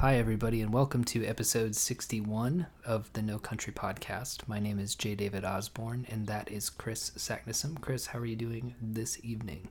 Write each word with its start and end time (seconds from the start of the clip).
Hi, 0.00 0.16
everybody, 0.16 0.60
and 0.60 0.74
welcome 0.74 1.04
to 1.04 1.24
episode 1.24 1.74
61 1.74 2.66
of 2.84 3.10
the 3.14 3.22
No 3.22 3.38
Country 3.38 3.72
Podcast. 3.72 4.46
My 4.46 4.60
name 4.60 4.78
is 4.78 4.94
J. 4.94 5.14
David 5.14 5.42
Osborne, 5.42 6.06
and 6.10 6.26
that 6.26 6.50
is 6.50 6.68
Chris 6.68 7.12
Sacknessum. 7.16 7.80
Chris, 7.80 8.08
how 8.08 8.18
are 8.18 8.26
you 8.26 8.36
doing 8.36 8.74
this 8.78 9.18
evening? 9.24 9.68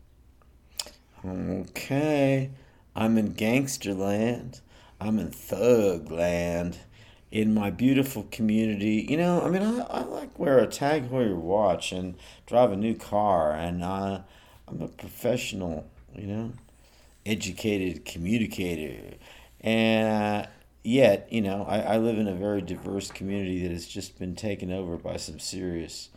Okay. 1.23 2.49
I'm 2.95 3.19
in 3.19 3.33
gangster 3.33 3.93
land. 3.93 4.61
I'm 4.99 5.19
in 5.19 5.29
thug 5.29 6.09
land. 6.09 6.79
In 7.29 7.53
my 7.53 7.69
beautiful 7.69 8.23
community, 8.31 9.05
you 9.07 9.17
know, 9.17 9.43
I 9.43 9.49
mean, 9.51 9.61
I, 9.61 9.81
I 9.81 10.03
like 10.05 10.39
wear 10.39 10.57
a 10.57 10.65
Tag 10.65 11.11
Heuer 11.11 11.35
watch 11.35 11.91
and 11.91 12.15
drive 12.47 12.71
a 12.71 12.75
new 12.75 12.95
car, 12.95 13.51
and 13.51 13.83
uh, 13.83 14.21
I'm 14.67 14.81
a 14.81 14.87
professional, 14.87 15.85
you 16.15 16.25
know, 16.25 16.53
educated 17.27 18.05
communicator. 18.05 19.17
And 19.65 20.47
yet, 20.83 21.27
you 21.31 21.41
know, 21.41 21.65
I, 21.67 21.79
I 21.79 21.97
live 21.97 22.19
in 22.19 22.27
a 22.27 22.35
very 22.35 22.61
diverse 22.61 23.09
community 23.09 23.63
that 23.63 23.71
has 23.71 23.87
just 23.87 24.19
been 24.19 24.35
taken 24.35 24.71
over 24.71 24.95
by 24.95 25.17
some 25.17 25.39
serious 25.39 26.09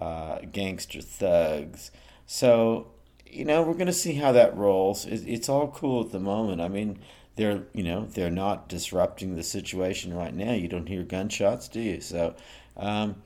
uh, 0.00 0.38
gangster 0.50 1.02
thugs. 1.02 1.90
So, 2.26 2.88
you 3.26 3.44
know, 3.44 3.62
we're 3.62 3.74
going 3.74 3.86
to 3.86 3.92
see 3.92 4.14
how 4.14 4.32
that 4.32 4.56
rolls. 4.56 5.04
It, 5.04 5.24
it's 5.26 5.48
all 5.50 5.68
cool 5.68 6.04
at 6.04 6.10
the 6.10 6.18
moment. 6.18 6.62
I 6.62 6.68
mean, 6.68 6.98
they're, 7.36 7.64
you 7.74 7.82
know, 7.82 8.06
they're 8.06 8.30
not 8.30 8.68
disrupting 8.68 9.36
the 9.36 9.42
situation 9.42 10.14
right 10.14 10.34
now. 10.34 10.52
You 10.52 10.68
don't 10.68 10.88
hear 10.88 11.02
gunshots, 11.02 11.68
do 11.68 11.80
you? 11.80 12.00
So, 12.00 12.34
um, 12.78 13.16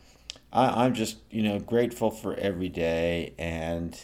I, 0.52 0.84
I'm 0.84 0.95
just, 0.95 1.18
you 1.30 1.45
know, 1.45 1.60
grateful 1.60 2.10
for 2.10 2.34
every 2.34 2.68
day 2.68 3.34
and 3.38 3.96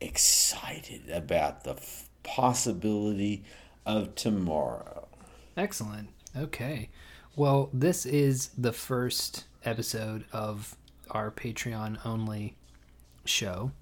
excited 0.00 1.08
about 1.10 1.62
the 1.62 1.74
f- 1.74 2.08
possibility 2.24 3.44
of 3.86 4.14
tomorrow. 4.16 4.91
Excellent. 5.56 6.08
Okay. 6.36 6.88
Well, 7.36 7.70
this 7.72 8.06
is 8.06 8.50
the 8.56 8.72
first 8.72 9.44
episode 9.64 10.24
of 10.32 10.76
our 11.10 11.30
Patreon 11.30 11.98
only 12.04 12.56
show. 13.24 13.72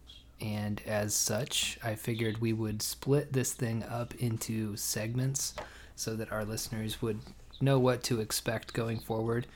And 0.41 0.81
as 0.87 1.15
such, 1.15 1.79
I 1.85 1.95
figured 1.95 2.39
we 2.39 2.53
would 2.53 2.83
split 2.83 3.33
this 3.33 3.53
thing 3.53 3.85
up 3.85 4.15
into 4.17 4.77
segments 4.77 5.55
so 5.95 6.17
that 6.17 6.33
our 6.33 6.45
listeners 6.45 7.03
would 7.03 7.21
know 7.61 7.79
what 7.79 8.03
to 8.05 8.21
expect 8.21 8.73
going 8.73 8.99
forward. 8.99 9.47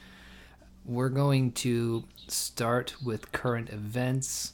We're 0.84 1.08
going 1.08 1.52
to 1.52 2.04
start 2.28 2.96
with 3.02 3.32
current 3.32 3.70
events. 3.70 4.52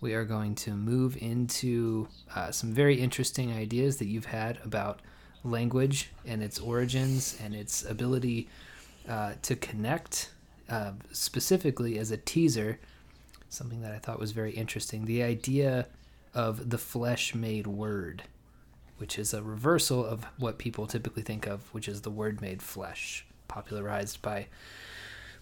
We 0.00 0.14
are 0.14 0.24
going 0.24 0.56
to 0.56 0.72
move 0.72 1.16
into 1.16 2.08
uh, 2.34 2.50
some 2.50 2.72
very 2.72 3.00
interesting 3.00 3.52
ideas 3.52 3.98
that 3.98 4.06
you've 4.06 4.26
had 4.26 4.58
about 4.64 5.00
language 5.44 6.10
and 6.26 6.42
its 6.42 6.58
origins 6.58 7.38
and 7.42 7.54
its 7.54 7.84
ability 7.84 8.48
uh, 9.08 9.32
to 9.42 9.56
connect, 9.56 10.30
uh, 10.68 10.92
specifically 11.12 11.98
as 11.98 12.10
a 12.10 12.16
teaser, 12.16 12.78
something 13.48 13.80
that 13.80 13.92
I 13.92 13.98
thought 13.98 14.18
was 14.18 14.32
very 14.32 14.52
interesting. 14.52 15.04
The 15.04 15.22
idea 15.22 15.86
of 16.34 16.70
the 16.70 16.78
flesh 16.78 17.34
made 17.34 17.66
word, 17.66 18.24
which 18.98 19.18
is 19.18 19.32
a 19.32 19.42
reversal 19.42 20.04
of 20.04 20.24
what 20.38 20.58
people 20.58 20.86
typically 20.86 21.22
think 21.22 21.46
of, 21.46 21.72
which 21.72 21.88
is 21.88 22.02
the 22.02 22.10
word 22.10 22.40
made 22.40 22.62
flesh, 22.62 23.24
popularized 23.48 24.20
by 24.20 24.46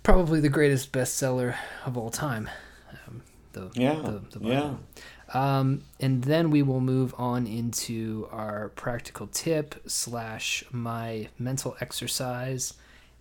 probably 0.03 0.41
the 0.41 0.49
greatest 0.49 0.93
bestseller 0.93 1.57
of 1.85 1.97
all 1.97 2.11
time. 2.11 2.49
Um, 3.07 3.23
the, 3.53 3.71
yeah, 3.75 3.95
the, 3.95 4.39
the 4.39 4.47
yeah. 4.47 4.75
Um, 5.35 5.83
and 5.99 6.25
then 6.25 6.51
we 6.51 6.63
will 6.63 6.81
move 6.81 7.15
on 7.19 7.47
into 7.47 8.29
our 8.31 8.69
practical 8.71 9.27
tip 9.27 9.75
slash 9.87 10.65
my 10.71 11.29
mental 11.39 11.77
exercise. 11.81 12.75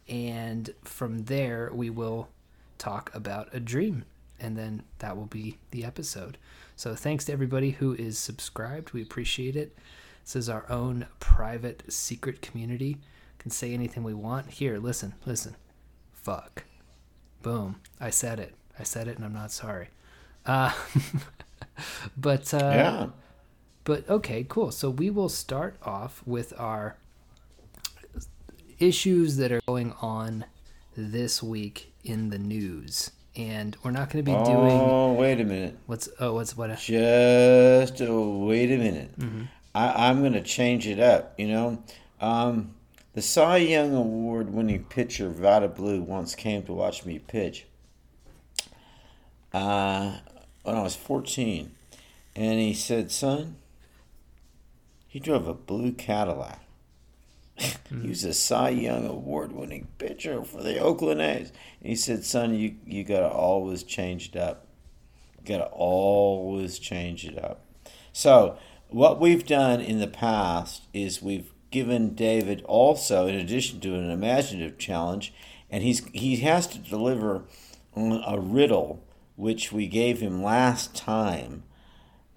And 0.08 0.74
from 0.84 1.26
there, 1.26 1.72
we 1.74 1.90
will 1.90 2.30
talk 2.78 3.14
about 3.14 3.50
a 3.54 3.60
dream. 3.60 4.06
And 4.40 4.58
then 4.58 4.84
that 5.00 5.18
will 5.18 5.26
be 5.26 5.58
the 5.72 5.84
episode. 5.84 6.38
So 6.76 6.94
thanks 6.94 7.26
to 7.26 7.32
everybody 7.32 7.72
who 7.72 7.94
is 7.94 8.20
subscribed. 8.20 8.92
We 8.92 9.02
appreciate 9.02 9.56
it. 9.56 9.76
This 10.24 10.36
is 10.36 10.50
our 10.50 10.70
own 10.70 11.08
private 11.20 11.92
secret 11.92 12.42
community. 12.42 12.98
Can 13.40 13.52
say 13.52 13.74
anything 13.74 14.04
we 14.04 14.14
want. 14.14 14.50
Here, 14.50 14.78
listen, 14.78 15.14
listen. 15.26 15.56
Fuck. 16.14 16.66
Boom. 17.42 17.78
I 18.00 18.10
said 18.10 18.40
it. 18.40 18.56
I 18.78 18.84
said 18.84 19.08
it 19.08 19.16
and 19.16 19.26
I'm 19.26 19.34
not 19.34 19.52
sorry. 19.52 19.90
Uh, 20.46 20.74
but 22.18 22.54
uh, 22.54 22.58
yeah. 22.58 23.08
But 23.84 24.10
okay, 24.10 24.46
cool. 24.50 24.72
So 24.72 24.90
we 24.90 25.10
will 25.10 25.30
start 25.30 25.78
off 25.84 26.24
with 26.26 26.54
our 26.58 26.98
issues 28.80 29.38
that 29.38 29.52
are 29.52 29.62
going 29.68 29.94
on 30.02 30.46
this 30.98 31.44
week 31.44 31.94
in 32.04 32.30
the 32.30 32.40
news, 32.40 33.12
and 33.36 33.78
we're 33.84 33.92
not 33.92 34.10
going 34.10 34.26
to 34.26 34.32
be 34.32 34.36
oh, 34.36 34.46
doing. 34.46 34.72
Oh, 34.72 35.14
wait 35.14 35.40
a 35.40 35.44
minute. 35.44 35.78
What's 35.86 36.10
oh, 36.20 36.34
what's 36.34 36.58
what? 36.58 36.76
Just 36.80 38.02
oh, 38.02 38.46
wait 38.46 38.72
a 38.72 38.78
minute. 38.78 39.20
Mm-hmm. 39.20 39.44
I, 39.76 40.10
I'm 40.10 40.22
going 40.22 40.34
to 40.34 40.42
change 40.42 40.88
it 40.88 41.00
up. 41.00 41.40
You 41.40 41.50
know, 41.50 41.84
um, 42.20 42.74
the 43.14 43.22
Cy 43.22 43.58
Young 43.58 43.94
Award-winning 43.94 44.86
pitcher 44.86 45.30
Vida 45.30 45.68
Blue 45.68 46.02
once 46.02 46.34
came 46.34 46.64
to 46.64 46.74
watch 46.74 47.06
me 47.06 47.20
pitch. 47.20 47.66
Uh, 49.54 50.18
when 50.66 50.76
I 50.76 50.82
was 50.82 50.96
14. 50.96 51.72
And 52.36 52.60
he 52.60 52.74
said, 52.74 53.12
Son, 53.12 53.56
he 55.08 55.20
drove 55.20 55.48
a 55.48 55.54
blue 55.54 55.92
Cadillac. 55.92 56.62
he 57.58 58.10
was 58.10 58.26
a 58.26 58.34
Cy 58.34 58.70
Young 58.70 59.08
award 59.08 59.54
winning 59.54 59.88
pitcher 59.98 60.44
for 60.44 60.62
the 60.62 60.78
Oakland 60.80 61.22
A's. 61.22 61.52
And 61.80 61.90
he 61.90 61.96
said, 61.96 62.26
Son, 62.26 62.54
you, 62.54 62.76
you 62.86 63.04
got 63.04 63.22
to 63.22 63.30
always 63.30 63.84
change 63.84 64.30
it 64.30 64.36
up. 64.36 64.66
You 65.40 65.58
got 65.58 65.64
to 65.64 65.72
always 65.72 66.80
change 66.80 67.26
it 67.26 67.42
up. 67.42 67.62
So, 68.12 68.58
what 68.90 69.20
we've 69.20 69.46
done 69.46 69.82
in 69.82 70.00
the 70.00 70.08
past 70.08 70.84
is 70.94 71.22
we've 71.22 71.52
given 71.72 72.16
David 72.16 72.64
also, 72.66 73.28
in 73.28 73.36
addition 73.36 73.80
to 73.82 73.96
an 73.96 74.10
imaginative 74.10 74.78
challenge, 74.78 75.34
and 75.70 75.84
he's 75.84 76.06
he 76.14 76.38
has 76.38 76.68
to 76.68 76.78
deliver 76.78 77.44
a 77.96 78.40
riddle 78.40 79.04
which 79.36 79.72
we 79.72 79.88
gave 79.88 80.20
him 80.20 80.42
last 80.42 80.96
time, 80.96 81.64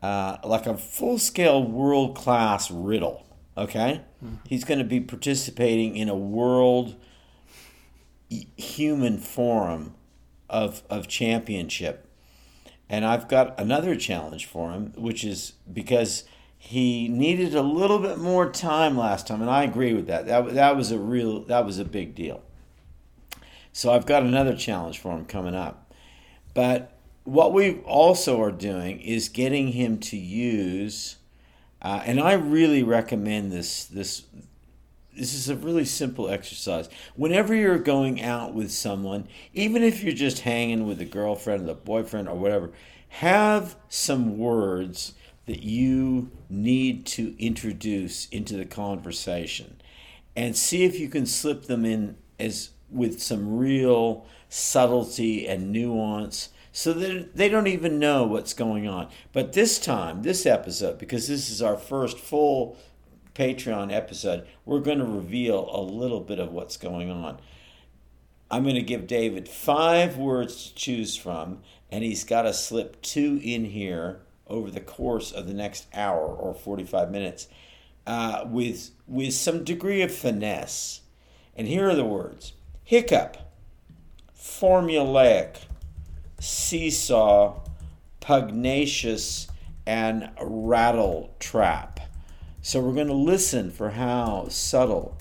uh, 0.03 0.39
like 0.45 0.67
a 0.67 0.77
full 0.77 1.19
scale 1.19 1.63
world 1.63 2.17
class 2.17 2.71
riddle. 2.71 3.27
Okay? 3.57 4.03
Mm-hmm. 4.25 4.37
He's 4.47 4.65
going 4.65 4.79
to 4.79 4.85
be 4.85 5.01
participating 5.01 5.97
in 5.97 6.09
a 6.09 6.17
world 6.17 6.97
human 8.57 9.19
forum 9.19 9.95
of, 10.49 10.83
of 10.91 11.09
championship. 11.09 12.07
And 12.89 13.05
I've 13.05 13.29
got 13.29 13.59
another 13.61 13.97
challenge 13.97 14.47
for 14.47 14.73
him, 14.73 14.93
which 14.97 15.25
is 15.25 15.55
because 15.71 16.25
he 16.57 17.07
needed 17.09 17.55
a 17.55 17.63
little 17.63 17.99
bit 17.99 18.19
more 18.19 18.51
time 18.51 18.97
last 18.97 19.27
time, 19.27 19.41
and 19.41 19.51
I 19.51 19.63
agree 19.63 19.93
with 19.95 20.07
that. 20.09 20.27
That, 20.27 20.55
that 20.55 20.77
was 20.77 20.91
a 20.91 20.99
real 20.99 21.45
that 21.45 21.65
was 21.65 21.79
a 21.79 21.85
big 21.85 22.15
deal. 22.15 22.43
So 23.73 23.93
I've 23.93 24.07
got 24.07 24.25
another 24.25 24.57
challenge 24.57 24.99
for 24.99 25.17
him 25.17 25.25
coming 25.25 25.55
up. 25.55 25.88
But 26.59 26.91
what 27.23 27.53
we 27.53 27.77
also 27.83 28.43
are 28.43 28.51
doing 28.51 28.99
is 28.99 29.29
getting 29.29 29.69
him 29.69 29.99
to 29.99 30.17
use, 30.17 31.19
uh, 31.81 32.03
and 32.05 32.19
I 32.19 32.33
really 32.33 32.83
recommend 32.83 33.53
this. 33.53 33.85
This 33.85 34.25
this 35.17 35.35
is 35.35 35.49
a 35.49 35.55
really 35.55 35.85
simple 35.85 36.29
exercise. 36.29 36.89
Whenever 37.15 37.55
you're 37.55 37.79
going 37.79 38.21
out 38.21 38.55
with 38.55 38.73
someone, 38.73 39.29
even 39.55 39.85
if 39.85 40.03
you're 40.03 40.13
just 40.13 40.41
hanging 40.41 40.85
with 40.85 41.01
a 41.01 41.05
girlfriend 41.05 41.63
or 41.63 41.67
the 41.67 41.75
boyfriend 41.75 42.29
or 42.29 42.35
whatever, 42.35 42.73
have 43.11 43.77
some 43.89 44.37
words 44.37 45.15
that 45.47 45.63
you 45.63 46.29
need 46.51 47.07
to 47.07 47.37
introduce 47.39 48.27
into 48.31 48.57
the 48.57 48.65
conversation 48.65 49.81
and 50.35 50.57
see 50.57 50.83
if 50.83 50.99
you 50.99 51.09
can 51.09 51.25
slip 51.25 51.67
them 51.67 51.85
in 51.85 52.17
as 52.41 52.71
with 52.91 53.23
some 53.23 53.59
real 53.59 54.27
subtlety 54.49 55.47
and 55.47 55.73
nuance 55.73 56.51
so 56.73 56.93
that 56.93 57.35
they 57.35 57.49
don't 57.49 57.67
even 57.67 57.99
know 57.99 58.25
what's 58.25 58.55
going 58.55 58.87
on. 58.87 59.09
But 59.33 59.53
this 59.53 59.79
time, 59.79 60.23
this 60.23 60.47
episode, 60.47 60.99
because 60.99 61.27
this 61.29 61.51
is 61.51 61.61
our 61.61 61.77
first 61.77 62.19
full 62.19 62.77
Patreon 63.35 63.93
episode, 63.93 64.47
we're 64.65 64.81
going 64.81 64.99
to 64.99 65.05
reveal 65.05 65.69
a 65.73 65.81
little 65.81 66.21
bit 66.21 66.39
of 66.39 66.53
what's 66.53 66.77
going 66.77 67.11
on. 67.11 67.41
I'm 68.51 68.63
going 68.63 68.77
to 68.77 68.83
give 68.83 69.07
David 69.07 69.49
five 69.49 70.17
words 70.17 70.69
to 70.69 70.75
choose 70.75 71.17
from, 71.17 71.61
and 71.91 72.03
he's 72.03 72.25
got 72.25 72.43
to 72.43 72.53
slip 72.53 73.03
two 73.03 73.41
in 73.43 73.67
here 73.67 74.21
over 74.47 74.71
the 74.71 74.81
course 74.81 75.31
of 75.33 75.47
the 75.47 75.55
next 75.55 75.87
hour 75.93 76.27
or 76.27 76.55
45 76.55 77.11
minutes 77.11 77.49
uh, 78.07 78.45
with, 78.47 78.91
with 79.07 79.35
some 79.35 79.65
degree 79.65 80.01
of 80.01 80.15
finesse. 80.15 81.03
And 81.55 81.69
here 81.69 81.89
are 81.89 81.95
the 81.95 82.05
words 82.05 82.55
hiccup, 82.85 83.48
formulaic, 84.39 85.57
seesaw, 86.39 87.61
pugnacious, 88.21 89.49
and 89.87 90.31
rattle 90.41 91.35
trap. 91.41 92.01
So 92.63 92.81
we're 92.81 92.95
going 92.95 93.07
to 93.09 93.15
listen 93.15 93.71
for 93.71 93.91
how 93.91 94.49
subtle 94.49 95.17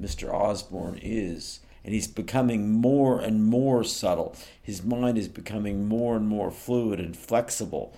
Mr. 0.00 0.32
Osborne 0.32 0.98
is. 1.02 1.60
And 1.84 1.94
he's 1.94 2.08
becoming 2.08 2.72
more 2.72 3.20
and 3.20 3.44
more 3.44 3.84
subtle. 3.84 4.34
His 4.60 4.82
mind 4.82 5.18
is 5.18 5.28
becoming 5.28 5.86
more 5.86 6.16
and 6.16 6.26
more 6.26 6.50
fluid 6.50 6.98
and 6.98 7.16
flexible. 7.16 7.96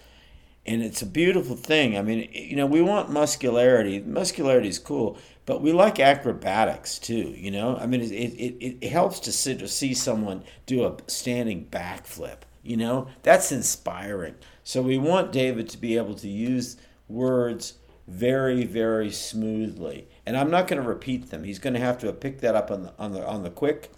And 0.67 0.83
it's 0.83 1.01
a 1.01 1.07
beautiful 1.07 1.57
thing. 1.57 1.97
I 1.97 2.03
mean, 2.03 2.29
you 2.33 2.57
know, 2.57 2.67
we 2.67 2.83
want 2.83 3.09
muscularity. 3.09 4.01
Muscularity 4.01 4.69
is 4.69 4.79
cool, 4.79 5.17
but 5.49 5.63
we 5.63 5.73
like 5.73 5.99
acrobatics 5.99 6.99
too, 6.99 7.35
you 7.35 7.51
know? 7.51 7.79
I 7.79 7.87
mean, 7.87 8.03
it, 8.03 8.13
it, 8.13 8.77
it 8.83 8.89
helps 8.91 9.19
to, 9.21 9.33
sit, 9.33 9.61
to 9.61 9.67
see 9.67 9.95
someone 9.95 10.45
do 10.67 10.85
a 10.85 10.95
standing 11.07 11.65
backflip, 11.71 12.41
you 12.63 12.77
know? 12.77 13.09
That's 13.23 13.51
inspiring. 13.51 14.35
So 14.63 14.83
we 14.83 14.99
want 14.99 15.33
David 15.33 15.71
to 15.71 15.79
be 15.79 15.97
able 15.97 16.17
to 16.17 16.29
use 16.29 16.77
words 17.09 17.79
very, 18.07 18.67
very 18.67 19.11
smoothly. 19.11 20.07
And 20.27 20.37
I'm 20.37 20.51
not 20.51 20.69
going 20.69 20.83
to 20.83 20.87
repeat 20.87 21.31
them. 21.31 21.45
He's 21.45 21.59
going 21.59 21.73
to 21.73 21.81
have 21.81 21.97
to 22.01 22.13
pick 22.13 22.43
that 22.43 22.55
up 22.55 22.71
on 22.71 22.83
the, 22.83 22.93
on 22.99 23.13
the, 23.13 23.27
on 23.27 23.43
the 23.43 23.49
quick, 23.49 23.91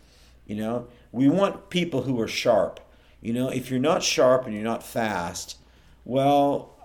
you 0.47 0.55
know? 0.55 0.87
We 1.11 1.29
want 1.29 1.69
people 1.69 2.03
who 2.03 2.21
are 2.21 2.29
sharp. 2.29 2.79
You 3.21 3.33
know, 3.33 3.49
if 3.49 3.73
you're 3.73 3.81
not 3.81 4.05
sharp 4.05 4.47
and 4.47 4.55
you're 4.55 4.63
not 4.63 4.85
fast, 4.85 5.57
well, 6.05 6.77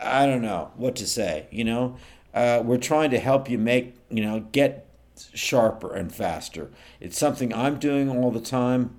I 0.00 0.26
don't 0.26 0.42
know 0.42 0.72
what 0.74 0.96
to 0.96 1.06
say, 1.06 1.46
you 1.52 1.62
know? 1.62 1.98
Uh, 2.34 2.62
we're 2.64 2.78
trying 2.78 3.10
to 3.10 3.18
help 3.18 3.48
you 3.48 3.58
make, 3.58 3.96
you 4.10 4.22
know, 4.22 4.40
get 4.52 4.86
sharper 5.34 5.94
and 5.94 6.14
faster. 6.14 6.70
It's 7.00 7.18
something 7.18 7.52
I'm 7.52 7.78
doing 7.78 8.08
all 8.08 8.30
the 8.30 8.40
time. 8.40 8.94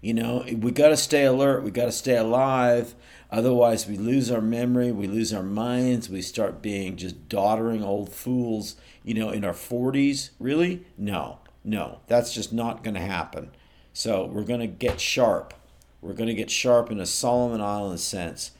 You 0.00 0.14
know, 0.14 0.44
we 0.52 0.70
got 0.70 0.90
to 0.90 0.96
stay 0.96 1.24
alert, 1.24 1.64
we 1.64 1.70
got 1.70 1.86
to 1.86 1.92
stay 1.92 2.16
alive. 2.16 2.94
Otherwise, 3.30 3.88
we 3.88 3.96
lose 3.96 4.30
our 4.30 4.40
memory, 4.40 4.92
we 4.92 5.08
lose 5.08 5.32
our 5.32 5.42
minds, 5.42 6.08
we 6.08 6.22
start 6.22 6.62
being 6.62 6.96
just 6.96 7.28
doddering 7.28 7.82
old 7.82 8.12
fools, 8.12 8.76
you 9.02 9.14
know, 9.14 9.30
in 9.30 9.44
our 9.44 9.52
40s. 9.52 10.30
Really? 10.38 10.84
No, 10.96 11.40
no, 11.64 12.00
that's 12.06 12.32
just 12.32 12.52
not 12.52 12.84
going 12.84 12.94
to 12.94 13.00
happen. 13.00 13.50
So, 13.92 14.26
we're 14.26 14.44
going 14.44 14.60
to 14.60 14.66
get 14.66 15.00
sharp. 15.00 15.54
We're 16.00 16.12
going 16.12 16.28
to 16.28 16.34
get 16.34 16.50
sharp 16.50 16.90
in 16.92 17.00
a 17.00 17.06
Solomon 17.06 17.60
Island 17.60 17.98
sense 17.98 18.52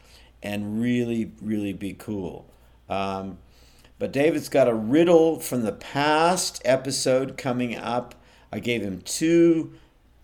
and 0.43 0.81
really, 0.81 1.33
really 1.41 1.73
be 1.73 1.93
cool. 1.93 2.51
Um, 2.89 3.39
but 3.99 4.13
David's 4.13 4.49
got 4.49 4.69
a 4.69 4.75
riddle 4.75 5.41
from 5.41 5.63
the 5.63 5.73
past 5.73 6.61
episode 6.65 7.37
coming 7.37 7.77
up. 7.77 8.15
I 8.53 8.59
gave 8.59 8.83
him 8.83 9.01
two 9.03 9.73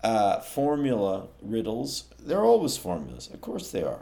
uh, 0.03 0.39
formula 0.41 1.27
riddles. 1.41 2.05
They're 2.19 2.43
always 2.43 2.77
formulas. 2.77 3.29
Of 3.33 3.41
course 3.41 3.71
they 3.71 3.83
are. 3.83 4.01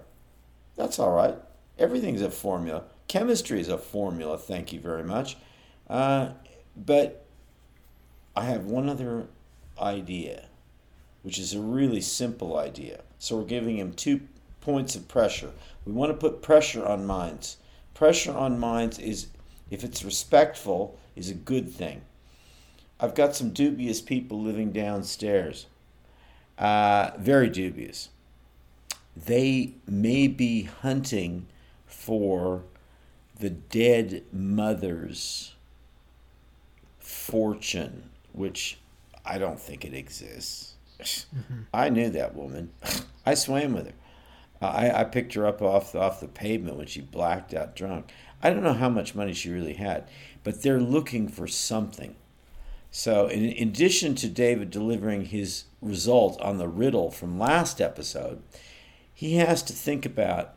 That's 0.75 0.99
all 0.99 1.11
right. 1.11 1.35
Everything's 1.77 2.21
a 2.21 2.31
formula. 2.31 2.83
Chemistry 3.07 3.59
is 3.59 3.69
a 3.69 3.77
formula, 3.77 4.37
thank 4.37 4.71
you 4.71 4.79
very 4.79 5.03
much. 5.03 5.37
Uh, 5.89 6.29
but 6.75 7.25
I 8.35 8.45
have 8.45 8.65
one 8.65 8.87
other 8.87 9.27
idea, 9.79 10.45
which 11.23 11.37
is 11.37 11.53
a 11.53 11.59
really 11.59 12.01
simple 12.01 12.57
idea. 12.57 13.01
So 13.19 13.37
we're 13.37 13.45
giving 13.45 13.77
him 13.77 13.93
two 13.93 14.21
points 14.61 14.95
of 14.95 15.07
pressure. 15.07 15.51
We 15.85 15.91
want 15.91 16.11
to 16.11 16.17
put 16.17 16.41
pressure 16.41 16.85
on 16.85 17.05
minds. 17.05 17.57
Pressure 17.93 18.31
on 18.31 18.59
minds 18.59 18.97
is 18.99 19.27
if 19.71 19.83
it's 19.83 20.03
respectful, 20.03 20.99
is 21.15 21.29
a 21.29 21.33
good 21.33 21.71
thing. 21.71 22.01
I've 22.99 23.15
got 23.15 23.35
some 23.35 23.49
dubious 23.49 24.01
people 24.01 24.39
living 24.39 24.71
downstairs. 24.71 25.65
Uh, 26.57 27.11
very 27.17 27.49
dubious. 27.49 28.09
They 29.15 29.73
may 29.87 30.27
be 30.27 30.63
hunting 30.63 31.47
for 31.87 32.63
the 33.39 33.49
dead 33.49 34.23
mother's 34.31 35.55
fortune, 36.99 38.11
which 38.33 38.77
I 39.25 39.39
don't 39.39 39.59
think 39.59 39.83
it 39.83 39.93
exists. 39.95 40.75
Mm-hmm. 41.35 41.61
I 41.73 41.89
knew 41.89 42.09
that 42.11 42.35
woman. 42.35 42.71
I 43.25 43.33
swam 43.33 43.73
with 43.73 43.87
her. 43.87 43.93
I, 44.61 44.91
I 44.91 45.03
picked 45.05 45.33
her 45.33 45.47
up 45.47 45.61
off 45.61 45.91
the, 45.91 45.99
off 45.99 46.19
the 46.19 46.27
pavement 46.27 46.77
when 46.77 46.85
she 46.85 47.01
blacked 47.01 47.53
out 47.53 47.75
drunk. 47.75 48.11
I 48.43 48.49
don't 48.49 48.63
know 48.63 48.73
how 48.73 48.89
much 48.89 49.15
money 49.15 49.33
she 49.33 49.49
really 49.49 49.73
had, 49.73 50.07
but 50.43 50.61
they're 50.61 50.79
looking 50.79 51.27
for 51.27 51.47
something. 51.47 52.15
So, 52.91 53.27
in, 53.27 53.45
addition 53.69 54.15
to 54.15 54.27
David 54.27 54.69
delivering 54.69 55.25
his 55.25 55.65
result 55.81 56.39
on 56.41 56.57
the 56.57 56.67
riddle 56.67 57.09
from 57.09 57.39
last 57.39 57.79
episode, 57.79 58.41
he 59.13 59.35
has 59.35 59.63
to 59.63 59.73
think 59.73 60.05
about 60.05 60.55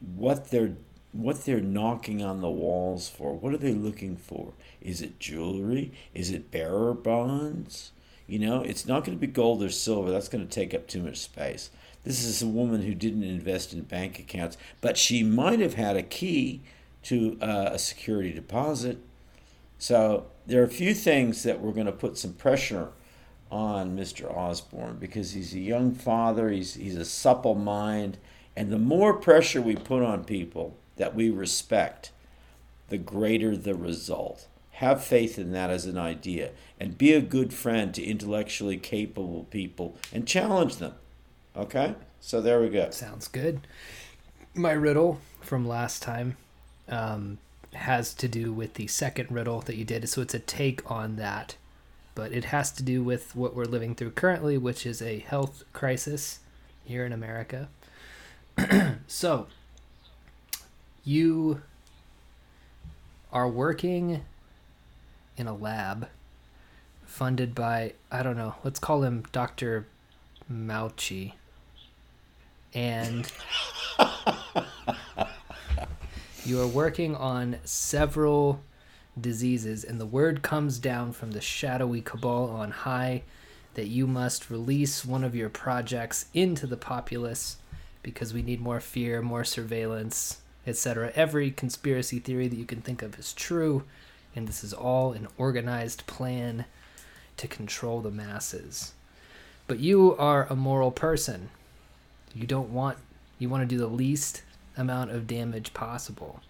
what 0.00 0.50
they're 0.50 0.76
what 1.12 1.44
they're 1.44 1.60
knocking 1.60 2.22
on 2.22 2.40
the 2.40 2.50
walls 2.50 3.08
for. 3.08 3.34
What 3.34 3.52
are 3.52 3.58
they 3.58 3.72
looking 3.72 4.16
for? 4.16 4.52
Is 4.80 5.02
it 5.02 5.18
jewelry? 5.18 5.92
Is 6.14 6.30
it 6.30 6.52
bearer 6.52 6.94
bonds? 6.94 7.90
You 8.28 8.38
know, 8.38 8.62
it's 8.62 8.86
not 8.86 9.04
going 9.04 9.18
to 9.18 9.20
be 9.20 9.32
gold 9.32 9.60
or 9.60 9.70
silver. 9.70 10.10
That's 10.10 10.28
going 10.28 10.46
to 10.46 10.52
take 10.52 10.72
up 10.72 10.86
too 10.86 11.02
much 11.02 11.18
space. 11.18 11.70
This 12.04 12.24
is 12.24 12.42
a 12.42 12.46
woman 12.46 12.82
who 12.82 12.94
didn't 12.94 13.24
invest 13.24 13.72
in 13.72 13.82
bank 13.82 14.18
accounts, 14.18 14.56
but 14.80 14.96
she 14.96 15.22
might 15.22 15.60
have 15.60 15.74
had 15.74 15.96
a 15.96 16.02
key 16.02 16.62
to 17.04 17.38
uh, 17.40 17.70
a 17.72 17.78
security 17.78 18.32
deposit. 18.32 18.98
So 19.78 20.26
there 20.46 20.60
are 20.60 20.66
a 20.66 20.68
few 20.68 20.94
things 20.94 21.42
that 21.42 21.60
we're 21.60 21.72
going 21.72 21.86
to 21.86 21.92
put 21.92 22.18
some 22.18 22.32
pressure 22.34 22.88
on 23.50 23.96
Mr. 23.96 24.34
Osborne 24.34 24.96
because 24.98 25.32
he's 25.32 25.54
a 25.54 25.58
young 25.58 25.94
father, 25.94 26.50
he's, 26.50 26.74
he's 26.74 26.96
a 26.96 27.04
supple 27.04 27.54
mind, 27.54 28.18
and 28.56 28.70
the 28.70 28.78
more 28.78 29.14
pressure 29.14 29.60
we 29.60 29.76
put 29.76 30.02
on 30.02 30.24
people 30.24 30.76
that 30.96 31.14
we 31.14 31.30
respect, 31.30 32.12
the 32.88 32.98
greater 32.98 33.56
the 33.56 33.74
result. 33.74 34.46
Have 34.72 35.04
faith 35.04 35.38
in 35.38 35.52
that 35.52 35.70
as 35.70 35.86
an 35.86 35.98
idea 35.98 36.52
and 36.78 36.96
be 36.96 37.12
a 37.12 37.20
good 37.20 37.52
friend 37.52 37.92
to 37.94 38.02
intellectually 38.02 38.78
capable 38.78 39.44
people 39.50 39.96
and 40.12 40.26
challenge 40.26 40.76
them. 40.76 40.94
Okay? 41.56 41.94
So 42.20 42.40
there 42.40 42.60
we 42.60 42.68
go. 42.68 42.90
Sounds 42.90 43.28
good. 43.28 43.66
My 44.54 44.72
riddle 44.72 45.20
from 45.40 45.66
last 45.66 46.02
time 46.02 46.36
um, 46.88 47.38
has 47.72 48.12
to 48.14 48.28
do 48.28 48.52
with 48.52 48.74
the 48.74 48.86
second 48.86 49.30
riddle 49.30 49.60
that 49.62 49.76
you 49.76 49.84
did. 49.84 50.08
So 50.08 50.22
it's 50.22 50.34
a 50.34 50.38
take 50.38 50.88
on 50.90 51.16
that. 51.16 51.56
But 52.14 52.32
it 52.32 52.46
has 52.46 52.72
to 52.72 52.82
do 52.82 53.02
with 53.02 53.34
what 53.34 53.54
we're 53.54 53.64
living 53.64 53.94
through 53.94 54.10
currently, 54.12 54.58
which 54.58 54.84
is 54.84 55.00
a 55.00 55.20
health 55.20 55.64
crisis 55.72 56.40
here 56.84 57.06
in 57.06 57.12
America. 57.12 57.68
so 59.06 59.46
you 61.04 61.62
are 63.32 63.48
working 63.48 64.22
in 65.36 65.46
a 65.46 65.54
lab 65.54 66.08
funded 67.06 67.54
by, 67.54 67.94
I 68.10 68.22
don't 68.22 68.36
know, 68.36 68.56
let's 68.62 68.78
call 68.78 69.02
him 69.04 69.24
Dr. 69.32 69.86
Mauchi 70.52 71.32
and 72.74 73.30
you 76.44 76.60
are 76.60 76.66
working 76.66 77.14
on 77.14 77.56
several 77.64 78.60
diseases, 79.20 79.84
and 79.84 80.00
the 80.00 80.06
word 80.06 80.42
comes 80.42 80.78
down 80.78 81.12
from 81.12 81.32
the 81.32 81.40
shadowy 81.40 82.00
cabal 82.00 82.48
on 82.50 82.70
high 82.70 83.22
that 83.74 83.88
you 83.88 84.06
must 84.06 84.50
release 84.50 85.04
one 85.04 85.24
of 85.24 85.34
your 85.34 85.48
projects 85.48 86.26
into 86.34 86.66
the 86.66 86.76
populace 86.76 87.56
because 88.02 88.32
we 88.32 88.42
need 88.42 88.60
more 88.60 88.80
fear, 88.80 89.22
more 89.22 89.44
surveillance, 89.44 90.40
etc. 90.66 91.12
Every 91.14 91.50
conspiracy 91.50 92.18
theory 92.18 92.48
that 92.48 92.56
you 92.56 92.64
can 92.64 92.80
think 92.80 93.02
of 93.02 93.18
is 93.18 93.32
true, 93.32 93.84
and 94.34 94.48
this 94.48 94.64
is 94.64 94.72
all 94.72 95.12
an 95.12 95.28
organized 95.38 96.06
plan 96.06 96.64
to 97.36 97.48
control 97.48 98.00
the 98.00 98.10
masses. 98.10 98.92
But 99.66 99.78
you 99.78 100.16
are 100.16 100.46
a 100.50 100.56
moral 100.56 100.90
person 100.90 101.50
you 102.34 102.46
don't 102.46 102.70
want 102.70 102.98
you 103.38 103.48
want 103.48 103.62
to 103.62 103.74
do 103.74 103.78
the 103.78 103.86
least 103.86 104.42
amount 104.76 105.10
of 105.10 105.26
damage 105.26 105.72
possible. 105.74 106.40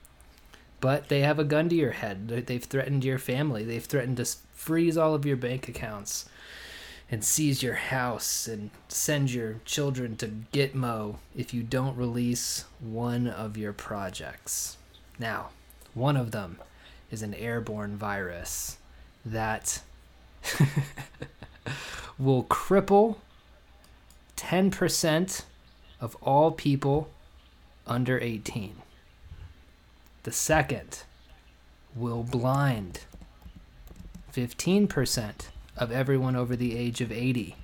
But 0.80 1.08
they 1.08 1.20
have 1.20 1.38
a 1.38 1.44
gun 1.44 1.68
to 1.68 1.74
your 1.76 1.92
head. 1.92 2.28
They've 2.28 2.64
threatened 2.64 3.04
your 3.04 3.18
family. 3.18 3.64
They've 3.64 3.84
threatened 3.84 4.16
to 4.16 4.26
freeze 4.54 4.96
all 4.96 5.14
of 5.14 5.26
your 5.26 5.36
bank 5.36 5.68
accounts 5.68 6.28
and 7.10 7.24
seize 7.24 7.62
your 7.62 7.74
house 7.74 8.46
and 8.46 8.70
send 8.88 9.32
your 9.32 9.60
children 9.64 10.16
to 10.16 10.28
Gitmo 10.52 11.16
if 11.36 11.52
you 11.52 11.62
don't 11.62 11.96
release 11.96 12.64
one 12.78 13.26
of 13.26 13.56
your 13.56 13.72
projects. 13.72 14.78
Now, 15.18 15.50
one 15.92 16.16
of 16.16 16.30
them 16.30 16.58
is 17.10 17.22
an 17.22 17.34
airborne 17.34 17.96
virus 17.96 18.78
that 19.24 19.82
will 22.18 22.44
cripple 22.44 23.16
10% 24.36 25.42
of 26.00 26.16
all 26.22 26.50
people 26.50 27.10
under 27.86 28.18
18. 28.20 28.76
The 30.22 30.32
second 30.32 31.02
will 31.94 32.22
blind 32.22 33.00
15% 34.32 35.48
of 35.76 35.90
everyone 35.90 36.36
over 36.36 36.56
the 36.56 36.76
age 36.76 37.00
of 37.00 37.10
80. 37.10 37.56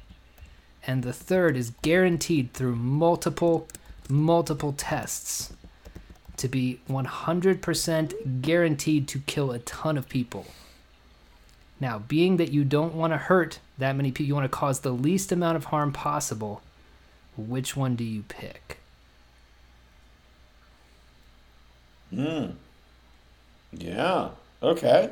And 0.87 1.03
the 1.03 1.13
third 1.13 1.57
is 1.57 1.73
guaranteed 1.83 2.53
through 2.53 2.77
multiple, 2.77 3.69
multiple 4.09 4.73
tests 4.77 5.53
to 6.37 6.49
be 6.49 6.81
100% 6.89 8.43
guaranteed 8.43 9.09
to 9.09 9.19
kill 9.21 9.53
a 9.53 9.59
ton 9.61 9.97
of 9.97 10.09
people. 10.09 10.47
Now, 11.81 11.99
being 11.99 12.37
that 12.39 12.53
you 12.53 12.65
don't 12.65 12.95
want 12.95 13.13
to 13.13 13.19
hurt 13.19 13.59
that 13.79 13.97
many 13.97 14.11
people, 14.13 14.29
you 14.29 14.35
want 14.35 14.51
to 14.51 14.57
cause 14.57 14.81
the 14.81 14.93
least 14.93 15.33
amount 15.33 15.57
of 15.57 15.67
harm 15.67 15.93
possible, 15.93 16.63
which 17.37 17.77
one 17.77 17.97
do 17.97 18.05
you 18.05 18.23
pick? 18.23 18.79
Hmm. 22.11 22.47
Yeah. 23.73 24.31
Okay. 24.63 25.11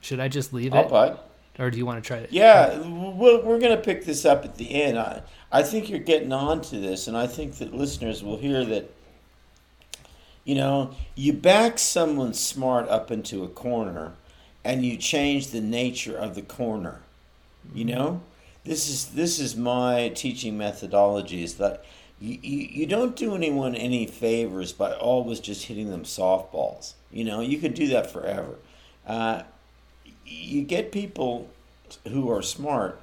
Should 0.00 0.20
I 0.20 0.28
just 0.28 0.52
leave 0.52 0.74
I'll 0.74 0.84
it? 0.84 0.90
buy. 0.90 1.16
Or 1.58 1.70
do 1.70 1.76
you 1.76 1.84
want 1.84 2.02
to 2.02 2.06
try 2.06 2.18
it? 2.18 2.32
Yeah, 2.32 2.78
we're, 2.78 3.40
we're 3.42 3.58
going 3.58 3.76
to 3.76 3.82
pick 3.82 4.04
this 4.04 4.24
up 4.24 4.44
at 4.44 4.56
the 4.56 4.82
end. 4.82 4.98
I, 4.98 5.22
I 5.50 5.62
think 5.62 5.90
you're 5.90 5.98
getting 5.98 6.32
on 6.32 6.62
to 6.62 6.78
this, 6.78 7.08
and 7.08 7.16
I 7.16 7.26
think 7.26 7.56
that 7.58 7.74
listeners 7.74 8.22
will 8.22 8.38
hear 8.38 8.64
that, 8.64 8.90
you 10.44 10.54
know, 10.54 10.94
you 11.14 11.32
back 11.34 11.78
someone 11.78 12.32
smart 12.32 12.88
up 12.88 13.10
into 13.10 13.44
a 13.44 13.48
corner 13.48 14.12
and 14.64 14.84
you 14.84 14.96
change 14.96 15.48
the 15.48 15.60
nature 15.60 16.16
of 16.16 16.34
the 16.34 16.42
corner. 16.42 17.00
You 17.74 17.84
know? 17.84 18.20
This 18.64 18.88
is 18.88 19.06
this 19.06 19.40
is 19.40 19.56
my 19.56 20.10
teaching 20.10 20.56
methodology 20.56 21.42
is 21.42 21.54
that 21.54 21.84
you, 22.20 22.38
you, 22.40 22.86
don't 22.86 23.16
do 23.16 23.34
anyone 23.34 23.74
any 23.74 24.06
favors 24.06 24.72
by 24.72 24.92
always 24.92 25.40
just 25.40 25.64
hitting 25.66 25.90
them 25.90 26.04
softballs. 26.04 26.92
You 27.10 27.24
know, 27.24 27.40
you 27.40 27.58
could 27.58 27.74
do 27.74 27.88
that 27.88 28.12
forever. 28.12 28.54
Uh, 29.04 29.42
you 30.24 30.62
get 30.62 30.92
people 30.92 31.50
who 32.06 32.30
are 32.30 32.40
smart 32.40 33.00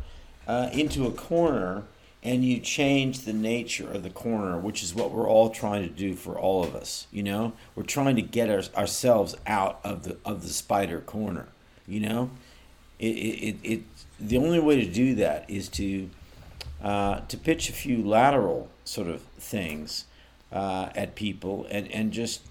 uh, 0.48 0.70
into 0.72 1.06
a 1.06 1.12
corner 1.12 1.84
and 2.24 2.46
you 2.46 2.60
change 2.60 3.22
the 3.22 3.34
nature 3.34 3.92
of 3.92 4.04
the 4.04 4.10
corner, 4.10 4.58
which 4.58 4.82
is 4.84 4.94
what 4.94 5.12
we're 5.12 5.28
all 5.28 5.50
trying 5.50 5.84
to 5.84 5.94
do 5.94 6.16
for 6.16 6.38
all 6.38 6.64
of 6.64 6.74
us. 6.74 7.08
You 7.12 7.24
know, 7.24 7.54
we're 7.76 7.84
trying 7.84 8.16
to 8.16 8.22
get 8.22 8.50
our, 8.50 8.64
ourselves 8.80 9.36
out 9.46 9.82
of 9.84 10.04
the 10.04 10.16
of 10.24 10.44
the 10.44 10.50
spider 10.50 11.02
corner. 11.02 11.48
You 11.86 12.00
know, 12.00 12.30
it, 13.00 13.06
it, 13.06 13.56
it 13.64 13.84
the 14.20 14.38
only 14.38 14.60
way 14.60 14.84
to 14.84 14.92
do 14.92 15.16
that 15.16 15.50
is 15.50 15.70
to 15.70 16.10
uh, 16.82 17.22
to 17.22 17.38
pitch 17.38 17.70
a 17.70 17.74
few 17.74 18.04
lateral 18.04 18.70
sort 18.84 19.08
of 19.08 19.22
things 19.38 20.06
uh, 20.52 20.90
at 20.96 21.16
people 21.16 21.68
and 21.70 21.92
and 21.92 22.12
just 22.12 22.42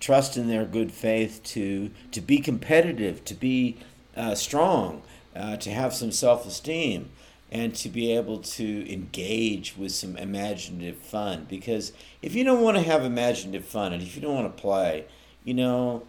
trust 0.00 0.36
in 0.36 0.48
their 0.48 0.64
good 0.64 0.92
faith 0.92 1.42
to 1.42 1.90
to 2.10 2.20
be 2.20 2.38
competitive, 2.38 3.24
to 3.24 3.34
be 3.34 3.76
uh, 4.16 4.34
strong, 4.34 5.02
uh, 5.34 5.56
to 5.56 5.70
have 5.70 5.94
some 5.94 6.12
self 6.12 6.46
esteem, 6.46 7.10
and 7.50 7.74
to 7.74 7.88
be 7.88 8.12
able 8.12 8.38
to 8.38 8.92
engage 8.92 9.76
with 9.76 9.92
some 9.92 10.16
imaginative 10.16 10.96
fun. 10.96 11.46
Because 11.48 11.92
if 12.20 12.34
you 12.34 12.44
don't 12.44 12.60
want 12.60 12.76
to 12.76 12.82
have 12.82 13.04
imaginative 13.04 13.64
fun 13.64 13.92
and 13.92 14.02
if 14.02 14.14
you 14.14 14.22
don't 14.22 14.34
want 14.34 14.54
to 14.54 14.60
play, 14.60 15.04
you 15.44 15.54
know, 15.54 16.02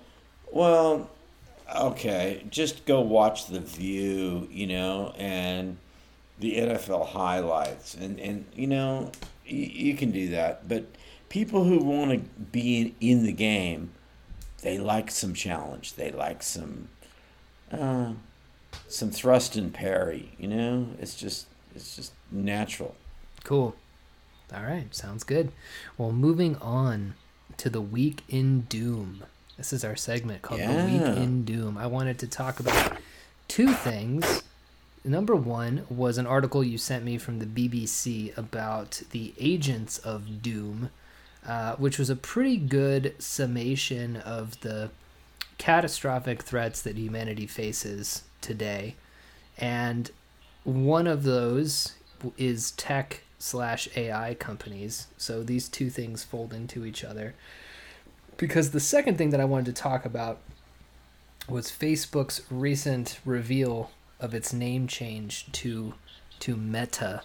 well, 0.52 1.10
okay, 1.74 2.44
just 2.50 2.86
go 2.86 3.02
watch 3.02 3.48
The 3.48 3.60
View, 3.60 4.48
you 4.52 4.68
know, 4.68 5.14
and 5.18 5.78
the 6.40 6.58
NFL 6.58 7.08
highlights, 7.08 7.96
and 7.96 8.20
and 8.20 8.46
you 8.56 8.68
know, 8.68 9.12
you, 9.46 9.66
you 9.66 9.96
can 9.96 10.12
do 10.12 10.30
that, 10.30 10.68
but 10.68 10.86
people 11.30 11.64
who 11.64 11.80
want 11.80 12.12
to 12.12 12.18
be 12.40 12.96
in 13.02 13.24
the 13.24 13.32
game, 13.32 13.92
they 14.62 14.78
like 14.78 15.12
some 15.12 15.34
challenge. 15.34 15.96
They 15.96 16.12
like 16.12 16.42
some, 16.42 16.90
uh, 17.72 18.14
some 18.88 19.12
thrust 19.12 19.56
and 19.56 19.74
parry. 19.74 20.34
You 20.38 20.48
know, 20.48 20.88
it's 21.00 21.16
just 21.16 21.48
it's 21.76 21.96
just 21.96 22.14
natural. 22.32 22.96
Cool. 23.44 23.76
All 24.54 24.64
right, 24.64 24.94
sounds 24.94 25.24
good. 25.24 25.52
Well, 25.98 26.12
moving 26.12 26.56
on 26.58 27.16
to 27.58 27.70
the 27.70 27.82
week 27.82 28.24
in 28.30 28.62
Doom. 28.62 29.24
This 29.58 29.72
is 29.72 29.86
our 29.86 29.96
segment 29.96 30.42
called 30.42 30.60
the 30.60 30.66
week 30.66 31.18
in 31.18 31.46
Doom. 31.46 31.78
I 31.78 31.88
wanted 31.88 32.20
to 32.20 32.28
talk 32.28 32.60
about 32.60 32.98
two 33.48 33.72
things. 33.72 34.44
Number 35.04 35.36
one 35.36 35.86
was 35.90 36.18
an 36.18 36.28
article 36.28 36.64
you 36.64 36.78
sent 36.78 37.06
me 37.06 37.18
from 37.18 37.40
the 37.40 37.46
BBC 37.46 38.38
about 38.38 39.02
the 39.12 39.34
agents 39.40 39.98
of 40.00 40.42
Doom, 40.42 40.90
uh, 41.48 41.76
which 41.76 41.98
was 41.98 42.10
a 42.10 42.16
pretty 42.16 42.58
good 42.58 43.16
summation 43.20 44.18
of 44.18 44.60
the 44.62 44.90
catastrophic 45.58 46.42
threats 46.42 46.82
that 46.82 46.98
humanity 46.98 47.48
faces 47.48 48.24
today. 48.42 48.96
And 49.58 50.12
one 50.66 51.08
of 51.08 51.24
those 51.24 51.94
is 52.38 52.72
tech 52.72 53.22
slash 53.40 53.88
AI 53.96 54.34
companies. 54.34 55.08
So 55.18 55.44
these 55.44 55.70
two 55.70 55.90
things 55.90 56.24
fold 56.26 56.54
into 56.54 56.84
each 56.84 57.06
other. 57.06 57.36
Because 58.38 58.72
the 58.72 58.80
second 58.80 59.18
thing 59.18 59.30
that 59.30 59.40
I 59.40 59.46
wanted 59.46 59.68
to 59.68 59.82
talk 59.82 60.06
about 60.06 60.40
was 61.48 61.72
Facebook's 61.72 62.42
recent 62.50 63.20
reveal 63.24 63.92
of 64.20 64.34
its 64.34 64.52
name 64.52 64.88
change 64.88 65.52
to 65.54 65.94
to 66.40 66.58
Meta, 66.58 67.22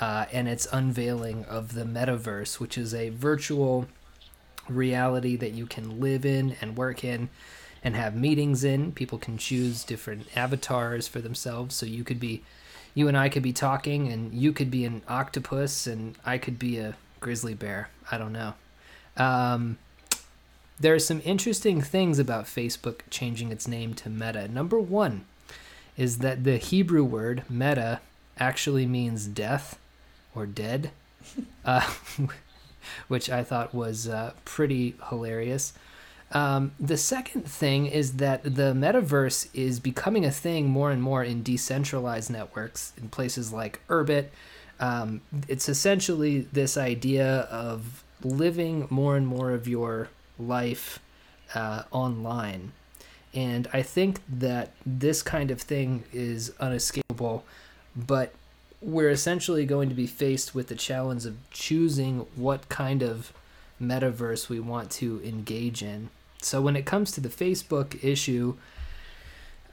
uh, 0.00 0.26
and 0.32 0.48
its 0.48 0.68
unveiling 0.72 1.44
of 1.46 1.74
the 1.74 1.84
metaverse, 1.84 2.60
which 2.60 2.78
is 2.78 2.94
a 2.94 3.08
virtual 3.08 3.88
reality 4.68 5.36
that 5.36 5.52
you 5.52 5.66
can 5.66 6.00
live 6.00 6.24
in 6.24 6.56
and 6.60 6.76
work 6.76 7.02
in 7.02 7.28
and 7.82 7.96
have 7.96 8.14
meetings 8.14 8.62
in. 8.62 8.92
People 8.92 9.18
can 9.18 9.36
choose 9.36 9.82
different 9.82 10.28
avatars 10.36 11.08
for 11.08 11.20
themselves. 11.20 11.74
So 11.74 11.84
you 11.84 12.04
could 12.04 12.20
be, 12.20 12.44
you 12.94 13.08
and 13.08 13.18
I 13.18 13.28
could 13.28 13.42
be 13.42 13.52
talking, 13.52 14.10
and 14.12 14.32
you 14.32 14.52
could 14.52 14.70
be 14.70 14.84
an 14.84 15.02
octopus, 15.08 15.86
and 15.86 16.16
I 16.24 16.38
could 16.38 16.58
be 16.58 16.78
a 16.78 16.94
grizzly 17.18 17.54
bear. 17.54 17.90
I 18.10 18.18
don't 18.18 18.32
know. 18.32 18.54
Um, 19.16 19.78
there 20.82 20.94
are 20.94 20.98
some 20.98 21.22
interesting 21.24 21.80
things 21.80 22.18
about 22.18 22.44
Facebook 22.44 23.00
changing 23.08 23.52
its 23.52 23.68
name 23.68 23.94
to 23.94 24.10
Meta. 24.10 24.48
Number 24.48 24.80
one 24.80 25.24
is 25.96 26.18
that 26.18 26.42
the 26.42 26.56
Hebrew 26.56 27.04
word 27.04 27.44
meta 27.48 28.00
actually 28.36 28.84
means 28.84 29.28
death 29.28 29.78
or 30.34 30.44
dead, 30.44 30.90
uh, 31.64 31.88
which 33.08 33.30
I 33.30 33.44
thought 33.44 33.72
was 33.72 34.08
uh, 34.08 34.32
pretty 34.44 34.96
hilarious. 35.08 35.72
Um, 36.32 36.72
the 36.80 36.96
second 36.96 37.44
thing 37.44 37.86
is 37.86 38.14
that 38.14 38.42
the 38.42 38.72
metaverse 38.72 39.48
is 39.54 39.78
becoming 39.78 40.24
a 40.24 40.32
thing 40.32 40.68
more 40.68 40.90
and 40.90 41.00
more 41.00 41.22
in 41.22 41.44
decentralized 41.44 42.30
networks 42.30 42.92
in 43.00 43.08
places 43.08 43.52
like 43.52 43.86
Urbit. 43.86 44.28
Um, 44.80 45.20
it's 45.46 45.68
essentially 45.68 46.40
this 46.40 46.76
idea 46.76 47.42
of 47.42 48.02
living 48.24 48.88
more 48.90 49.16
and 49.16 49.28
more 49.28 49.52
of 49.52 49.68
your 49.68 50.08
life 50.38 50.98
uh, 51.54 51.82
online. 51.90 52.72
And 53.34 53.68
I 53.72 53.82
think 53.82 54.20
that 54.28 54.72
this 54.84 55.22
kind 55.22 55.50
of 55.50 55.60
thing 55.60 56.04
is 56.12 56.52
unescapable, 56.60 57.44
but 57.96 58.34
we're 58.80 59.10
essentially 59.10 59.64
going 59.64 59.88
to 59.88 59.94
be 59.94 60.06
faced 60.06 60.54
with 60.54 60.68
the 60.68 60.74
challenge 60.74 61.24
of 61.24 61.36
choosing 61.50 62.26
what 62.36 62.68
kind 62.68 63.02
of 63.02 63.32
metaverse 63.80 64.48
we 64.48 64.60
want 64.60 64.90
to 64.90 65.22
engage 65.24 65.82
in. 65.82 66.10
So 66.42 66.60
when 66.60 66.76
it 66.76 66.84
comes 66.84 67.12
to 67.12 67.20
the 67.20 67.28
Facebook 67.28 68.02
issue, 68.04 68.56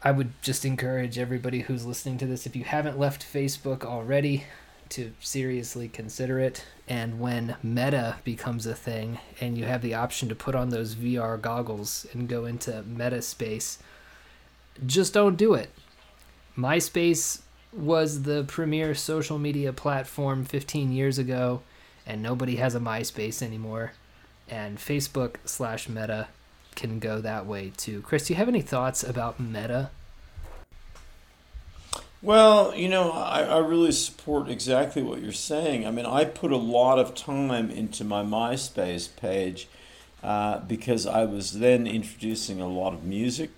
I 0.02 0.12
would 0.12 0.32
just 0.42 0.64
encourage 0.64 1.18
everybody 1.18 1.62
who's 1.62 1.86
listening 1.86 2.18
to 2.20 2.26
this 2.26 2.46
if 2.46 2.56
you 2.56 2.64
haven't 2.64 3.00
left 3.00 3.26
Facebook 3.26 3.84
already 3.84 4.46
to 4.90 5.14
seriously 5.20 5.88
consider 5.88 6.40
it. 6.40 6.66
And 6.88 7.20
when 7.20 7.56
Meta 7.62 8.18
becomes 8.24 8.66
a 8.66 8.74
thing 8.74 9.20
and 9.40 9.58
you 9.58 9.66
have 9.66 9.82
the 9.82 9.94
option 9.94 10.30
to 10.30 10.36
put 10.36 10.56
on 10.56 10.70
those 10.70 10.96
VR 10.96 11.40
goggles 11.40 12.06
and 12.14 12.28
go 12.28 12.46
into 12.46 12.84
Meta 12.84 13.22
space, 13.22 13.80
just 14.86 15.14
don't 15.14 15.36
do 15.36 15.54
it. 15.54 15.70
MySpace 16.58 17.42
was 17.72 18.24
the 18.24 18.44
premier 18.46 18.96
social 18.96 19.38
media 19.38 19.72
platform 19.72 20.44
15 20.44 20.92
years 20.92 21.18
ago, 21.18 21.62
and 22.06 22.24
nobody 22.24 22.56
has 22.56 22.76
a 22.76 22.80
MySpace 22.80 23.42
anymore. 23.42 23.94
And 24.50 24.78
Facebook 24.78 25.36
slash 25.46 25.88
Meta 25.88 26.28
can 26.76 27.00
go 27.00 27.22
that 27.22 27.46
way 27.46 27.72
too. 27.78 28.02
Chris, 28.02 28.28
do 28.28 28.34
you 28.34 28.38
have 28.38 28.48
any 28.48 28.62
thoughts 28.62 29.04
about 29.04 29.40
Meta? 29.40 29.92
Well, 32.22 32.76
you 32.76 32.90
know, 32.90 33.12
I, 33.12 33.44
I 33.44 33.58
really 33.60 33.94
support 33.94 34.50
exactly 34.50 35.02
what 35.02 35.22
you're 35.22 35.32
saying. 35.32 35.88
I 35.88 35.92
mean, 35.92 36.06
I 36.06 36.26
put 36.26 36.52
a 36.52 36.58
lot 36.58 37.00
of 37.00 37.16
time 37.16 37.72
into 37.72 38.04
my 38.04 38.24
MySpace 38.24 39.08
page 39.16 39.70
uh, 40.22 40.60
because 40.60 41.06
I 41.08 41.24
was 41.24 41.60
then 41.60 41.88
introducing 41.88 42.60
a 42.60 42.68
lot 42.68 42.94
of 42.94 43.06
music 43.06 43.52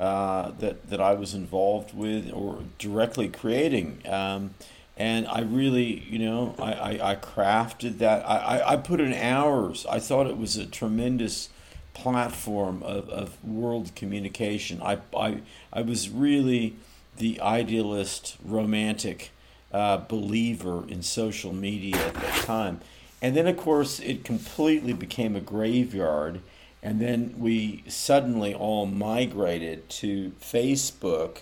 uh, 0.00 0.50
that 0.58 0.90
that 0.90 1.00
I 1.00 1.14
was 1.14 1.34
involved 1.34 1.96
with 1.96 2.32
or 2.32 2.64
directly 2.78 3.28
creating. 3.28 4.02
Um, 4.08 4.54
and 4.96 5.26
I 5.28 5.42
really, 5.42 6.00
you 6.08 6.18
know, 6.18 6.54
I, 6.58 6.72
I, 6.72 7.10
I 7.12 7.16
crafted 7.16 7.98
that. 7.98 8.28
I, 8.28 8.36
I, 8.58 8.72
I 8.72 8.76
put 8.76 9.00
in 9.00 9.12
hours. 9.12 9.86
I 9.86 10.00
thought 10.00 10.26
it 10.26 10.36
was 10.36 10.56
a 10.56 10.66
tremendous 10.66 11.48
platform 11.94 12.82
of, 12.82 13.08
of 13.08 13.44
world 13.44 13.94
communication. 13.94 14.80
I, 14.82 14.98
I, 15.16 15.42
I 15.72 15.82
was 15.82 16.08
really 16.08 16.76
the 17.16 17.40
idealist, 17.40 18.36
romantic 18.44 19.30
uh, 19.72 19.98
believer 19.98 20.84
in 20.88 21.02
social 21.02 21.52
media 21.52 21.96
at 21.96 22.14
that 22.14 22.44
time. 22.44 22.80
And 23.20 23.36
then, 23.36 23.46
of 23.46 23.56
course, 23.56 24.00
it 24.00 24.24
completely 24.24 24.92
became 24.92 25.34
a 25.34 25.40
graveyard. 25.40 26.40
And 26.82 27.00
then 27.00 27.34
we 27.38 27.82
suddenly 27.88 28.54
all 28.54 28.86
migrated 28.86 29.88
to 29.88 30.32
Facebook, 30.40 31.38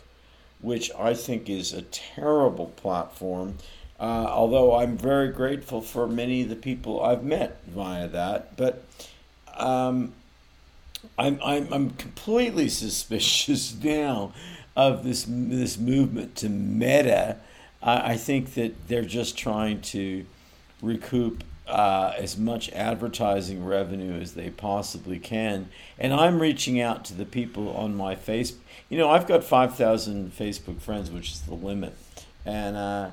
which 0.61 0.91
I 0.99 1.15
think 1.15 1.51
is 1.51 1.73
a 1.73 1.83
terrible 1.83 2.67
platform. 2.69 3.59
Uh, 3.99 4.27
although 4.29 4.77
I'm 4.77 4.97
very 4.97 5.29
grateful 5.29 5.81
for 5.81 6.07
many 6.07 6.43
of 6.43 6.49
the 6.49 6.57
people 6.57 7.03
I've 7.03 7.25
met 7.25 7.61
via 7.67 8.09
that. 8.09 8.57
But 8.57 8.85
um, 9.57 10.13
I'm, 11.19 11.41
I'm, 11.45 11.73
I'm 11.73 11.91
completely 11.91 12.69
suspicious 12.85 13.75
now 13.75 14.33
of 14.77 15.05
this, 15.05 15.27
this 15.29 15.79
movement 15.79 16.37
to 16.37 16.49
meta. 16.49 17.37
I, 17.83 18.17
think 18.17 18.55
that 18.55 18.89
they're 18.89 19.03
just 19.03 19.37
trying 19.37 19.81
to 19.81 20.25
recoup 20.81 21.43
uh, 21.67 22.13
as 22.17 22.37
much 22.37 22.71
advertising 22.73 23.65
revenue 23.65 24.21
as 24.21 24.35
they 24.35 24.51
possibly 24.51 25.19
can. 25.19 25.69
And 25.99 26.13
I'm 26.13 26.41
reaching 26.41 26.81
out 26.81 27.05
to 27.07 27.15
the 27.15 27.25
people 27.25 27.71
on 27.71 27.95
my 27.95 28.15
face. 28.15 28.55
You 28.89 28.99
know, 28.99 29.11
I've 29.11 29.27
got 29.27 29.43
5,000 29.43 30.33
Facebook 30.33 30.81
friends, 30.81 31.11
which 31.11 31.33
is 31.33 31.41
the 31.41 31.55
limit. 31.55 31.95
And 32.45 32.77
uh, 32.77 33.11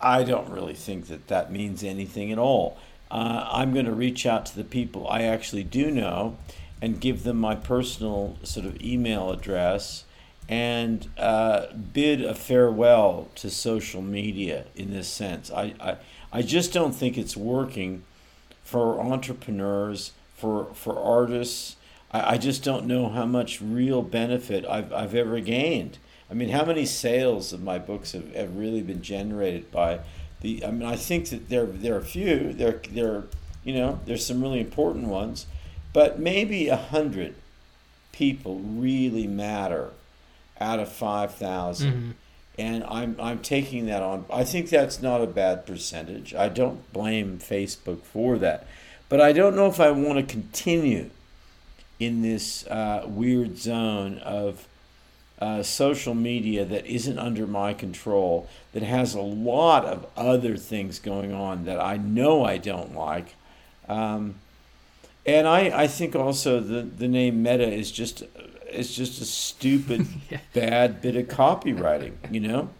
I 0.00 0.22
don't 0.22 0.48
really 0.48 0.74
think 0.74 1.08
that 1.08 1.28
that 1.28 1.52
means 1.52 1.84
anything 1.84 2.32
at 2.32 2.38
all. 2.38 2.78
Uh, 3.10 3.48
I'm 3.50 3.74
going 3.74 3.86
to 3.86 3.92
reach 3.92 4.24
out 4.24 4.46
to 4.46 4.56
the 4.56 4.64
people 4.64 5.08
I 5.08 5.22
actually 5.22 5.64
do 5.64 5.90
know 5.90 6.36
and 6.82 7.00
give 7.00 7.24
them 7.24 7.36
my 7.36 7.54
personal 7.54 8.38
sort 8.42 8.66
of 8.66 8.80
email 8.80 9.30
address 9.30 10.04
and 10.48 11.08
uh, 11.16 11.66
bid 11.92 12.22
a 12.22 12.34
farewell 12.34 13.28
to 13.36 13.48
social 13.50 14.02
media 14.02 14.64
in 14.74 14.92
this 14.92 15.08
sense. 15.08 15.50
I, 15.50 15.74
I, 15.80 15.96
I 16.32 16.42
just 16.42 16.72
don't 16.72 16.92
think 16.92 17.16
it's 17.16 17.36
working 17.36 18.02
for 18.64 19.00
entrepreneurs, 19.00 20.12
for, 20.36 20.66
for 20.74 20.98
artists. 20.98 21.76
I, 22.10 22.34
I 22.34 22.38
just 22.38 22.64
don't 22.64 22.86
know 22.86 23.08
how 23.08 23.26
much 23.26 23.60
real 23.60 24.02
benefit 24.02 24.64
I've, 24.66 24.92
I've 24.92 25.14
ever 25.14 25.40
gained. 25.40 25.98
I 26.30 26.34
mean, 26.34 26.50
how 26.50 26.64
many 26.64 26.86
sales 26.86 27.52
of 27.52 27.62
my 27.62 27.78
books 27.78 28.12
have, 28.12 28.34
have 28.34 28.56
really 28.56 28.82
been 28.82 29.02
generated 29.02 29.70
by 29.72 30.00
the? 30.40 30.64
I 30.64 30.70
mean, 30.70 30.88
I 30.88 30.94
think 30.94 31.30
that 31.30 31.48
there 31.48 31.66
there 31.66 31.94
are 31.94 31.98
a 31.98 32.04
few. 32.04 32.52
There 32.52 32.80
there, 32.90 33.24
you 33.64 33.74
know, 33.74 33.98
there's 34.06 34.24
some 34.24 34.40
really 34.40 34.60
important 34.60 35.06
ones, 35.08 35.46
but 35.92 36.18
maybe 36.18 36.68
a 36.68 36.76
hundred 36.76 37.34
people 38.12 38.58
really 38.58 39.26
matter 39.26 39.90
out 40.60 40.78
of 40.78 40.90
five 40.90 41.34
thousand. 41.34 41.92
Mm-hmm. 41.92 42.10
And 42.58 42.84
I'm 42.84 43.16
I'm 43.20 43.38
taking 43.38 43.86
that 43.86 44.02
on. 44.02 44.26
I 44.30 44.44
think 44.44 44.68
that's 44.68 45.00
not 45.00 45.22
a 45.22 45.26
bad 45.26 45.66
percentage. 45.66 46.34
I 46.34 46.48
don't 46.48 46.92
blame 46.92 47.38
Facebook 47.38 48.02
for 48.02 48.36
that, 48.38 48.66
but 49.08 49.20
I 49.20 49.32
don't 49.32 49.56
know 49.56 49.66
if 49.66 49.80
I 49.80 49.90
want 49.90 50.18
to 50.18 50.34
continue 50.34 51.10
in 51.98 52.22
this 52.22 52.66
uh, 52.66 53.04
weird 53.06 53.58
zone 53.58 54.18
of 54.18 54.66
uh, 55.40 55.62
social 55.62 56.14
media 56.14 56.64
that 56.64 56.84
isn't 56.86 57.18
under 57.18 57.46
my 57.46 57.72
control, 57.72 58.48
that 58.72 58.82
has 58.82 59.14
a 59.14 59.20
lot 59.20 59.84
of 59.84 60.06
other 60.16 60.56
things 60.56 60.98
going 60.98 61.32
on 61.32 61.64
that 61.64 61.80
I 61.80 61.96
know 61.96 62.44
I 62.44 62.58
don't 62.58 62.94
like. 62.94 63.34
Um, 63.88 64.36
and 65.26 65.46
I, 65.46 65.82
I 65.82 65.86
think 65.86 66.16
also 66.16 66.60
the, 66.60 66.82
the 66.82 67.08
name 67.08 67.42
Meta 67.42 67.70
is 67.70 67.90
just 67.90 68.22
is 68.70 68.94
just 68.94 69.20
a 69.20 69.24
stupid 69.24 70.06
yeah. 70.30 70.38
bad 70.54 71.00
bit 71.02 71.16
of 71.16 71.26
copywriting, 71.26 72.14
you 72.30 72.40
know? 72.40 72.70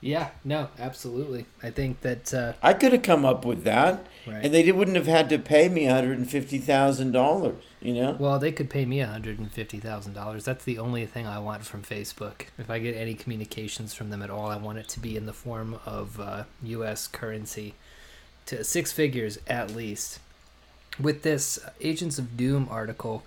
Yeah, 0.00 0.30
no, 0.44 0.68
absolutely. 0.78 1.46
I 1.62 1.70
think 1.70 2.02
that 2.02 2.32
uh, 2.32 2.52
I 2.62 2.74
could 2.74 2.92
have 2.92 3.02
come 3.02 3.24
up 3.24 3.44
with 3.44 3.64
that, 3.64 4.06
right. 4.26 4.44
and 4.44 4.54
they 4.54 4.70
wouldn't 4.70 4.96
have 4.96 5.06
had 5.06 5.28
to 5.30 5.38
pay 5.38 5.68
me 5.68 5.86
one 5.86 5.94
hundred 5.94 6.18
and 6.18 6.30
fifty 6.30 6.58
thousand 6.58 7.12
dollars. 7.12 7.62
You 7.80 7.94
know. 7.94 8.16
Well, 8.18 8.38
they 8.38 8.52
could 8.52 8.68
pay 8.68 8.84
me 8.84 9.00
one 9.00 9.08
hundred 9.08 9.38
and 9.38 9.50
fifty 9.50 9.80
thousand 9.80 10.12
dollars. 10.12 10.44
That's 10.44 10.64
the 10.64 10.78
only 10.78 11.06
thing 11.06 11.26
I 11.26 11.38
want 11.38 11.64
from 11.64 11.82
Facebook. 11.82 12.42
If 12.58 12.70
I 12.70 12.78
get 12.78 12.94
any 12.94 13.14
communications 13.14 13.94
from 13.94 14.10
them 14.10 14.22
at 14.22 14.30
all, 14.30 14.46
I 14.46 14.58
want 14.58 14.78
it 14.78 14.88
to 14.90 15.00
be 15.00 15.16
in 15.16 15.26
the 15.26 15.32
form 15.32 15.80
of 15.86 16.20
uh, 16.20 16.44
U.S. 16.62 17.08
currency, 17.08 17.74
to 18.46 18.62
six 18.64 18.92
figures 18.92 19.38
at 19.48 19.74
least. 19.74 20.20
With 21.00 21.22
this 21.22 21.58
Agents 21.80 22.18
of 22.18 22.36
Doom 22.36 22.68
article, 22.70 23.24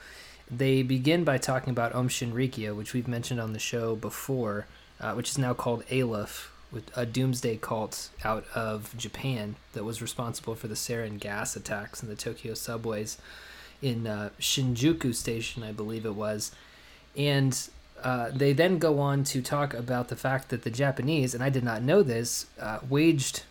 they 0.49 0.81
begin 0.81 1.23
by 1.23 1.37
talking 1.37 1.69
about 1.69 1.93
Aum 1.93 2.09
Shinrikyo, 2.09 2.75
which 2.75 2.93
we've 2.93 3.07
mentioned 3.07 3.39
on 3.39 3.53
the 3.53 3.59
show 3.59 3.95
before, 3.95 4.65
uh, 4.99 5.13
which 5.13 5.29
is 5.29 5.37
now 5.37 5.53
called 5.53 5.83
Aleph, 5.91 6.51
a 6.95 7.05
doomsday 7.05 7.57
cult 7.57 8.09
out 8.23 8.45
of 8.55 8.95
Japan 8.97 9.55
that 9.73 9.83
was 9.83 10.01
responsible 10.01 10.55
for 10.55 10.67
the 10.67 10.75
sarin 10.75 11.19
gas 11.19 11.55
attacks 11.55 12.01
in 12.01 12.09
the 12.09 12.15
Tokyo 12.15 12.53
subways 12.53 13.17
in 13.81 14.07
uh, 14.07 14.29
Shinjuku 14.39 15.13
Station, 15.15 15.63
I 15.63 15.71
believe 15.71 16.05
it 16.05 16.15
was. 16.15 16.51
And 17.15 17.59
uh, 18.03 18.29
they 18.33 18.53
then 18.53 18.77
go 18.77 18.99
on 18.99 19.23
to 19.25 19.41
talk 19.41 19.73
about 19.73 20.09
the 20.09 20.15
fact 20.15 20.49
that 20.49 20.63
the 20.63 20.71
Japanese, 20.71 21.33
and 21.33 21.43
I 21.43 21.49
did 21.49 21.63
not 21.63 21.81
know 21.81 22.01
this, 22.01 22.45
uh, 22.59 22.79
waged 22.87 23.43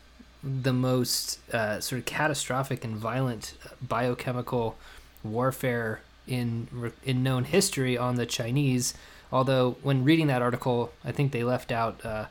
the 0.43 0.73
most 0.73 1.39
uh, 1.53 1.81
sort 1.81 2.01
of 2.01 2.05
catastrophic 2.05 2.85
and 2.85 2.97
violent 2.97 3.55
biochemical 3.83 4.77
warfare 5.23 6.01
in 6.27 6.93
in 7.05 7.23
known 7.23 7.45
history 7.45 7.99
on 7.99 8.17
the 8.17 8.27
Chinese. 8.27 8.95
Although 9.31 9.77
when 9.83 10.05
reading 10.05 10.29
that 10.29 10.43
article, 10.43 10.93
I 11.05 11.13
think 11.13 11.33
they 11.33 11.45
left 11.45 11.73
out 11.73 12.05
uh, 12.05 12.27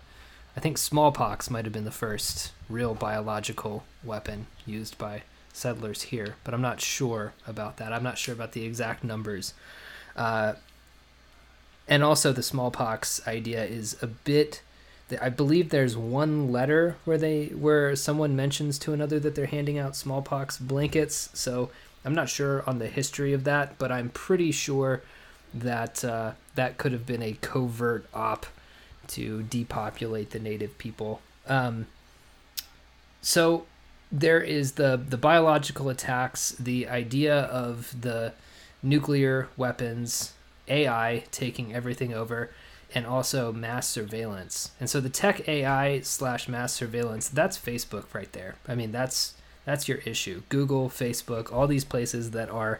I 0.58 0.60
think 0.60 0.80
smallpox 0.80 1.52
might 1.52 1.65
have 1.65 1.72
been 1.72 1.86
the 1.86 1.91
first 1.91 2.52
real 2.67 2.96
biological 2.96 3.84
weapon 4.04 4.48
used 4.65 4.98
by 4.98 5.22
settlers 5.54 6.02
here, 6.04 6.36
but 6.43 6.56
I'm 6.56 6.63
not 6.63 6.82
sure 6.82 7.34
about 7.46 7.78
that. 7.78 7.93
I'm 7.93 8.02
not 8.02 8.17
sure 8.17 8.34
about 8.34 8.54
the 8.54 8.65
exact 8.65 9.04
numbers. 9.04 9.54
Uh, 10.15 10.54
and 11.88 12.04
also, 12.04 12.34
the 12.34 12.41
smallpox 12.41 13.26
idea 13.28 13.63
is 13.65 13.98
a 14.02 14.08
bit. 14.08 14.63
I 15.22 15.30
believe 15.30 15.70
there's 15.70 15.96
one 15.96 16.52
letter 16.52 16.98
where 17.06 17.17
they 17.17 17.48
where 17.48 17.96
someone 17.96 18.36
mentions 18.36 18.78
to 18.80 18.93
another 18.93 19.20
that 19.20 19.36
they're 19.36 19.46
handing 19.46 19.78
out 19.78 19.96
smallpox 19.96 20.58
blankets. 20.58 21.30
So 21.34 21.70
I'm 22.04 22.13
not 22.13 22.30
sure 22.30 22.63
on 22.67 22.80
the 22.80 22.88
history 22.88 23.34
of 23.34 23.43
that, 23.46 23.78
but 23.78 23.91
I'm 23.91 24.10
pretty 24.10 24.52
sure 24.52 25.02
that 25.54 26.04
uh, 26.04 26.34
that 26.56 26.78
could 26.78 26.91
have 26.91 27.06
been 27.06 27.22
a 27.22 27.38
covert 27.41 28.06
op 28.13 28.46
to 29.08 29.43
depopulate 29.43 30.32
the 30.32 30.39
native 30.39 30.78
people. 30.78 31.22
Um, 31.48 31.88
so 33.22 33.65
there 34.12 34.41
is 34.41 34.74
the 34.74 34.98
the 34.98 35.17
biological 35.17 35.89
attacks, 35.89 36.52
the 36.52 36.88
idea 36.88 37.41
of 37.43 37.96
the 38.02 38.34
nuclear 38.84 39.48
weapons, 39.56 40.34
AI 40.67 41.24
taking 41.32 41.74
everything 41.74 42.13
over, 42.13 42.52
and 42.98 43.06
also 43.06 43.54
mass 43.54 43.88
surveillance. 43.88 44.72
And 44.80 44.90
so 44.90 45.00
the 45.00 45.08
tech 45.10 45.48
AI 45.48 46.02
slash 46.02 46.48
mass 46.48 46.74
surveillance, 46.74 47.30
that's 47.30 47.56
Facebook 47.56 48.06
right 48.12 48.32
there. 48.34 48.56
I 48.68 48.74
mean, 48.74 48.92
that's 48.92 49.36
that's 49.66 49.88
your 49.88 50.00
issue. 50.00 50.42
Google, 50.50 50.90
Facebook, 50.90 51.54
all 51.54 51.68
these 51.68 51.84
places 51.84 52.32
that 52.32 52.50
are 52.50 52.80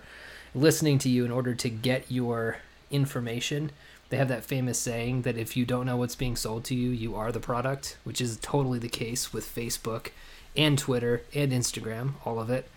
listening 0.56 0.98
to 1.00 1.10
you 1.10 1.24
in 1.24 1.30
order 1.32 1.54
to 1.54 1.70
get 1.70 2.10
your 2.10 2.58
information 2.90 3.70
they 4.10 4.18
have 4.18 4.30
that 4.30 4.46
famous 4.46 4.80
saying 4.80 5.24
that 5.24 5.38
if 5.38 5.58
you 5.58 5.66
don't 5.66 5.86
know 5.86 5.98
what's 5.98 6.16
being 6.16 6.38
sold 6.38 6.64
to 6.66 6.76
you, 6.76 6.90
you 6.90 7.16
are 7.16 7.32
the 7.32 7.42
product, 7.42 7.98
which 8.06 8.22
is 8.22 8.38
totally 8.42 8.80
the 8.80 8.88
case 8.88 9.34
with 9.34 9.46
Facebook 9.46 10.12
and 10.56 10.80
Twitter 10.80 11.24
and 11.36 11.52
Instagram, 11.52 12.14
all 12.24 12.40
of 12.40 12.50
it. 12.50 12.70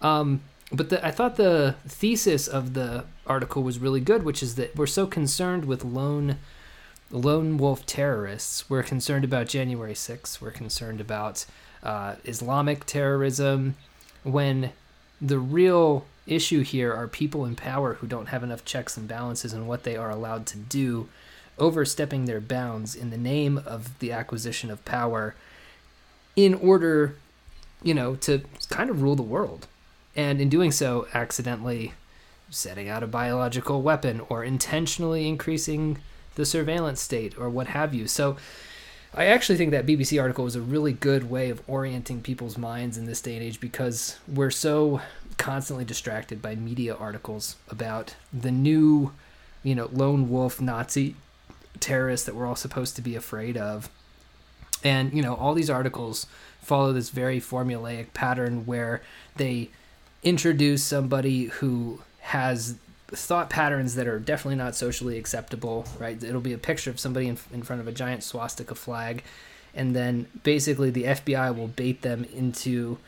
Um, 0.00 0.40
but 0.72 0.90
the, 0.90 1.06
I 1.06 1.12
thought 1.12 1.36
the 1.36 1.76
thesis 1.86 2.48
of 2.48 2.74
the 2.74 3.04
article 3.28 3.62
was 3.62 3.78
really 3.78 4.00
good, 4.00 4.24
which 4.24 4.42
is 4.42 4.56
that 4.56 4.74
we're 4.74 4.88
so 4.88 5.06
concerned 5.06 5.66
with 5.66 5.84
lone 5.84 6.38
lone 7.12 7.58
wolf 7.58 7.84
terrorists. 7.86 8.68
We're 8.68 8.82
concerned 8.82 9.24
about 9.24 9.46
January 9.46 9.94
6th. 9.94 10.40
We're 10.40 10.50
concerned 10.50 11.00
about 11.00 11.44
uh, 11.82 12.16
Islamic 12.24 12.86
terrorism. 12.86 13.76
When 14.24 14.72
the 15.20 15.38
real 15.38 16.06
issue 16.26 16.62
here 16.62 16.92
are 16.92 17.06
people 17.06 17.44
in 17.44 17.54
power 17.54 17.94
who 17.94 18.06
don't 18.06 18.26
have 18.26 18.42
enough 18.42 18.64
checks 18.64 18.96
and 18.96 19.06
balances 19.06 19.52
in 19.52 19.66
what 19.66 19.84
they 19.84 19.96
are 19.96 20.10
allowed 20.10 20.46
to 20.46 20.58
do, 20.58 21.08
overstepping 21.58 22.24
their 22.24 22.40
bounds 22.40 22.94
in 22.94 23.10
the 23.10 23.18
name 23.18 23.58
of 23.58 23.98
the 23.98 24.10
acquisition 24.10 24.70
of 24.70 24.84
power 24.84 25.34
in 26.34 26.54
order, 26.54 27.16
you 27.82 27.92
know, 27.92 28.14
to 28.16 28.42
kind 28.70 28.88
of 28.88 29.02
rule 29.02 29.16
the 29.16 29.22
world. 29.22 29.66
And 30.16 30.40
in 30.40 30.48
doing 30.48 30.72
so, 30.72 31.06
accidentally 31.12 31.92
setting 32.50 32.88
out 32.88 33.02
a 33.02 33.06
biological 33.06 33.82
weapon 33.82 34.20
or 34.28 34.44
intentionally 34.44 35.26
increasing 35.26 35.98
the 36.34 36.46
surveillance 36.46 37.00
state 37.00 37.38
or 37.38 37.48
what 37.48 37.68
have 37.68 37.94
you. 37.94 38.06
So, 38.06 38.36
I 39.14 39.26
actually 39.26 39.58
think 39.58 39.72
that 39.72 39.84
BBC 39.84 40.20
article 40.20 40.44
was 40.44 40.56
a 40.56 40.62
really 40.62 40.94
good 40.94 41.28
way 41.28 41.50
of 41.50 41.60
orienting 41.68 42.22
people's 42.22 42.56
minds 42.56 42.96
in 42.96 43.04
this 43.04 43.20
day 43.20 43.34
and 43.34 43.44
age 43.44 43.60
because 43.60 44.18
we're 44.26 44.50
so 44.50 45.02
constantly 45.36 45.84
distracted 45.84 46.40
by 46.40 46.54
media 46.54 46.94
articles 46.94 47.56
about 47.68 48.14
the 48.32 48.50
new, 48.50 49.12
you 49.62 49.74
know, 49.74 49.90
lone 49.92 50.30
wolf 50.30 50.62
Nazi 50.62 51.14
terrorists 51.78 52.24
that 52.24 52.34
we're 52.34 52.46
all 52.46 52.56
supposed 52.56 52.96
to 52.96 53.02
be 53.02 53.14
afraid 53.14 53.58
of. 53.58 53.90
And, 54.82 55.12
you 55.12 55.22
know, 55.22 55.34
all 55.34 55.52
these 55.52 55.70
articles 55.70 56.26
follow 56.62 56.92
this 56.94 57.10
very 57.10 57.38
formulaic 57.40 58.14
pattern 58.14 58.64
where 58.64 59.02
they 59.36 59.68
introduce 60.22 60.82
somebody 60.82 61.44
who 61.44 62.00
has 62.20 62.76
thought 63.14 63.50
patterns 63.50 63.94
that 63.94 64.06
are 64.06 64.18
definitely 64.18 64.56
not 64.56 64.74
socially 64.74 65.18
acceptable, 65.18 65.86
right? 65.98 66.22
It'll 66.22 66.40
be 66.40 66.52
a 66.52 66.58
picture 66.58 66.90
of 66.90 66.98
somebody 66.98 67.28
in, 67.28 67.38
in 67.52 67.62
front 67.62 67.80
of 67.80 67.88
a 67.88 67.92
giant 67.92 68.22
swastika 68.22 68.74
flag, 68.74 69.22
and 69.74 69.94
then 69.94 70.26
basically 70.42 70.90
the 70.90 71.04
FBI 71.04 71.56
will 71.56 71.68
bait 71.68 72.02
them 72.02 72.24
into 72.34 72.98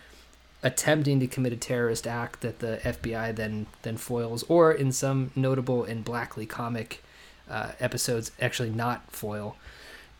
attempting 0.62 1.20
to 1.20 1.26
commit 1.26 1.52
a 1.52 1.56
terrorist 1.56 2.06
act 2.06 2.40
that 2.40 2.60
the 2.60 2.80
FBI 2.82 3.34
then 3.36 3.66
then 3.82 3.96
foils, 3.96 4.44
or 4.48 4.72
in 4.72 4.92
some 4.92 5.30
notable 5.36 5.84
and 5.84 6.04
blackly 6.04 6.46
comic 6.46 7.02
uh, 7.50 7.72
episodes, 7.80 8.30
actually 8.40 8.70
not 8.70 9.10
foil. 9.10 9.56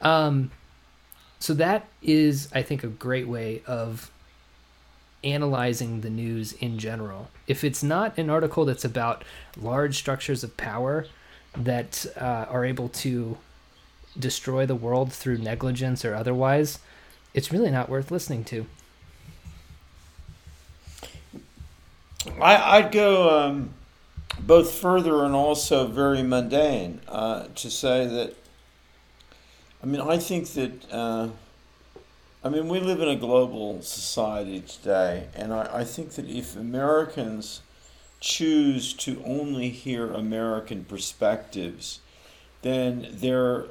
Um, 0.01 0.51
so 1.39 1.55
that 1.55 1.87
is, 2.03 2.49
I 2.55 2.63
think, 2.63 2.85
a 2.85 2.89
great 2.89 3.27
way 3.27 3.63
of 3.67 4.11
analyzing 5.25 6.03
the 6.03 6.11
news 6.11 6.53
in 6.55 6.79
general. 6.79 7.29
If 7.47 7.65
it's 7.65 7.83
not 7.83 8.17
an 8.19 8.31
article 8.31 8.65
that's 8.65 8.85
about 8.85 9.25
large 9.57 9.97
structures 9.97 10.45
of 10.45 10.57
power 10.57 11.07
that 11.57 12.07
uh, 12.17 12.47
are 12.49 12.65
able 12.65 12.89
to 12.91 13.39
destroy 14.19 14.67
the 14.67 14.75
world 14.75 15.13
through 15.13 15.39
negligence 15.39 16.05
or 16.05 16.15
otherwise, 16.15 16.79
it's 17.33 17.53
really 17.53 17.71
not 17.71 17.89
worth 17.89 18.11
listening 18.11 18.45
to. 18.45 18.67
I, 22.41 22.81
would 22.81 22.93
go 22.93 23.39
um, 23.39 23.71
both 24.41 24.73
further 24.73 25.25
and 25.25 25.35
also 25.35 25.87
very 25.87 26.23
mundane 26.23 27.01
uh, 27.09 27.47
to 27.55 27.71
say 27.71 28.07
that. 28.07 28.35
I 29.83 29.87
mean, 29.87 30.01
I 30.01 30.19
think 30.19 30.49
that. 30.51 30.93
Uh, 30.93 31.29
I 32.45 32.51
mean, 32.51 32.69
we 32.69 32.79
live 32.79 33.01
in 33.01 33.09
a 33.09 33.17
global 33.17 33.81
society 33.81 34.61
today, 34.61 35.29
and 35.35 35.51
I, 35.51 35.79
I 35.79 35.85
think 35.85 36.11
that 36.11 36.29
if 36.29 36.55
Americans 36.55 37.63
choose 38.21 38.93
to 38.95 39.23
only 39.25 39.71
hear 39.71 40.13
American 40.13 40.85
perspectives, 40.85 42.01
then 42.61 43.09
they're 43.11 43.65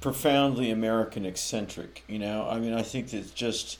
profoundly 0.00 0.70
American 0.70 1.26
eccentric. 1.26 2.02
You 2.08 2.20
know, 2.20 2.48
I 2.48 2.58
mean, 2.58 2.72
I 2.72 2.80
think 2.80 3.10
that 3.10 3.34
just 3.34 3.78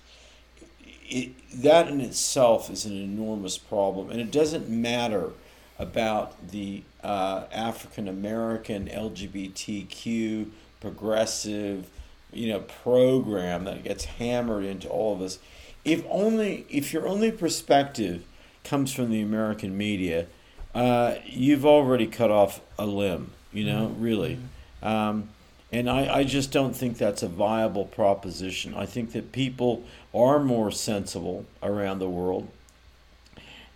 it, 1.08 1.30
that 1.62 1.88
in 1.88 2.02
itself 2.02 2.68
is 2.68 2.84
an 2.84 3.02
enormous 3.02 3.56
problem, 3.56 4.10
and 4.10 4.20
it 4.20 4.30
doesn't 4.30 4.68
matter 4.68 5.30
about 5.78 6.50
the 6.50 6.82
uh, 7.02 7.44
African 7.50 8.06
American 8.06 8.86
LGBTQ 8.86 10.50
progressive 10.78 11.88
you 12.32 12.48
know 12.48 12.60
program 12.60 13.64
that 13.64 13.84
gets 13.84 14.04
hammered 14.04 14.64
into 14.64 14.88
all 14.88 15.14
of 15.14 15.22
us. 15.22 15.38
If 15.84 16.04
only 16.08 16.66
if 16.68 16.92
your 16.92 17.06
only 17.06 17.32
perspective 17.32 18.24
comes 18.64 18.92
from 18.92 19.10
the 19.10 19.22
american 19.22 19.76
media 19.76 20.26
uh, 20.74 21.14
you've 21.24 21.64
already 21.64 22.06
cut 22.06 22.30
off 22.30 22.60
a 22.78 22.86
limb 22.86 23.32
you 23.52 23.64
know 23.64 23.86
mm-hmm. 23.86 24.02
really. 24.02 24.38
Um, 24.82 25.30
and 25.72 25.88
I, 25.88 26.18
I 26.18 26.24
just 26.24 26.50
don't 26.50 26.74
think 26.74 26.98
that's 26.98 27.22
a 27.22 27.28
viable 27.28 27.84
proposition. 27.84 28.74
I 28.74 28.86
think 28.86 29.12
that 29.12 29.30
people 29.30 29.84
are 30.12 30.40
more 30.40 30.72
sensible 30.72 31.46
around 31.62 32.00
the 32.00 32.08
world. 32.08 32.48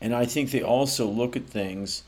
And 0.01 0.15
i 0.15 0.27
think 0.27 0.51
they 0.51 0.63
also 0.63 1.07
look 1.07 1.37
at 1.37 1.47
things 1.47 2.03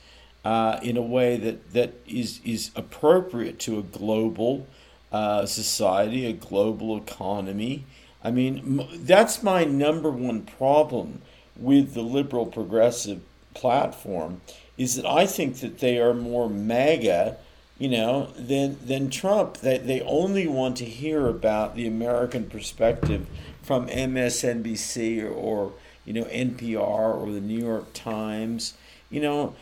uh, 0.44 0.78
in 0.82 0.96
a 0.96 1.02
way 1.02 1.36
that, 1.36 1.72
that 1.72 1.94
is, 2.06 2.40
is 2.44 2.70
appropriate 2.76 3.58
to 3.60 3.78
a 3.78 3.82
global 3.82 4.66
uh, 5.12 5.46
society, 5.46 6.26
a 6.26 6.32
global 6.32 6.96
economy. 6.96 7.84
I 8.22 8.30
mean, 8.30 8.86
that's 8.94 9.42
my 9.42 9.64
number 9.64 10.10
one 10.10 10.42
problem 10.42 11.22
with 11.56 11.94
the 11.94 12.02
liberal 12.02 12.46
progressive 12.46 13.20
platform 13.54 14.40
is 14.76 14.96
that 14.96 15.06
I 15.06 15.26
think 15.26 15.60
that 15.60 15.78
they 15.78 15.98
are 15.98 16.12
more 16.12 16.48
MAGA, 16.48 17.36
you 17.78 17.88
know, 17.88 18.26
than 18.36 18.78
than 18.84 19.10
Trump. 19.10 19.58
They 19.58 19.78
they 19.78 20.00
only 20.02 20.46
want 20.46 20.76
to 20.78 20.84
hear 20.84 21.28
about 21.28 21.76
the 21.76 21.86
American 21.86 22.44
perspective 22.44 23.26
from 23.62 23.88
MSNBC 23.88 25.22
or, 25.24 25.28
or 25.28 25.72
you 26.04 26.12
know 26.12 26.24
NPR 26.24 27.14
or 27.14 27.30
the 27.32 27.40
New 27.40 27.64
York 27.64 27.92
Times. 27.94 28.74
You 29.08 29.20
know, 29.20 29.54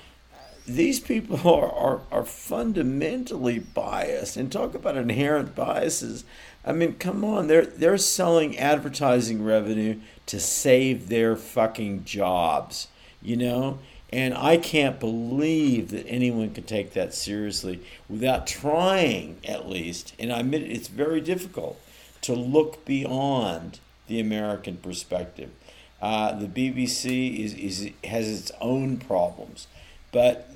these 0.67 1.01
people 1.01 1.49
are, 1.49 1.71
are, 1.71 2.01
are 2.11 2.25
fundamentally 2.25 3.59
biased 3.59 4.37
and 4.37 4.51
talk 4.51 4.75
about 4.75 4.97
inherent 4.97 5.55
biases. 5.55 6.25
I 6.65 6.73
mean, 6.73 6.95
come 6.95 7.25
on, 7.25 7.47
they're 7.47 7.67
they're 7.67 7.99
selling 7.99 8.59
advertising 8.59 9.45
revenue 9.45 10.01
to 10.27 10.41
save 10.41 11.09
their 11.09 11.37
fucking 11.37 12.05
jobs, 12.05 12.89
you 13.23 13.37
know? 13.37 13.79
And 14.11 14.33
I 14.33 14.59
can't 14.59 15.01
believe 15.01 15.91
that 15.91 16.07
anyone 16.07 16.55
can 16.55 16.65
take 16.65 16.93
that 16.93 17.13
seriously 17.15 17.81
without 18.09 18.47
trying 18.47 19.39
at 19.45 19.69
least, 19.69 20.15
and 20.21 20.33
I 20.33 20.41
admit 20.41 20.63
it's 20.63 20.87
very 20.87 21.21
difficult 21.21 21.81
to 22.23 22.33
look 22.33 22.85
beyond 22.85 23.81
the 24.07 24.21
American 24.21 24.77
perspective. 24.77 25.51
Uh, 26.01 26.33
the 26.33 26.47
BBC 26.47 27.41
is, 27.41 27.55
is 27.55 27.91
has 28.05 28.29
its 28.29 28.53
own 28.61 28.99
problems, 28.99 29.67
but 30.15 30.49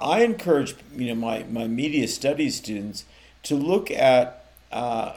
I 0.00 0.24
encourage 0.24 0.74
you 0.96 1.08
know 1.08 1.14
my, 1.14 1.44
my 1.44 1.68
media 1.68 2.08
studies 2.08 2.56
students 2.56 3.04
to 3.44 3.54
look 3.54 3.90
at 3.90 4.46
uh, 4.72 5.16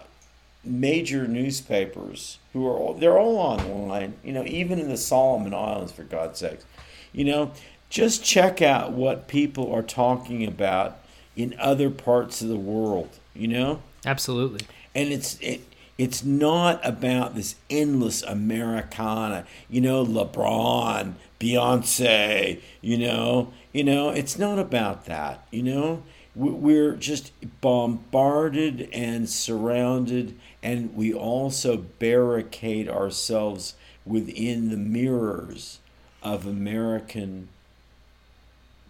major 0.63 1.27
newspapers 1.27 2.39
who 2.51 2.67
are 2.67 2.77
all, 2.77 2.93
they're 2.93 3.17
all 3.17 3.37
online. 3.37 4.15
You 4.23 4.33
know, 4.33 4.43
even 4.45 4.79
in 4.79 4.89
the 4.89 4.97
Solomon 4.97 5.53
Islands, 5.53 5.91
for 5.91 6.03
God's 6.03 6.39
sakes. 6.39 6.65
You 7.13 7.25
know, 7.25 7.51
just 7.89 8.23
check 8.23 8.61
out 8.61 8.91
what 8.91 9.27
people 9.27 9.71
are 9.73 9.81
talking 9.81 10.45
about 10.45 10.99
in 11.35 11.55
other 11.59 11.89
parts 11.89 12.41
of 12.41 12.49
the 12.49 12.57
world. 12.57 13.09
You 13.33 13.47
know, 13.47 13.81
absolutely. 14.05 14.67
And 14.93 15.11
it's 15.11 15.39
it, 15.39 15.61
it's 15.97 16.23
not 16.23 16.85
about 16.85 17.35
this 17.35 17.55
endless 17.69 18.23
Americana. 18.23 19.45
You 19.69 19.81
know, 19.81 20.05
LeBron, 20.05 21.13
Beyonce. 21.43 22.61
You 22.81 22.97
know 22.97 23.53
you 23.73 23.83
know, 23.83 24.11
it's 24.11 24.37
not 24.37 24.59
about 24.59 25.05
that. 25.05 25.45
You 25.51 25.63
know, 25.63 26.03
we're 26.35 26.95
just 26.95 27.31
bombarded 27.59 28.87
and 28.93 29.27
surrounded, 29.27 30.39
and 30.61 30.95
we 30.95 31.11
also 31.11 31.77
barricade 31.77 32.87
ourselves 32.87 33.73
within 34.05 34.69
the 34.69 34.77
mirrors 34.77 35.79
of 36.21 36.45
American, 36.45 37.49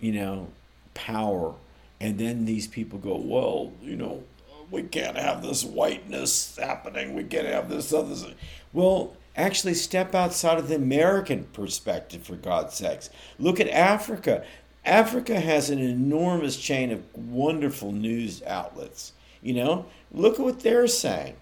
you 0.02 0.12
know, 0.12 0.50
power. 0.94 1.56
And 2.02 2.20
then 2.20 2.44
these 2.44 2.68
people 2.68 3.00
go, 3.00 3.16
well, 3.16 3.72
you 3.82 3.96
know, 3.96 4.24
we 4.70 4.84
can't 4.84 5.16
have 5.16 5.42
this 5.42 5.64
whiteness 5.64 6.58
happening. 6.58 7.14
We 7.14 7.24
can't 7.24 7.48
have 7.48 7.70
this 7.70 7.94
other. 7.94 8.34
Well, 8.74 9.16
actually, 9.36 9.74
step 9.74 10.14
outside 10.16 10.58
of 10.58 10.68
the 10.68 10.76
American 10.76 11.46
perspective, 11.54 12.24
for 12.24 12.36
God's 12.36 12.76
sakes. 12.76 13.10
Look 13.40 13.60
at 13.60 13.70
Africa. 13.70 14.44
Africa 14.86 15.40
has 15.40 15.70
an 15.70 15.80
enormous 15.80 16.58
chain 16.58 16.92
of 16.92 17.04
wonderful 17.16 17.92
news 17.92 18.44
outlets. 18.44 19.14
You 19.42 19.54
know, 19.54 19.86
look 20.12 20.36
at 20.36 20.46
what 20.46 20.60
they're 20.62 20.88
saying. 20.88 21.36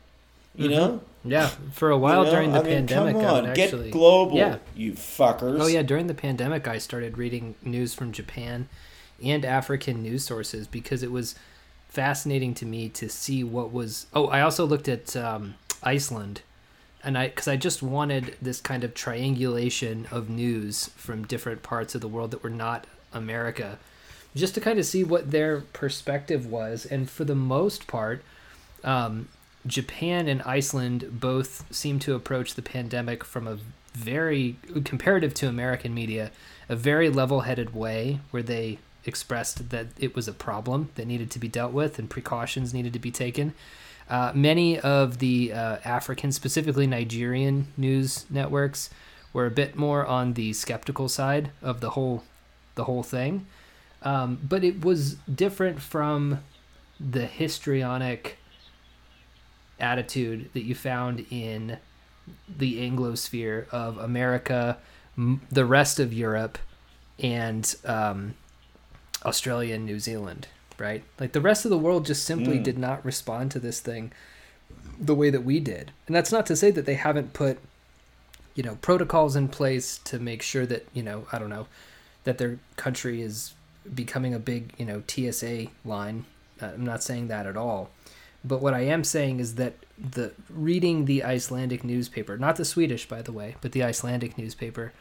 You 0.56 0.70
mm-hmm. 0.70 0.74
know. 0.74 1.02
Yeah, 1.24 1.52
for 1.72 1.92
a 1.92 1.98
while 1.98 2.20
you 2.20 2.26
know? 2.26 2.32
during 2.32 2.52
the 2.52 2.60
I 2.60 2.64
mean, 2.64 2.74
pandemic, 2.74 3.16
come 3.16 3.26
on, 3.26 3.46
actually, 3.46 3.84
get 3.84 3.92
global, 3.92 4.38
yeah. 4.38 4.58
you 4.76 4.94
fuckers. 4.94 5.62
Oh 5.62 5.68
yeah, 5.68 5.84
during 5.84 6.08
the 6.08 6.16
pandemic, 6.16 6.68
I 6.68 6.80
started 6.80 7.16
reading 7.18 7.54
news 7.62 7.94
from 7.94 8.12
Japan 8.12 8.68
and 9.24 9.46
African 9.46 10.02
news 10.02 10.26
sources 10.26 10.66
because 10.66 11.04
it 11.04 11.12
was 11.12 11.36
fascinating 11.90 12.56
to 12.56 12.66
me 12.66 12.90
to 12.90 13.08
see 13.08 13.44
what 13.44 13.72
was. 13.72 14.08
Oh, 14.14 14.28
I 14.28 14.42
also 14.42 14.66
looked 14.66 14.88
at 14.88 15.16
um, 15.16 15.56
Iceland, 15.84 16.42
and 17.04 17.18
I 17.18 17.28
because 17.28 17.48
I 17.48 17.58
just 17.58 17.82
wanted 17.82 18.36
this 18.42 18.62
kind 18.62 18.84
of 18.84 18.94
triangulation 18.94 20.08
of 20.12 20.30
news 20.30 20.90
from 20.96 21.26
different 21.26 21.64
parts 21.64 21.96
of 21.96 22.02
the 22.02 22.08
world 22.08 22.32
that 22.32 22.44
were 22.44 22.50
not 22.50 22.88
America, 23.14 23.80
just 24.36 24.56
to 24.56 24.62
kind 24.62 24.80
of 24.80 24.86
see 24.86 25.04
what 25.04 25.32
their 25.32 25.62
perspective 25.62 26.46
was. 26.46 26.86
And 26.86 27.10
for 27.10 27.24
the 27.24 27.36
most 27.36 27.88
part, 27.88 28.24
um, 28.84 29.28
Japan 29.66 30.28
and 30.28 30.42
Iceland 30.44 31.20
both 31.20 31.66
seem 31.74 32.00
to 32.00 32.16
approach 32.16 32.56
the 32.56 32.62
pandemic 32.62 33.24
from 33.24 33.48
a 33.48 33.58
very, 33.94 34.56
comparative 34.86 35.34
to 35.36 35.48
American 35.48 35.94
media, 35.94 36.32
a 36.70 36.76
very 36.76 37.10
level 37.10 37.42
headed 37.42 37.76
way 37.76 38.20
where 38.32 38.44
they 38.44 38.80
expressed 39.06 39.70
that 39.70 39.88
it 40.00 40.16
was 40.16 40.28
a 40.28 40.34
problem 40.34 40.90
that 40.96 41.08
needed 41.08 41.32
to 41.32 41.40
be 41.40 41.48
dealt 41.48 41.74
with 41.74 42.00
and 42.00 42.10
precautions 42.10 42.74
needed 42.74 42.94
to 42.94 43.00
be 43.00 43.12
taken. 43.12 43.54
Uh, 44.10 44.32
many 44.36 44.80
of 44.80 45.20
the 45.20 45.54
uh, 45.54 45.78
African, 45.86 46.32
specifically 46.32 46.88
Nigerian 46.88 47.68
news 47.78 48.26
networks, 48.30 48.90
were 49.34 49.46
a 49.46 49.52
bit 49.52 49.76
more 49.76 50.06
on 50.06 50.34
the 50.34 50.54
skeptical 50.54 51.08
side 51.08 51.52
of 51.62 51.80
the 51.80 51.92
whole 51.92 52.24
the 52.76 52.86
whole 52.86 53.04
thing. 53.04 53.46
Um, 54.04 54.40
but 54.42 54.64
it 54.64 54.84
was 54.84 55.16
different 55.34 55.82
from 55.82 56.40
the 57.00 57.26
histrionic 57.26 58.38
attitude 59.80 60.50
that 60.54 60.64
you 60.64 60.76
found 60.76 61.26
in 61.30 61.78
the 62.48 62.90
Anglosphere 62.90 63.68
of 63.70 63.98
America 63.98 64.78
m- 65.18 65.42
the 65.52 65.66
rest 65.66 66.00
of 66.00 66.14
Europe 66.14 66.58
and 67.20 67.76
um, 67.86 68.36
Australia 69.26 69.76
and 69.76 69.86
New 69.86 70.00
Zealand, 70.00 70.48
right? 70.82 71.04
Like 71.20 71.32
the 71.32 71.40
rest 71.42 71.64
of 71.66 71.72
the 71.72 71.78
world 71.78 72.06
just 72.06 72.26
simply 72.26 72.58
Mm. 72.58 72.64
did 72.64 72.78
not 72.78 73.06
respond 73.06 73.52
to 73.52 73.60
this 73.60 73.80
thing 73.80 74.12
the 75.00 75.16
way 75.16 75.30
that 75.30 75.44
we 75.46 75.60
did. 75.60 75.92
And 76.08 76.16
that's 76.16 76.32
not 76.32 76.46
to 76.48 76.56
say 76.56 76.72
that 76.72 76.86
they 76.86 76.96
haven't 76.96 77.34
put, 77.34 77.60
you 78.56 78.64
know, 78.64 78.76
protocols 78.82 79.36
in 79.36 79.48
place 79.48 79.98
to 80.06 80.20
make 80.20 80.42
sure 80.42 80.66
that, 80.66 80.88
you 80.94 81.04
know, 81.04 81.26
I 81.32 81.40
don't 81.40 81.50
know, 81.50 81.68
that 82.24 82.38
their 82.38 82.60
country 82.76 83.22
is 83.22 83.54
becoming 83.96 84.34
a 84.34 84.40
big, 84.40 84.74
you 84.78 84.86
know, 84.86 85.02
TSA 85.08 85.68
line. 85.86 86.26
Uh, 86.62 86.68
I'm 86.74 86.86
not 86.86 87.02
saying 87.04 87.28
that 87.30 87.46
at 87.48 87.58
all. 87.58 87.90
But 88.44 88.62
what 88.62 88.74
I 88.74 88.82
am 88.82 89.04
saying 89.04 89.40
is 89.40 89.56
that 89.56 89.74
the 89.98 90.32
reading 90.50 91.06
the 91.06 91.24
Icelandic 91.24 91.84
newspaper, 91.84 92.38
not 92.38 92.56
the 92.56 92.66
Swedish, 92.66 93.08
by 93.08 93.22
the 93.22 93.32
way, 93.32 93.56
but 93.62 93.72
the 93.72 93.84
Icelandic 93.84 94.38
newspaper, 94.38 94.94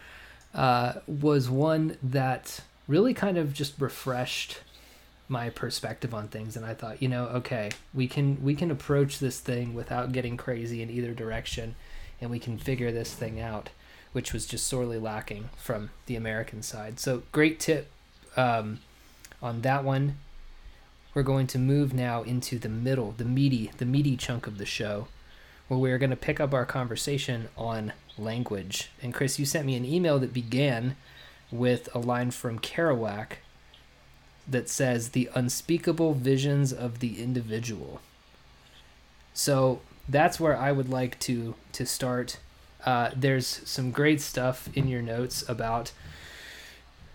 uh, 0.55 0.95
was 1.07 1.49
one 1.49 1.97
that 2.03 2.61
really 2.89 3.15
kind 3.15 3.39
of 3.39 3.53
just 3.55 3.75
refreshed 3.81 4.59
my 5.31 5.49
perspective 5.49 6.13
on 6.13 6.29
things 6.29 6.57
and 6.57 6.67
I 6.67 6.75
thought, 6.75 7.01
you 7.01 7.09
know, 7.09 7.27
okay, 7.27 7.71
we 7.95 8.09
can 8.09 8.43
we 8.43 8.55
can 8.55 8.71
approach 8.71 9.19
this 9.19 9.39
thing 9.39 9.75
without 9.75 10.13
getting 10.13 10.37
crazy 10.37 10.83
in 10.83 10.91
either 10.91 11.15
direction 11.15 11.77
and 12.21 12.31
we 12.31 12.39
can 12.39 12.59
figure 12.59 12.93
this 12.93 13.15
thing 13.15 13.41
out, 13.41 13.71
which 14.13 14.33
was 14.33 14.47
just 14.47 14.67
sorely 14.67 14.99
lacking 14.99 15.51
from 15.57 15.91
the 16.07 16.17
American 16.17 16.63
side. 16.63 16.99
So 17.01 17.23
great 17.33 17.61
tip 17.61 17.91
um, 18.37 18.81
on 19.41 19.63
that 19.63 19.85
one. 19.85 20.17
We're 21.15 21.23
going 21.23 21.47
to 21.49 21.59
move 21.59 21.93
now 21.93 22.23
into 22.23 22.59
the 22.59 22.69
middle, 22.69 23.15
the 23.17 23.25
meaty, 23.25 23.71
the 23.79 23.87
meaty 23.87 24.17
chunk 24.17 24.47
of 24.47 24.59
the 24.59 24.67
show, 24.67 25.09
where 25.67 25.81
we're 25.81 25.99
going 25.99 26.11
to 26.11 26.17
pick 26.17 26.39
up 26.39 26.55
our 26.55 26.65
conversation 26.65 27.49
on 27.57 27.93
language. 28.17 28.91
And 29.03 29.13
Chris, 29.13 29.39
you 29.39 29.47
sent 29.47 29.67
me 29.67 29.75
an 29.75 29.85
email 29.85 30.19
that 30.21 30.33
began 30.33 30.97
with 31.51 31.89
a 31.95 31.99
line 31.99 32.31
from 32.31 32.61
Kerouac 32.61 33.33
that 34.47 34.69
says 34.69 35.11
the 35.11 35.31
unspeakable 35.35 36.15
visions 36.15 36.73
of 36.73 37.01
the 37.01 37.23
individual. 37.23 38.01
So 39.35 39.81
that's 40.09 40.41
where 40.41 40.57
I 40.57 40.73
would 40.73 40.89
like 40.89 41.19
to 41.21 41.55
to 41.73 41.87
start. 41.87 42.39
Uh, 42.85 43.11
there's 43.15 43.47
some 43.65 43.91
great 43.91 44.21
stuff 44.21 44.69
in 44.75 44.89
your 44.89 45.03
notes 45.03 45.45
about 45.49 45.93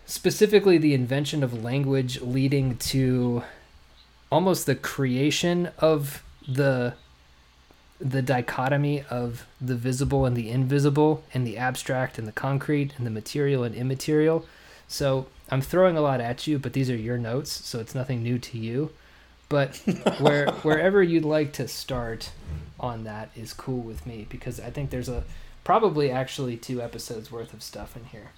specifically 0.06 0.78
the 0.78 0.94
invention 0.94 1.44
of 1.44 1.64
language 1.64 2.22
leading 2.22 2.78
to 2.78 3.44
almost 4.32 4.66
the 4.66 4.76
creation 4.76 5.70
of 5.80 6.24
the 6.48 6.94
the 8.00 8.22
dichotomy 8.22 9.04
of 9.10 9.48
the 9.62 9.76
visible 9.76 10.26
and 10.26 10.36
the 10.36 10.50
invisible 10.50 11.24
and 11.34 11.48
the 11.48 11.58
abstract 11.58 12.20
and 12.20 12.28
the 12.28 12.32
concrete 12.32 12.94
and 12.98 13.06
the 13.06 13.12
material 13.12 13.64
and 13.64 13.74
immaterial 13.74 14.46
so 14.88 15.28
i'm 15.50 15.62
throwing 15.62 15.98
a 15.98 16.02
lot 16.02 16.22
at 16.22 16.48
you 16.48 16.60
but 16.60 16.74
these 16.74 16.90
are 16.90 16.96
your 16.96 17.18
notes 17.18 17.52
so 17.52 17.80
it's 17.80 17.96
nothing 17.96 18.24
new 18.24 18.38
to 18.38 18.58
you 18.58 18.92
but 19.50 19.76
where 20.20 20.48
wherever 20.64 21.02
you'd 21.02 21.26
like 21.26 21.54
to 21.54 21.68
start 21.68 22.32
on 22.80 23.04
that 23.04 23.30
is 23.36 23.54
cool 23.54 23.82
with 23.82 24.06
me 24.06 24.26
because 24.30 24.60
i 24.60 24.70
think 24.70 24.90
there's 24.90 25.10
a 25.10 25.24
probably 25.64 26.12
actually 26.12 26.58
two 26.58 26.82
episodes 26.82 27.32
worth 27.32 27.54
of 27.54 27.64
stuff 27.64 27.96
in 27.96 28.06
here 28.06 28.32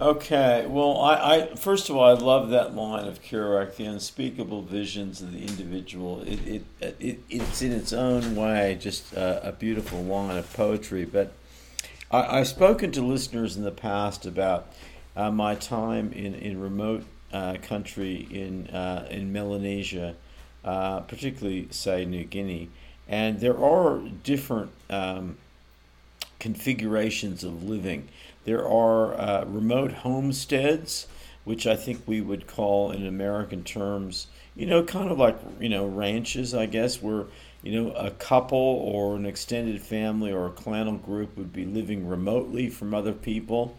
Okay, 0.00 0.66
well, 0.68 1.00
I, 1.00 1.14
I 1.14 1.54
first 1.54 1.88
of 1.88 1.96
all, 1.96 2.04
I 2.04 2.14
love 2.14 2.50
that 2.50 2.74
line 2.74 3.06
of 3.06 3.22
Kerouac, 3.22 3.76
the 3.76 3.84
unspeakable 3.84 4.62
visions 4.62 5.22
of 5.22 5.32
the 5.32 5.38
individual. 5.38 6.22
It, 6.22 6.64
it, 6.80 6.96
it 6.98 7.20
it's 7.30 7.62
in 7.62 7.70
its 7.70 7.92
own 7.92 8.34
way 8.34 8.76
just 8.80 9.12
a, 9.12 9.50
a 9.50 9.52
beautiful 9.52 10.02
line 10.02 10.36
of 10.36 10.52
poetry. 10.52 11.04
But 11.04 11.32
I, 12.14 12.38
I've 12.38 12.48
spoken 12.48 12.92
to 12.92 13.02
listeners 13.02 13.56
in 13.56 13.64
the 13.64 13.72
past 13.72 14.24
about 14.24 14.68
uh, 15.16 15.30
my 15.30 15.54
time 15.56 16.12
in 16.12 16.34
in 16.34 16.60
remote 16.60 17.04
uh, 17.32 17.56
country 17.62 18.28
in 18.30 18.68
uh, 18.68 19.08
in 19.10 19.32
Melanesia, 19.32 20.14
uh, 20.64 21.00
particularly 21.00 21.68
say 21.70 22.04
New 22.04 22.24
Guinea, 22.24 22.70
and 23.08 23.40
there 23.40 23.58
are 23.58 23.98
different 24.22 24.70
um, 24.90 25.36
configurations 26.38 27.42
of 27.42 27.64
living. 27.64 28.08
There 28.44 28.68
are 28.68 29.14
uh, 29.14 29.44
remote 29.46 29.92
homesteads, 29.92 31.06
which 31.44 31.66
I 31.66 31.74
think 31.74 32.02
we 32.06 32.20
would 32.20 32.46
call 32.46 32.92
in 32.92 33.06
American 33.06 33.64
terms, 33.64 34.26
you 34.54 34.66
know, 34.66 34.82
kind 34.84 35.10
of 35.10 35.18
like, 35.18 35.38
you 35.58 35.70
know, 35.70 35.86
ranches, 35.86 36.54
I 36.54 36.66
guess, 36.66 37.02
where, 37.02 37.24
you 37.64 37.72
know, 37.72 37.92
a 37.92 38.10
couple 38.10 38.58
or 38.58 39.16
an 39.16 39.24
extended 39.24 39.80
family 39.80 40.30
or 40.30 40.46
a 40.46 40.50
clanal 40.50 41.02
group 41.02 41.34
would 41.38 41.50
be 41.50 41.64
living 41.64 42.06
remotely 42.06 42.68
from 42.68 42.92
other 42.92 43.12
people. 43.12 43.74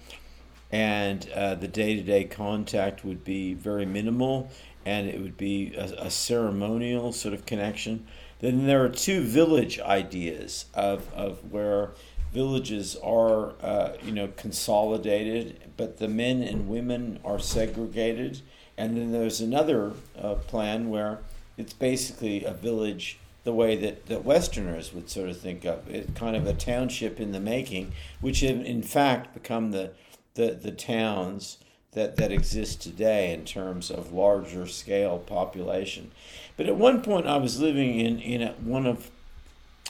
And 0.71 1.29
uh, 1.29 1.53
the 1.53 1.67
day 1.67 1.95
to 1.95 2.01
day 2.01 2.23
contact 2.23 3.05
would 3.05 3.23
be 3.23 3.53
very 3.53 3.85
minimal 3.85 4.49
and 4.87 5.07
it 5.07 5.21
would 5.21 5.37
be 5.37 5.75
a, 5.75 6.05
a 6.05 6.09
ceremonial 6.09 7.13
sort 7.13 7.35
of 7.35 7.45
connection. 7.45 8.07
Then 8.39 8.65
there 8.65 8.83
are 8.83 8.89
two 8.89 9.21
village 9.21 9.79
ideas 9.79 10.65
of, 10.73 11.11
of 11.13 11.51
where 11.51 11.91
villages 12.33 12.95
are, 13.03 13.53
uh, 13.61 13.93
you 14.03 14.11
know, 14.11 14.29
consolidated, 14.35 15.61
but 15.77 15.99
the 15.99 16.07
men 16.07 16.41
and 16.41 16.67
women 16.67 17.19
are 17.23 17.39
segregated. 17.39 18.41
And 18.77 18.97
then 18.97 19.11
there's 19.11 19.41
another 19.41 19.93
uh, 20.19 20.35
plan 20.35 20.89
where 20.89 21.19
it's 21.55 21.73
basically 21.73 22.43
a 22.43 22.51
village 22.51 23.19
the 23.45 23.53
way 23.53 23.77
that, 23.77 24.07
that 24.07 24.25
Westerners 24.25 24.93
would 24.93 25.09
sort 25.09 25.29
of 25.29 25.39
think 25.39 25.63
of 25.63 25.89
it, 25.89 26.13
kind 26.15 26.35
of 26.35 26.45
a 26.45 26.53
township 26.53 27.19
in 27.19 27.31
the 27.31 27.39
making, 27.39 27.93
which 28.19 28.41
have 28.41 28.59
in 28.59 28.83
fact 28.83 29.33
become 29.33 29.71
the, 29.71 29.91
the, 30.33 30.51
the 30.51 30.71
towns 30.71 31.57
that, 31.93 32.17
that 32.17 32.31
exist 32.31 32.81
today 32.81 33.33
in 33.33 33.45
terms 33.45 33.89
of 33.89 34.11
larger 34.11 34.67
scale 34.67 35.17
population. 35.17 36.11
But 36.57 36.67
at 36.67 36.75
one 36.75 37.01
point, 37.01 37.25
I 37.25 37.37
was 37.37 37.61
living 37.61 37.97
in, 37.99 38.19
in 38.19 38.41
a, 38.41 38.51
one 38.53 38.85
of 38.85 39.09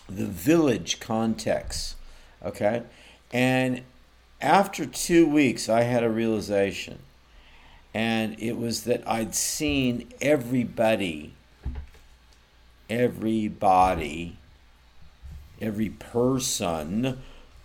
the 0.08 0.28
village 0.28 1.00
contexts 1.00 1.96
Okay? 2.46 2.84
And 3.32 3.82
after 4.40 4.86
two 4.86 5.28
weeks, 5.28 5.68
I 5.68 5.82
had 5.82 6.04
a 6.04 6.10
realization. 6.10 7.00
And 7.94 8.40
it 8.40 8.58
was 8.58 8.84
that 8.84 9.08
I'd 9.08 9.36
seen 9.36 10.10
everybody, 10.22 11.34
everybody, 12.90 14.38
every 15.62 15.90
person 15.90 17.22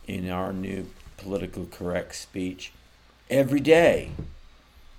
in 0.07 0.31
our 0.31 0.53
new 0.53 0.87
political 1.17 1.67
correct 1.67 2.15
speech 2.15 2.73
every 3.29 3.61
day. 3.61 4.11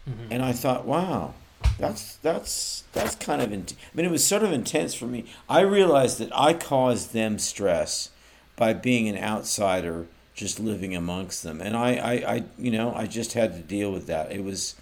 Mm-hmm. 0.09 0.31
And 0.31 0.43
I 0.43 0.51
thought, 0.53 0.85
wow, 0.85 1.33
that's 1.77 2.15
that's 2.17 2.83
that's 2.93 3.15
kind 3.15 3.41
of. 3.41 3.51
Int- 3.51 3.75
I 3.93 3.97
mean, 3.97 4.05
it 4.05 4.11
was 4.11 4.25
sort 4.25 4.43
of 4.43 4.51
intense 4.51 4.93
for 4.93 5.05
me. 5.05 5.25
I 5.49 5.61
realized 5.61 6.19
that 6.19 6.35
I 6.37 6.53
caused 6.53 7.13
them 7.13 7.37
stress 7.39 8.09
by 8.55 8.73
being 8.73 9.07
an 9.07 9.17
outsider 9.17 10.07
just 10.33 10.59
living 10.59 10.95
amongst 10.95 11.43
them 11.43 11.61
and 11.61 11.75
I, 11.75 11.95
I, 11.95 12.13
I 12.35 12.43
you 12.57 12.71
know 12.71 12.93
i 12.95 13.05
just 13.05 13.33
had 13.33 13.53
to 13.53 13.59
deal 13.59 13.91
with 13.91 14.07
that 14.07 14.31
it 14.31 14.43
was 14.43 14.75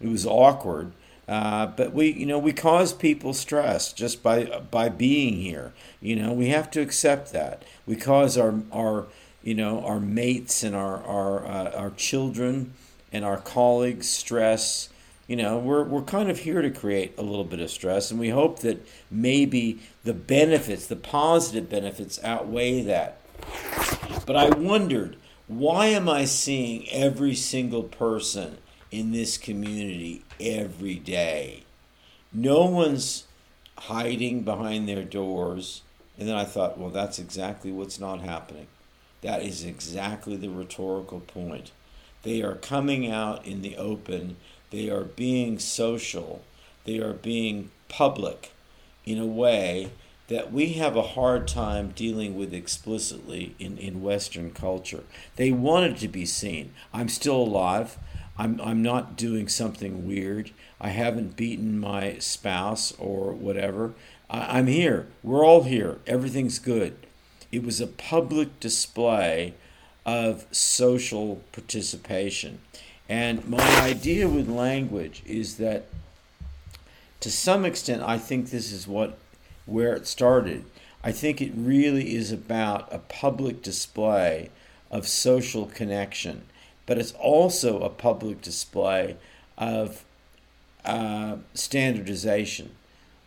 it 0.00 0.08
was 0.08 0.26
awkward 0.26 0.92
uh, 1.28 1.66
but 1.66 1.92
we 1.92 2.12
you 2.12 2.26
know 2.26 2.38
we 2.38 2.52
cause 2.52 2.92
people 2.92 3.32
stress 3.32 3.92
just 3.92 4.22
by 4.22 4.44
by 4.70 4.88
being 4.88 5.34
here. 5.34 5.72
You 6.00 6.16
know 6.16 6.32
we 6.32 6.48
have 6.48 6.70
to 6.72 6.80
accept 6.80 7.32
that. 7.32 7.64
We 7.84 7.96
cause 7.96 8.38
our 8.38 8.60
our 8.72 9.06
you 9.42 9.54
know 9.54 9.84
our 9.84 9.98
mates 9.98 10.62
and 10.62 10.76
our 10.76 11.02
our 11.02 11.46
uh, 11.46 11.70
our 11.72 11.90
children 11.90 12.74
and 13.12 13.24
our 13.24 13.38
colleagues 13.38 14.08
stress. 14.08 14.88
You 15.26 15.34
know 15.34 15.58
we're, 15.58 15.82
we're 15.82 16.02
kind 16.02 16.30
of 16.30 16.40
here 16.40 16.62
to 16.62 16.70
create 16.70 17.18
a 17.18 17.22
little 17.22 17.44
bit 17.44 17.58
of 17.58 17.70
stress 17.70 18.12
and 18.12 18.20
we 18.20 18.28
hope 18.28 18.60
that 18.60 18.86
maybe 19.10 19.80
the 20.04 20.14
benefits 20.14 20.86
the 20.86 20.94
positive 20.94 21.68
benefits 21.68 22.22
outweigh 22.22 22.82
that. 22.82 23.20
But 24.24 24.36
I 24.36 24.50
wondered, 24.50 25.16
why 25.48 25.86
am 25.86 26.08
I 26.08 26.24
seeing 26.24 26.88
every 26.90 27.34
single 27.34 27.82
person 27.82 28.58
in 28.90 29.12
this 29.12 29.38
community 29.38 30.22
every 30.40 30.96
day? 30.96 31.64
No 32.32 32.64
one's 32.66 33.26
hiding 33.78 34.42
behind 34.42 34.88
their 34.88 35.04
doors. 35.04 35.82
And 36.18 36.28
then 36.28 36.36
I 36.36 36.44
thought, 36.44 36.78
well, 36.78 36.90
that's 36.90 37.18
exactly 37.18 37.70
what's 37.70 38.00
not 38.00 38.20
happening. 38.20 38.66
That 39.22 39.42
is 39.42 39.64
exactly 39.64 40.36
the 40.36 40.48
rhetorical 40.48 41.20
point. 41.20 41.72
They 42.22 42.42
are 42.42 42.54
coming 42.54 43.10
out 43.10 43.46
in 43.46 43.62
the 43.62 43.76
open, 43.76 44.36
they 44.70 44.90
are 44.90 45.04
being 45.04 45.58
social, 45.58 46.42
they 46.84 46.98
are 46.98 47.12
being 47.12 47.70
public 47.88 48.52
in 49.04 49.18
a 49.18 49.26
way 49.26 49.90
that 50.28 50.52
we 50.52 50.72
have 50.72 50.96
a 50.96 51.02
hard 51.02 51.46
time 51.46 51.92
dealing 51.94 52.36
with 52.36 52.52
explicitly 52.52 53.54
in, 53.58 53.78
in 53.78 54.02
Western 54.02 54.50
culture. 54.50 55.04
They 55.36 55.52
wanted 55.52 55.98
to 55.98 56.08
be 56.08 56.26
seen. 56.26 56.72
I'm 56.92 57.08
still 57.08 57.36
alive. 57.36 57.96
I'm, 58.38 58.60
I'm 58.60 58.82
not 58.82 59.16
doing 59.16 59.48
something 59.48 60.06
weird. 60.06 60.50
I 60.80 60.88
haven't 60.88 61.36
beaten 61.36 61.78
my 61.78 62.18
spouse 62.18 62.92
or 62.98 63.32
whatever. 63.32 63.94
I, 64.28 64.58
I'm 64.58 64.66
here. 64.66 65.06
We're 65.22 65.44
all 65.44 65.62
here. 65.62 65.98
Everything's 66.06 66.58
good. 66.58 66.96
It 67.50 67.64
was 67.64 67.80
a 67.80 67.86
public 67.86 68.60
display 68.60 69.54
of 70.04 70.46
social 70.50 71.42
participation. 71.52 72.60
And 73.08 73.46
my 73.48 73.80
idea 73.80 74.28
with 74.28 74.48
language 74.48 75.22
is 75.26 75.56
that 75.56 75.86
to 77.20 77.30
some 77.30 77.64
extent 77.64 78.02
I 78.02 78.18
think 78.18 78.50
this 78.50 78.72
is 78.72 78.86
what 78.86 79.18
where 79.64 79.94
it 79.94 80.06
started. 80.06 80.64
I 81.02 81.12
think 81.12 81.40
it 81.40 81.52
really 81.54 82.14
is 82.14 82.32
about 82.32 82.92
a 82.92 82.98
public 82.98 83.62
display 83.62 84.50
of 84.90 85.06
social 85.06 85.66
connection, 85.66 86.42
but 86.86 86.98
it's 86.98 87.12
also 87.12 87.80
a 87.80 87.90
public 87.90 88.40
display 88.40 89.16
of 89.58 90.04
uh, 90.84 91.36
standardization, 91.54 92.70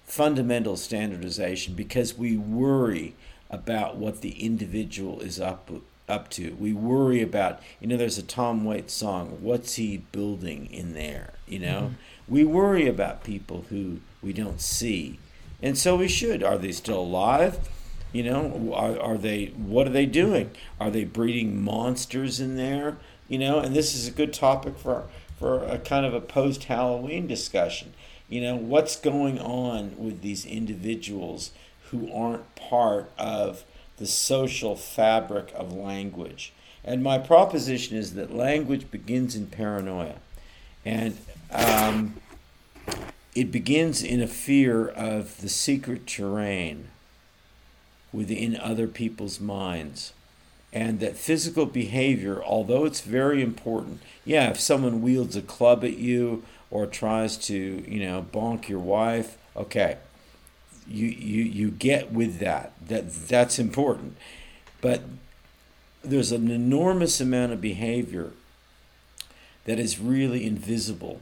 fundamental 0.05 0.77
standardization, 0.77 1.73
because 1.73 2.17
we 2.17 2.37
worry 2.37 3.15
about 3.49 3.97
what 3.97 4.21
the 4.21 4.43
individual 4.43 5.19
is 5.21 5.39
up 5.39 5.69
up 6.09 6.29
to. 6.31 6.55
We 6.59 6.73
worry 6.73 7.21
about, 7.21 7.61
you 7.79 7.87
know, 7.87 7.95
there's 7.95 8.17
a 8.17 8.23
Tom 8.23 8.65
Waits 8.65 8.93
song, 8.93 9.37
what's 9.41 9.75
he 9.75 9.97
building 10.11 10.65
in 10.71 10.93
there, 10.93 11.33
you 11.47 11.59
know? 11.59 11.81
Mm-hmm. 11.81 12.33
We 12.33 12.43
worry 12.43 12.87
about 12.87 13.23
people 13.23 13.65
who 13.69 13.99
we 14.21 14.33
don't 14.33 14.59
see. 14.59 15.19
And 15.61 15.77
so 15.77 15.97
we 15.97 16.07
should. 16.07 16.43
Are 16.43 16.57
they 16.57 16.71
still 16.71 16.99
alive? 16.99 17.69
You 18.11 18.23
know, 18.23 18.73
are, 18.73 18.99
are 18.99 19.17
they, 19.17 19.47
what 19.55 19.85
are 19.85 19.91
they 19.91 20.07
doing? 20.07 20.51
Are 20.79 20.89
they 20.89 21.03
breeding 21.03 21.63
monsters 21.63 22.39
in 22.39 22.55
there? 22.55 22.97
You 23.29 23.37
know, 23.37 23.59
and 23.59 23.73
this 23.73 23.95
is 23.95 24.07
a 24.07 24.11
good 24.11 24.33
topic 24.33 24.77
for, 24.77 25.05
for 25.37 25.63
a 25.63 25.77
kind 25.77 26.05
of 26.05 26.13
a 26.13 26.19
post 26.19 26.65
Halloween 26.65 27.27
discussion. 27.27 27.93
You 28.27 28.41
know, 28.41 28.55
what's 28.57 28.95
going 28.97 29.39
on 29.39 29.95
with 29.97 30.21
these 30.21 30.45
individuals 30.45 31.51
who 31.91 32.11
aren't 32.11 32.55
part 32.55 33.11
of 33.17 33.63
the 33.97 34.07
social 34.07 34.75
fabric 34.75 35.51
of 35.55 35.73
language. 35.73 36.53
And 36.83 37.03
my 37.03 37.17
proposition 37.17 37.97
is 37.97 38.15
that 38.15 38.33
language 38.33 38.89
begins 38.89 39.35
in 39.35 39.47
paranoia. 39.47 40.15
And 40.85 41.17
um, 41.51 42.15
it 43.35 43.51
begins 43.51 44.01
in 44.01 44.21
a 44.21 44.27
fear 44.27 44.87
of 44.87 45.41
the 45.41 45.49
secret 45.49 46.07
terrain 46.07 46.87
within 48.11 48.55
other 48.55 48.87
people's 48.87 49.39
minds. 49.39 50.13
And 50.71 50.99
that 50.99 51.17
physical 51.17 51.65
behavior, 51.65 52.43
although 52.43 52.85
it's 52.85 53.01
very 53.01 53.41
important, 53.41 54.01
yeah, 54.23 54.51
if 54.51 54.59
someone 54.59 55.01
wields 55.01 55.35
a 55.35 55.41
club 55.41 55.83
at 55.83 55.97
you 55.97 56.43
or 56.69 56.85
tries 56.85 57.37
to, 57.37 57.55
you 57.55 58.05
know, 58.05 58.25
bonk 58.31 58.67
your 58.67 58.79
wife, 58.79 59.37
okay, 59.55 59.97
you, 60.87 61.07
you, 61.07 61.43
you 61.43 61.71
get 61.71 62.11
with 62.11 62.39
that. 62.39 62.73
That 62.87 63.11
that's 63.11 63.57
important. 63.57 64.15
But 64.81 65.01
there's 66.03 66.31
an 66.31 66.51
enormous 66.51 67.19
amount 67.19 67.51
of 67.51 67.61
behavior 67.61 68.31
that 69.65 69.79
is 69.79 69.99
really 69.99 70.45
invisible. 70.45 71.21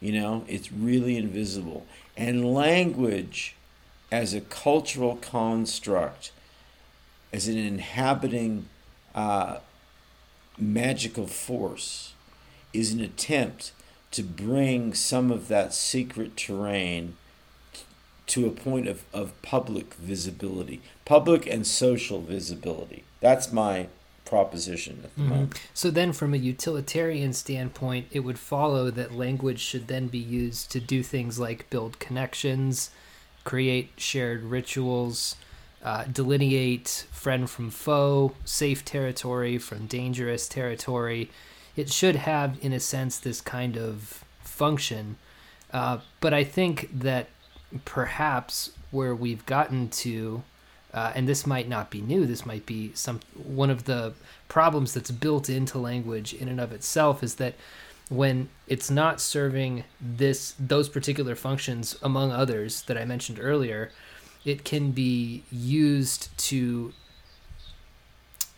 You 0.00 0.12
know, 0.12 0.44
it's 0.48 0.72
really 0.72 1.16
invisible. 1.16 1.86
And 2.16 2.52
language 2.52 3.54
as 4.10 4.34
a 4.34 4.40
cultural 4.40 5.16
construct, 5.16 6.32
as 7.32 7.48
an 7.48 7.56
inhabiting 7.56 8.68
uh, 9.14 9.58
magical 10.58 11.26
force, 11.26 12.12
is 12.72 12.92
an 12.92 13.00
attempt 13.00 13.72
to 14.10 14.22
bring 14.22 14.94
some 14.94 15.30
of 15.30 15.48
that 15.48 15.72
secret 15.72 16.36
terrain 16.36 17.16
to 18.26 18.46
a 18.46 18.50
point 18.50 18.86
of, 18.86 19.04
of 19.12 19.40
public 19.42 19.94
visibility, 19.94 20.80
public 21.04 21.46
and 21.46 21.66
social 21.66 22.20
visibility. 22.20 23.04
That's 23.20 23.52
my 23.52 23.88
proposition 24.24 25.00
at 25.04 25.14
the 25.14 25.20
mm-hmm. 25.20 25.30
moment. 25.30 25.60
So 25.74 25.90
then, 25.90 26.12
from 26.12 26.32
a 26.32 26.38
utilitarian 26.38 27.32
standpoint, 27.32 28.06
it 28.10 28.20
would 28.20 28.38
follow 28.38 28.90
that 28.90 29.12
language 29.12 29.60
should 29.60 29.88
then 29.88 30.08
be 30.08 30.18
used 30.18 30.70
to 30.72 30.80
do 30.80 31.02
things 31.02 31.38
like 31.38 31.68
build 31.68 31.98
connections, 31.98 32.90
create 33.44 33.90
shared 33.96 34.44
rituals, 34.44 35.36
uh, 35.82 36.04
delineate 36.04 37.06
friend 37.10 37.48
from 37.50 37.70
foe, 37.70 38.32
safe 38.44 38.84
territory 38.84 39.58
from 39.58 39.86
dangerous 39.86 40.48
territory. 40.48 41.30
It 41.76 41.90
should 41.90 42.16
have, 42.16 42.58
in 42.60 42.72
a 42.72 42.80
sense, 42.80 43.18
this 43.18 43.40
kind 43.40 43.76
of 43.76 44.24
function. 44.40 45.16
Uh, 45.72 45.98
but 46.20 46.34
I 46.34 46.44
think 46.44 46.88
that 46.92 47.28
perhaps 47.84 48.72
where 48.90 49.14
we've 49.14 49.44
gotten 49.46 49.88
to 49.88 50.42
uh, 50.94 51.10
and 51.14 51.26
this 51.26 51.46
might 51.46 51.68
not 51.68 51.90
be 51.90 52.02
new 52.02 52.26
this 52.26 52.44
might 52.44 52.66
be 52.66 52.92
some 52.94 53.18
one 53.34 53.70
of 53.70 53.84
the 53.84 54.12
problems 54.48 54.92
that's 54.92 55.10
built 55.10 55.48
into 55.48 55.78
language 55.78 56.34
in 56.34 56.48
and 56.48 56.60
of 56.60 56.70
itself 56.70 57.22
is 57.22 57.36
that 57.36 57.54
when 58.10 58.48
it's 58.66 58.90
not 58.90 59.20
serving 59.20 59.84
this 60.00 60.54
those 60.58 60.88
particular 60.88 61.34
functions 61.34 61.96
among 62.02 62.30
others 62.30 62.82
that 62.82 62.98
I 62.98 63.06
mentioned 63.06 63.38
earlier 63.40 63.90
it 64.44 64.64
can 64.64 64.90
be 64.90 65.42
used 65.50 66.36
to 66.36 66.92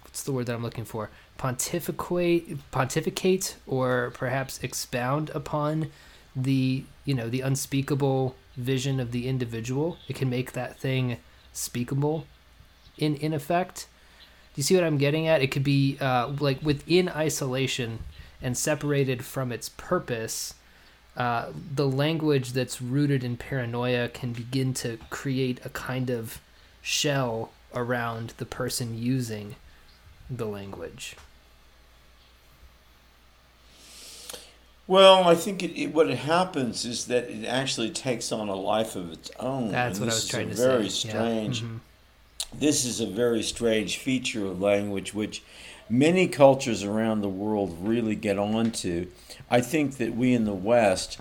what's 0.03 0.23
the 0.23 0.33
word 0.33 0.47
that 0.47 0.55
I'm 0.55 0.63
looking 0.63 0.85
for 0.85 1.11
pontificate 1.37 2.71
pontificate 2.71 3.57
or 3.67 4.13
perhaps 4.15 4.59
expound 4.63 5.31
upon 5.31 5.91
the 6.35 6.85
you 7.05 7.15
know 7.15 7.29
the 7.29 7.41
unspeakable 7.41 8.35
vision 8.57 9.01
of 9.01 9.13
the 9.13 9.29
individual. 9.29 9.99
It 10.09 10.17
can 10.17 10.31
make 10.31 10.53
that 10.53 10.79
thing 10.79 11.19
speakable 11.53 12.27
in 12.99 13.17
in 13.17 13.33
effect. 13.33 13.89
Do 14.55 14.61
you 14.61 14.63
see 14.63 14.75
what 14.75 14.85
I'm 14.85 14.99
getting 14.99 15.27
at? 15.27 15.43
It 15.43 15.51
could 15.51 15.65
be 15.65 15.99
uh, 16.01 16.29
like 16.39 16.63
within 16.63 17.09
isolation 17.09 18.01
and 18.41 18.57
separated 18.57 19.25
from 19.25 19.51
its 19.51 19.69
purpose. 19.69 20.55
Uh, 21.17 21.47
the 21.75 21.87
language 21.89 22.53
that's 22.53 22.83
rooted 22.83 23.23
in 23.23 23.37
paranoia 23.37 24.09
can 24.09 24.33
begin 24.33 24.75
to 24.75 24.99
create 25.11 25.65
a 25.65 25.69
kind 25.69 26.11
of 26.11 26.41
shell 26.83 27.51
around 27.73 28.35
the 28.39 28.47
person 28.47 28.99
using 28.99 29.55
the 30.29 30.47
language. 30.47 31.17
Well, 34.87 35.25
I 35.25 35.35
think 35.35 35.63
it, 35.63 35.81
it, 35.81 35.95
what 35.95 36.11
happens 36.11 36.85
is 36.85 37.07
that 37.07 37.31
it 37.31 37.47
actually 37.47 37.91
takes 37.91 38.31
on 38.33 38.49
a 38.49 38.55
life 38.55 38.97
of 38.97 39.13
its 39.13 39.31
own. 39.39 39.71
That's 39.71 39.99
what 39.99 40.11
I 40.11 40.13
was 40.13 40.29
trying 40.29 40.51
to 40.51 40.57
say. 40.57 40.67
Very 40.67 40.89
strange. 40.91 41.63
Yeah. 41.63 41.69
Mm-hmm. 41.69 41.77
This 42.59 42.85
is 42.85 43.01
a 43.01 43.07
very 43.07 43.43
strange 43.43 43.99
feature 43.99 44.47
of 44.47 44.61
language, 44.61 45.15
which 45.15 45.43
many 45.89 46.29
cultures 46.29 46.83
around 46.83 47.21
the 47.21 47.29
world 47.29 47.77
really 47.81 48.15
get 48.15 48.39
onto. 48.39 49.09
I 49.51 49.61
think 49.61 49.97
that 49.99 50.15
we 50.15 50.33
in 50.33 50.45
the 50.45 50.55
West 50.55 51.19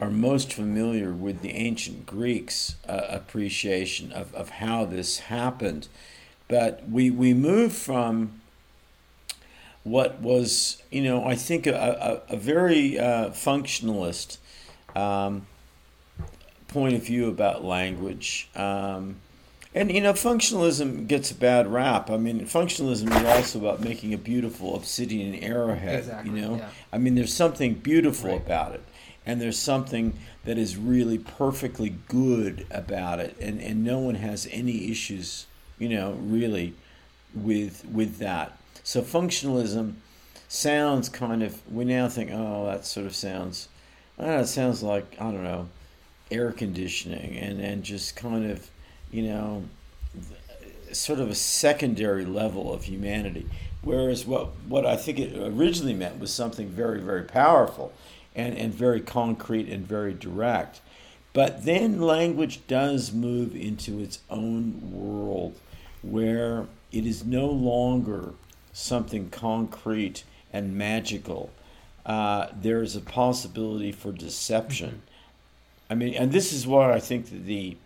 are 0.00 0.10
most 0.10 0.52
familiar 0.52 1.12
with 1.12 1.40
the 1.40 1.52
ancient 1.52 2.04
Greeks' 2.04 2.76
uh, 2.88 3.06
appreciation 3.08 4.12
of, 4.12 4.34
of 4.34 4.50
how 4.50 4.84
this 4.84 5.20
happened. 5.20 5.88
But 6.48 6.88
we, 6.88 7.10
we 7.10 7.32
move 7.32 7.72
from 7.72 8.40
what 9.84 10.20
was, 10.20 10.82
you 10.90 11.02
know, 11.02 11.24
I 11.24 11.34
think 11.34 11.66
a, 11.66 12.22
a, 12.28 12.34
a 12.34 12.36
very 12.36 12.98
uh, 12.98 13.30
functionalist 13.30 14.38
um, 14.94 15.46
point 16.68 16.94
of 16.94 17.06
view 17.06 17.28
about 17.28 17.64
language. 17.64 18.48
Um, 18.54 19.16
and, 19.76 19.92
you 19.92 20.00
know, 20.00 20.14
functionalism 20.14 21.06
gets 21.06 21.30
a 21.30 21.34
bad 21.34 21.70
rap. 21.70 22.10
I 22.10 22.16
mean, 22.16 22.40
functionalism 22.46 23.14
is 23.14 23.24
also 23.24 23.58
about 23.58 23.80
making 23.80 24.14
a 24.14 24.18
beautiful 24.18 24.74
obsidian 24.74 25.34
arrowhead, 25.36 25.98
exactly, 25.98 26.30
you 26.30 26.40
know? 26.40 26.56
Yeah. 26.56 26.68
I 26.94 26.98
mean, 26.98 27.14
there's 27.14 27.34
something 27.34 27.74
beautiful 27.74 28.30
right. 28.30 28.40
about 28.40 28.72
it. 28.74 28.82
And 29.26 29.40
there's 29.40 29.58
something 29.58 30.18
that 30.44 30.56
is 30.56 30.76
really 30.76 31.18
perfectly 31.18 31.96
good 32.08 32.66
about 32.70 33.20
it. 33.20 33.36
And, 33.38 33.60
and 33.60 33.84
no 33.84 33.98
one 33.98 34.14
has 34.14 34.48
any 34.50 34.90
issues, 34.90 35.46
you 35.78 35.90
know, 35.90 36.12
really 36.12 36.72
with 37.34 37.84
with 37.84 38.16
that. 38.18 38.56
So 38.82 39.02
functionalism 39.02 39.96
sounds 40.48 41.08
kind 41.08 41.42
of, 41.42 41.60
we 41.70 41.84
now 41.84 42.08
think, 42.08 42.30
oh, 42.32 42.66
that 42.66 42.86
sort 42.86 43.04
of 43.04 43.14
sounds, 43.14 43.68
know, 44.18 44.38
it 44.38 44.46
sounds 44.46 44.82
like, 44.82 45.16
I 45.20 45.24
don't 45.24 45.44
know, 45.44 45.68
air 46.30 46.52
conditioning 46.52 47.36
and, 47.36 47.60
and 47.60 47.82
just 47.82 48.16
kind 48.16 48.50
of, 48.50 48.70
you 49.16 49.22
know, 49.22 49.64
sort 50.92 51.20
of 51.20 51.30
a 51.30 51.34
secondary 51.34 52.26
level 52.26 52.70
of 52.70 52.84
humanity. 52.84 53.46
Whereas 53.80 54.26
what, 54.26 54.48
what 54.68 54.84
I 54.84 54.96
think 54.96 55.18
it 55.18 55.34
originally 55.34 55.94
meant 55.94 56.20
was 56.20 56.30
something 56.30 56.68
very, 56.68 57.00
very 57.00 57.22
powerful 57.22 57.94
and, 58.34 58.58
and 58.58 58.74
very 58.74 59.00
concrete 59.00 59.70
and 59.70 59.86
very 59.86 60.12
direct. 60.12 60.82
But 61.32 61.64
then 61.64 62.02
language 62.02 62.66
does 62.66 63.12
move 63.12 63.56
into 63.56 64.00
its 64.00 64.18
own 64.28 64.92
world 64.92 65.58
where 66.02 66.66
it 66.92 67.06
is 67.06 67.24
no 67.24 67.46
longer 67.46 68.34
something 68.74 69.30
concrete 69.30 70.24
and 70.52 70.76
magical, 70.76 71.50
uh, 72.04 72.48
there 72.54 72.82
is 72.82 72.94
a 72.94 73.00
possibility 73.00 73.92
for 73.92 74.12
deception. 74.12 75.00
I 75.88 75.94
mean, 75.94 76.14
and 76.14 76.32
this 76.32 76.52
is 76.52 76.66
why 76.66 76.92
I 76.92 77.00
think 77.00 77.30
that 77.30 77.46
the 77.46 77.78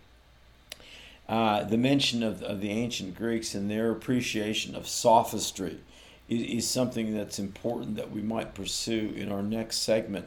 uh, 1.31 1.63
the 1.63 1.77
mention 1.77 2.23
of, 2.23 2.43
of 2.43 2.59
the 2.59 2.71
ancient 2.71 3.15
Greeks 3.15 3.55
and 3.55 3.71
their 3.71 3.89
appreciation 3.89 4.75
of 4.75 4.85
sophistry 4.85 5.77
is, 6.27 6.41
is 6.41 6.69
something 6.69 7.15
that's 7.15 7.39
important 7.39 7.95
that 7.95 8.11
we 8.11 8.21
might 8.21 8.53
pursue 8.53 9.13
in 9.15 9.31
our 9.31 9.41
next 9.41 9.77
segment 9.77 10.25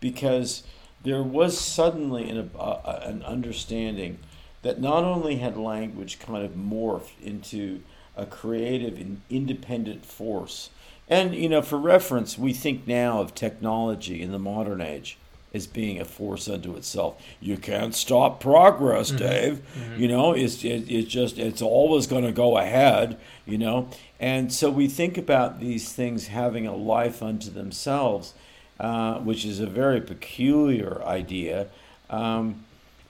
because 0.00 0.62
there 1.04 1.22
was 1.22 1.60
suddenly 1.60 2.30
an, 2.30 2.50
uh, 2.58 3.00
an 3.02 3.22
understanding 3.24 4.18
that 4.62 4.80
not 4.80 5.04
only 5.04 5.36
had 5.36 5.58
language 5.58 6.18
kind 6.18 6.42
of 6.42 6.52
morphed 6.52 7.20
into 7.22 7.82
a 8.16 8.24
creative 8.24 8.98
and 8.98 9.20
independent 9.28 10.06
force, 10.06 10.70
and 11.06 11.34
you 11.34 11.50
know, 11.50 11.60
for 11.60 11.76
reference, 11.76 12.38
we 12.38 12.54
think 12.54 12.86
now 12.86 13.20
of 13.20 13.34
technology 13.34 14.22
in 14.22 14.32
the 14.32 14.38
modern 14.38 14.80
age 14.80 15.18
as 15.56 15.66
being 15.66 16.00
a 16.00 16.04
force 16.04 16.48
unto 16.48 16.76
itself. 16.76 17.20
You 17.40 17.56
can't 17.56 17.94
stop 17.94 18.40
progress, 18.40 19.08
mm-hmm. 19.08 19.18
Dave. 19.18 19.62
Mm-hmm. 19.74 20.02
You 20.02 20.08
know, 20.08 20.32
it's 20.32 20.64
it, 20.64 20.88
it's 20.88 21.10
just 21.10 21.38
it's 21.38 21.62
always 21.62 22.06
going 22.06 22.24
to 22.24 22.32
go 22.32 22.58
ahead. 22.58 23.18
You 23.44 23.58
know, 23.58 23.88
and 24.20 24.52
so 24.52 24.70
we 24.70 24.86
think 24.86 25.18
about 25.18 25.58
these 25.58 25.92
things 25.92 26.28
having 26.28 26.66
a 26.66 26.76
life 26.76 27.22
unto 27.22 27.50
themselves, 27.50 28.34
uh, 28.78 29.18
which 29.18 29.44
is 29.44 29.58
a 29.58 29.66
very 29.66 30.00
peculiar 30.00 31.02
idea. 31.02 31.66
Um, 32.08 32.64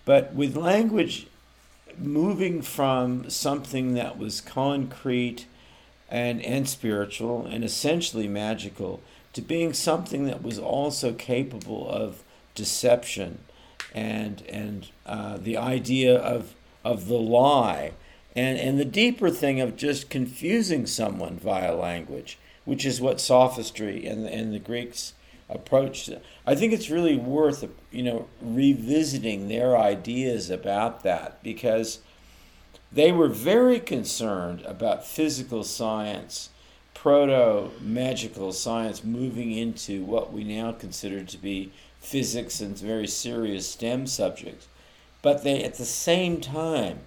but 0.05 0.33
with 0.35 0.57
language, 0.57 1.27
moving 1.99 2.63
from 2.63 3.29
something 3.31 3.95
that 3.95 4.19
was 4.19 4.41
concrete 4.41 5.47
and, 6.09 6.43
and 6.43 6.69
spiritual 6.69 7.47
and 7.47 7.65
essentially 7.65 8.29
magical 8.29 9.03
to 9.33 9.43
being 9.43 9.73
something 9.73 10.25
that 10.25 10.43
was 10.43 10.59
also 10.59 11.13
capable 11.13 11.89
of 11.91 12.23
deception 12.57 13.39
and, 13.95 14.43
and 14.49 14.89
uh, 15.07 15.37
the 15.37 15.57
idea 15.57 16.19
of, 16.19 16.55
of 16.85 17.07
the 17.07 17.15
lie 17.15 17.93
and, 18.35 18.59
and 18.59 18.79
the 18.79 18.85
deeper 18.85 19.31
thing 19.31 19.61
of 19.61 19.77
just 19.77 20.11
confusing 20.11 20.87
someone 20.87 21.39
via 21.39 21.75
language, 21.75 22.39
which 22.65 22.85
is 22.85 23.01
what 23.01 23.21
sophistry 23.21 24.07
and, 24.07 24.27
and 24.27 24.53
the 24.53 24.59
Greeks 24.59 25.15
approached. 25.49 26.11
I 26.47 26.55
think 26.55 26.73
it's 26.73 26.91
really 26.91 27.17
worth 27.17 27.65
you 27.91 28.03
know 28.03 28.29
revisiting 28.43 29.49
their 29.49 29.77
ideas 29.77 30.51
about 30.51 31.03
that 31.03 31.43
because 31.43 32.01
they 32.93 33.13
were 33.13 33.29
very 33.29 33.81
concerned 33.81 34.63
about 34.63 35.07
physical 35.07 35.65
science, 35.65 36.51
proto 36.95 37.71
magical 37.81 38.53
science 38.53 39.05
moving 39.05 39.53
into 39.53 40.05
what 40.05 40.33
we 40.33 40.45
now 40.45 40.73
consider 40.73 41.23
to 41.25 41.39
be 41.39 41.73
physics 42.01 42.61
and 42.61 42.79
very 42.79 43.07
serious 43.07 43.69
STEM 43.69 44.07
subjects. 44.07 44.69
But 45.23 45.43
they, 45.43 45.63
at 45.65 45.75
the 45.75 45.85
same 45.85 46.41
time, 46.41 47.01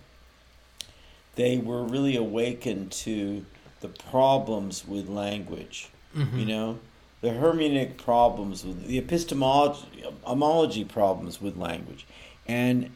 they 1.35 1.57
were 1.57 1.83
really 1.83 2.15
awakened 2.15 2.91
to 2.91 3.45
the 3.81 3.87
problems 3.87 4.85
with 4.85 5.07
language. 5.07 5.89
Mm-hmm. 6.15 6.39
You 6.39 6.45
know, 6.45 6.79
the 7.21 7.29
hermeneutic 7.29 7.97
problems 7.97 8.65
with 8.65 8.87
the 8.87 8.97
epistemology 8.97 10.03
homology 10.23 10.83
problems 10.83 11.41
with 11.41 11.55
language, 11.55 12.05
and 12.47 12.89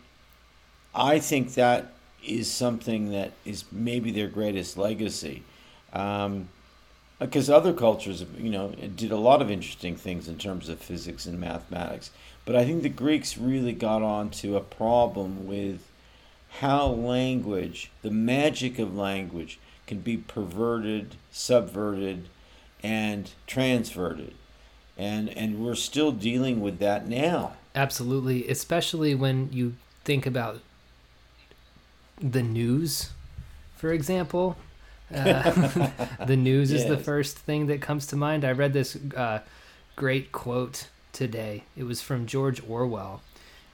I 0.94 1.20
think 1.20 1.54
that 1.54 1.94
is 2.26 2.50
something 2.50 3.12
that 3.12 3.32
is 3.46 3.66
maybe 3.72 4.12
their 4.12 4.28
greatest 4.28 4.78
legacy. 4.78 5.44
Um, 5.92 6.50
Uh, 7.24 7.26
because 7.26 7.50
other 7.50 7.72
cultures, 7.72 8.26
you 8.38 8.50
know, 8.50 8.70
did 8.98 9.12
a 9.12 9.18
lot 9.18 9.42
of 9.42 9.50
interesting 9.50 9.96
things 9.96 10.28
in 10.28 10.38
terms 10.38 10.68
of 10.68 10.80
physics 10.80 11.26
and 11.26 11.40
mathematics. 11.40 12.12
But 12.46 12.58
I 12.58 12.66
think 12.66 12.84
the 12.84 12.90
Greeks 12.90 13.38
really 13.38 13.72
got 13.72 14.02
onto 14.02 14.58
a 14.58 14.62
problem 14.62 15.48
with 15.48 15.88
how 16.60 16.88
language, 16.88 17.92
the 18.02 18.12
magic 18.12 18.78
of 18.78 18.96
language, 18.96 19.58
can 19.88 20.00
be 20.00 20.18
perverted, 20.18 21.16
subverted, 21.32 22.28
and 22.84 23.32
transverted. 23.48 24.34
And, 24.98 25.30
and 25.30 25.64
we're 25.64 25.76
still 25.76 26.12
dealing 26.12 26.60
with 26.60 26.80
that 26.80 27.08
now. 27.08 27.54
Absolutely, 27.74 28.48
especially 28.50 29.16
when 29.16 29.50
you 29.52 29.76
think 30.04 30.26
about 30.26 30.60
the 32.20 32.44
news, 32.44 33.12
for 33.78 33.94
example. 33.94 34.58
Uh, 35.14 35.90
the 36.26 36.38
news 36.38 36.72
yes. 36.72 36.82
is 36.82 36.88
the 36.88 36.98
first 36.98 37.38
thing 37.38 37.68
that 37.68 37.82
comes 37.82 38.08
to 38.08 38.16
mind. 38.16 38.44
I 38.44 38.52
read 38.52 38.74
this 38.74 38.98
uh, 39.16 39.40
great 39.96 40.32
quote 40.32 40.88
today. 41.12 41.64
It 41.76 41.84
was 41.84 42.02
from 42.02 42.26
George 42.26 42.62
Orwell, 42.68 43.22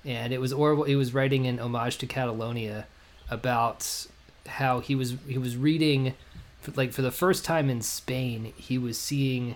and 0.03 0.33
it 0.33 0.39
was 0.39 0.53
Orwell. 0.53 0.85
He 0.85 0.95
was 0.95 1.13
writing 1.13 1.45
in 1.45 1.59
homage 1.59 1.97
to 1.99 2.07
Catalonia 2.07 2.87
about 3.29 4.07
how 4.47 4.79
he 4.79 4.95
was 4.95 5.15
he 5.27 5.37
was 5.37 5.55
reading, 5.55 6.13
like 6.75 6.91
for 6.91 7.01
the 7.01 7.11
first 7.11 7.45
time 7.45 7.69
in 7.69 7.81
Spain, 7.81 8.53
he 8.57 8.77
was 8.77 8.97
seeing 8.97 9.55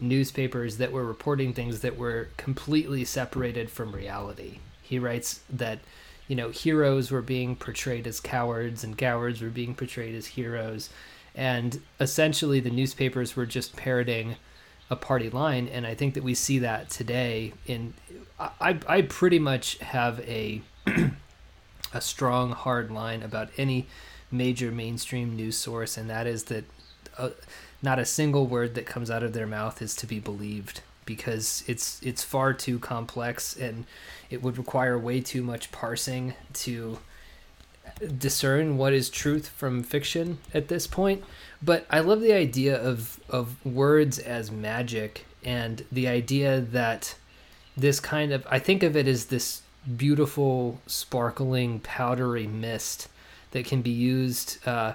newspapers 0.00 0.78
that 0.78 0.92
were 0.92 1.04
reporting 1.04 1.52
things 1.52 1.80
that 1.80 1.96
were 1.96 2.28
completely 2.36 3.04
separated 3.04 3.70
from 3.70 3.92
reality. 3.92 4.58
He 4.82 4.98
writes 4.98 5.40
that 5.48 5.78
you 6.32 6.36
know 6.36 6.48
heroes 6.48 7.10
were 7.10 7.20
being 7.20 7.54
portrayed 7.54 8.06
as 8.06 8.18
cowards 8.18 8.82
and 8.82 8.96
cowards 8.96 9.42
were 9.42 9.50
being 9.50 9.74
portrayed 9.74 10.14
as 10.14 10.28
heroes. 10.28 10.88
And 11.34 11.82
essentially 12.00 12.58
the 12.58 12.70
newspapers 12.70 13.36
were 13.36 13.44
just 13.44 13.76
parroting 13.76 14.36
a 14.88 14.96
party 14.96 15.28
line. 15.28 15.68
And 15.68 15.86
i 15.86 15.94
think 15.94 16.14
that 16.14 16.22
we 16.22 16.32
see 16.32 16.58
that 16.60 16.88
today 16.88 17.52
in 17.66 17.92
i 18.40 18.78
i 18.88 19.02
pretty 19.02 19.38
much 19.38 19.76
have 19.80 20.20
a 20.20 20.62
a 21.92 22.00
strong 22.00 22.52
hard 22.52 22.90
line 22.90 23.22
about 23.22 23.50
any 23.58 23.86
major 24.30 24.70
mainstream 24.70 25.36
news 25.36 25.58
source. 25.58 25.98
And 25.98 26.08
that 26.08 26.26
is 26.26 26.44
that 26.44 26.64
uh, 27.18 27.28
not 27.82 27.98
a 27.98 28.06
single 28.06 28.46
word 28.46 28.74
that 28.76 28.86
comes 28.86 29.10
out 29.10 29.22
of 29.22 29.34
their 29.34 29.46
mouth 29.46 29.82
is 29.82 29.94
to 29.96 30.06
be 30.06 30.18
believed 30.18 30.80
because 31.04 31.64
it's 31.66 32.00
it's 32.02 32.22
far 32.22 32.52
too 32.52 32.78
complex 32.78 33.56
and 33.56 33.84
it 34.30 34.42
would 34.42 34.58
require 34.58 34.98
way 34.98 35.20
too 35.20 35.42
much 35.42 35.72
parsing 35.72 36.34
to 36.52 36.98
discern 38.18 38.78
what 38.78 38.92
is 38.92 39.10
truth 39.10 39.48
from 39.48 39.82
fiction 39.82 40.38
at 40.54 40.68
this 40.68 40.86
point. 40.86 41.22
But 41.62 41.86
I 41.90 42.00
love 42.00 42.20
the 42.20 42.32
idea 42.32 42.76
of 42.76 43.20
of 43.28 43.64
words 43.64 44.18
as 44.18 44.50
magic 44.50 45.26
and 45.44 45.84
the 45.90 46.08
idea 46.08 46.60
that 46.60 47.14
this 47.76 48.00
kind 48.00 48.32
of 48.32 48.46
I 48.50 48.58
think 48.58 48.82
of 48.82 48.96
it 48.96 49.06
as 49.06 49.26
this 49.26 49.62
beautiful, 49.96 50.80
sparkling, 50.86 51.80
powdery 51.80 52.46
mist 52.46 53.08
that 53.50 53.64
can 53.64 53.82
be 53.82 53.90
used 53.90 54.66
uh, 54.66 54.94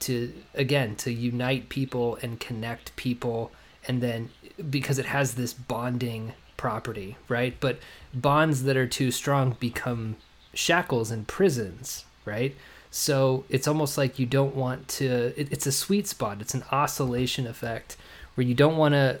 to 0.00 0.32
again 0.54 0.96
to 0.96 1.12
unite 1.12 1.68
people 1.68 2.18
and 2.22 2.40
connect 2.40 2.94
people, 2.96 3.52
and 3.86 4.00
then 4.00 4.30
because 4.68 4.98
it 4.98 5.06
has 5.06 5.34
this 5.34 5.52
bonding 5.52 6.32
property, 6.56 7.16
right? 7.28 7.56
But 7.60 7.78
bonds 8.12 8.64
that 8.64 8.76
are 8.76 8.86
too 8.86 9.10
strong 9.10 9.56
become 9.58 10.16
shackles 10.52 11.10
and 11.10 11.26
prisons, 11.26 12.04
right? 12.24 12.54
So 12.90 13.44
it's 13.48 13.68
almost 13.68 13.96
like 13.96 14.18
you 14.18 14.26
don't 14.26 14.54
want 14.54 14.88
to, 14.88 15.32
it, 15.40 15.52
it's 15.52 15.66
a 15.66 15.72
sweet 15.72 16.06
spot. 16.06 16.40
It's 16.40 16.54
an 16.54 16.64
oscillation 16.72 17.46
effect 17.46 17.96
where 18.34 18.46
you 18.46 18.54
don't 18.54 18.76
want 18.76 18.94
to 18.94 19.20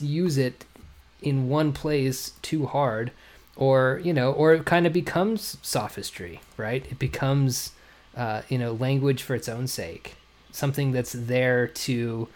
use 0.00 0.38
it 0.38 0.64
in 1.22 1.48
one 1.48 1.72
place 1.72 2.32
too 2.42 2.66
hard 2.66 3.10
or, 3.56 4.00
you 4.04 4.12
know, 4.12 4.32
or 4.32 4.54
it 4.54 4.64
kind 4.64 4.86
of 4.86 4.92
becomes 4.92 5.56
sophistry, 5.62 6.40
right? 6.56 6.86
It 6.90 6.98
becomes, 6.98 7.72
uh, 8.16 8.42
you 8.48 8.58
know, 8.58 8.72
language 8.72 9.22
for 9.22 9.34
its 9.34 9.48
own 9.48 9.66
sake, 9.66 10.14
something 10.52 10.92
that's 10.92 11.12
there 11.12 11.66
to 11.66 12.28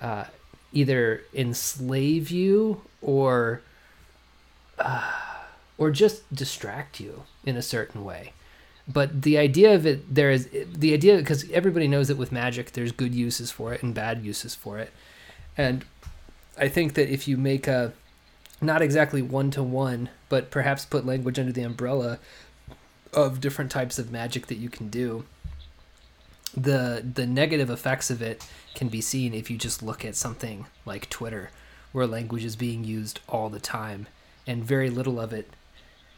uh, 0.00 0.24
either 0.72 1.22
enslave 1.34 2.30
you 2.30 2.82
or, 3.02 3.62
uh, 4.78 5.12
or 5.78 5.90
just 5.90 6.32
distract 6.34 7.00
you 7.00 7.24
in 7.44 7.56
a 7.56 7.62
certain 7.62 8.04
way. 8.04 8.32
But 8.86 9.22
the 9.22 9.38
idea 9.38 9.74
of 9.74 9.86
it 9.86 10.12
there 10.12 10.30
is 10.30 10.48
the 10.50 10.92
idea 10.92 11.16
because 11.18 11.48
everybody 11.50 11.86
knows 11.86 12.08
that 12.08 12.16
with 12.16 12.32
magic 12.32 12.72
there's 12.72 12.92
good 12.92 13.14
uses 13.14 13.50
for 13.50 13.72
it 13.72 13.82
and 13.82 13.94
bad 13.94 14.24
uses 14.24 14.54
for 14.54 14.78
it. 14.78 14.92
And 15.56 15.84
i 16.60 16.68
think 16.68 16.94
that 16.94 17.12
if 17.12 17.26
you 17.26 17.36
make 17.36 17.66
a 17.66 17.92
not 18.60 18.82
exactly 18.82 19.22
one 19.22 19.50
to 19.50 19.62
one 19.62 20.08
but 20.28 20.50
perhaps 20.50 20.84
put 20.84 21.06
language 21.06 21.38
under 21.38 21.52
the 21.52 21.62
umbrella 21.62 22.18
of 23.12 23.40
different 23.40 23.70
types 23.70 23.98
of 23.98 24.12
magic 24.12 24.46
that 24.46 24.58
you 24.58 24.68
can 24.68 24.88
do 24.88 25.24
the 26.56 27.04
the 27.14 27.26
negative 27.26 27.70
effects 27.70 28.10
of 28.10 28.20
it 28.20 28.46
can 28.74 28.88
be 28.88 29.00
seen 29.00 29.34
if 29.34 29.50
you 29.50 29.56
just 29.56 29.82
look 29.82 30.04
at 30.04 30.16
something 30.16 30.66
like 30.84 31.08
twitter 31.08 31.50
where 31.92 32.06
language 32.06 32.44
is 32.44 32.56
being 32.56 32.84
used 32.84 33.20
all 33.28 33.48
the 33.48 33.60
time 33.60 34.06
and 34.46 34.64
very 34.64 34.90
little 34.90 35.20
of 35.20 35.32
it 35.32 35.50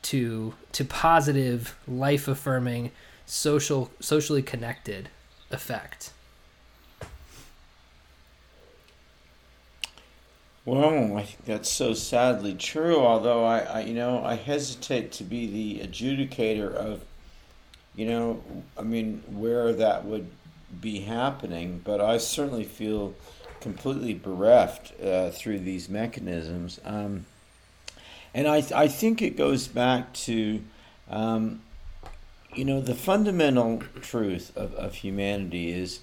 to 0.03 0.55
to 0.73 0.85
positive, 0.85 1.77
life 1.87 2.29
affirming, 2.29 2.91
social 3.25 3.91
socially 4.01 4.43
connected 4.43 5.09
effect. 5.51 6.13
Well, 10.65 11.17
I 11.17 11.23
think 11.23 11.45
that's 11.45 11.69
so 11.69 11.93
sadly 11.93 12.55
true. 12.55 13.01
Although 13.01 13.45
I, 13.45 13.59
I, 13.61 13.81
you 13.81 13.95
know, 13.95 14.23
I 14.25 14.37
hesitate 14.37 15.11
to 15.13 15.25
be 15.25 15.47
the 15.47 15.85
adjudicator 15.87 16.73
of, 16.73 17.05
you 17.95 18.07
know, 18.07 18.43
I 18.77 18.83
mean, 18.83 19.23
where 19.29 19.73
that 19.73 20.05
would 20.05 20.31
be 20.81 21.01
happening. 21.01 21.81
But 21.85 22.01
I 22.01 22.19
certainly 22.19 22.65
feel 22.65 23.15
completely 23.61 24.15
bereft 24.15 25.01
uh, 25.01 25.31
through 25.31 25.61
these 25.61 25.89
mechanisms. 25.89 26.81
Um, 26.85 27.27
and 28.35 28.49
I, 28.49 28.65
I 28.75 28.89
think 28.89 29.21
it 29.21 29.37
goes 29.37 29.69
back 29.69 30.13
to, 30.15 30.63
um, 31.11 31.63
you 32.55 32.65
know, 32.65 32.81
the 32.81 32.95
fundamental 32.95 33.83
truth 34.01 34.57
of, 34.57 34.75
of 34.75 34.95
humanity 34.97 35.71
is 35.71 36.01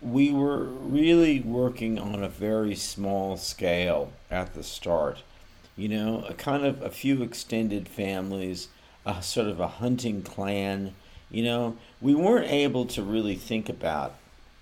we 0.00 0.30
were 0.30 0.64
really 0.64 1.40
working 1.40 1.98
on 1.98 2.22
a 2.22 2.28
very 2.28 2.74
small 2.74 3.36
scale 3.36 4.12
at 4.30 4.54
the 4.54 4.62
start. 4.62 5.22
You 5.76 5.88
know, 5.88 6.24
a 6.28 6.34
kind 6.34 6.64
of 6.64 6.82
a 6.82 6.90
few 6.90 7.22
extended 7.22 7.88
families, 7.88 8.68
a 9.06 9.22
sort 9.22 9.48
of 9.48 9.60
a 9.60 9.68
hunting 9.68 10.22
clan. 10.22 10.94
You 11.30 11.44
know, 11.44 11.76
we 12.00 12.14
weren't 12.14 12.50
able 12.50 12.86
to 12.86 13.02
really 13.02 13.36
think 13.36 13.68
about 13.68 14.14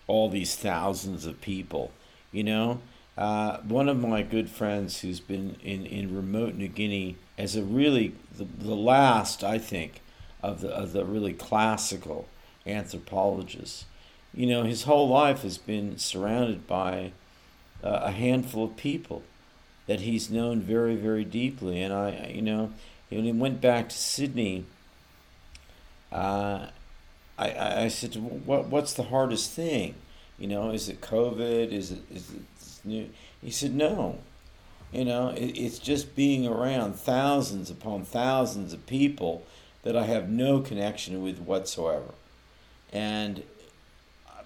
all 0.06 0.28
these 0.28 0.56
thousands 0.56 1.26
of 1.26 1.40
people. 1.40 1.92
You 2.30 2.44
know, 2.44 2.80
uh, 3.16 3.58
one 3.58 3.88
of 3.88 3.98
my 3.98 4.22
good 4.22 4.48
friends 4.48 5.00
who's 5.00 5.20
been 5.20 5.56
in, 5.62 5.84
in 5.86 6.14
remote 6.14 6.54
New 6.54 6.68
Guinea 6.68 7.16
as 7.36 7.56
a 7.56 7.62
really 7.62 8.14
the, 8.36 8.44
the 8.44 8.74
last, 8.74 9.44
I 9.44 9.58
think, 9.58 10.00
of 10.42 10.60
the 10.60 10.70
of 10.70 10.92
the 10.92 11.04
really 11.04 11.32
classical 11.32 12.28
anthropologists. 12.66 13.84
You 14.34 14.46
know, 14.46 14.64
his 14.64 14.84
whole 14.84 15.08
life 15.08 15.42
has 15.42 15.58
been 15.58 15.98
surrounded 15.98 16.66
by 16.66 17.12
uh, 17.84 18.00
a 18.04 18.10
handful 18.12 18.64
of 18.64 18.76
people 18.76 19.22
that 19.86 20.00
he's 20.00 20.30
known 20.30 20.60
very, 20.60 20.94
very 20.96 21.24
deeply. 21.24 21.82
And 21.82 21.92
I, 21.92 22.32
you 22.34 22.42
know, 22.42 22.72
when 23.14 23.24
he 23.24 23.32
went 23.32 23.60
back 23.60 23.88
to 23.88 23.96
Sydney, 23.96 24.64
uh, 26.10 26.66
I, 27.38 27.84
I 27.84 27.88
said, 27.88 28.14
what, 28.46 28.66
what's 28.66 28.92
the 28.94 29.04
hardest 29.04 29.50
thing? 29.50 29.94
You 30.38 30.48
know, 30.48 30.70
is 30.70 30.88
it 30.88 31.00
COVID? 31.00 31.72
Is 31.72 31.92
it, 31.92 32.00
is 32.10 32.30
it 32.30 32.84
new? 32.84 33.08
He 33.40 33.50
said, 33.50 33.74
no. 33.74 34.18
You 34.92 35.04
know, 35.04 35.28
it, 35.30 35.56
it's 35.56 35.78
just 35.78 36.14
being 36.14 36.46
around 36.46 36.94
thousands 36.94 37.70
upon 37.70 38.04
thousands 38.04 38.72
of 38.72 38.86
people 38.86 39.44
that 39.82 39.96
I 39.96 40.04
have 40.04 40.28
no 40.28 40.60
connection 40.60 41.22
with 41.22 41.38
whatsoever. 41.38 42.14
And 42.92 43.42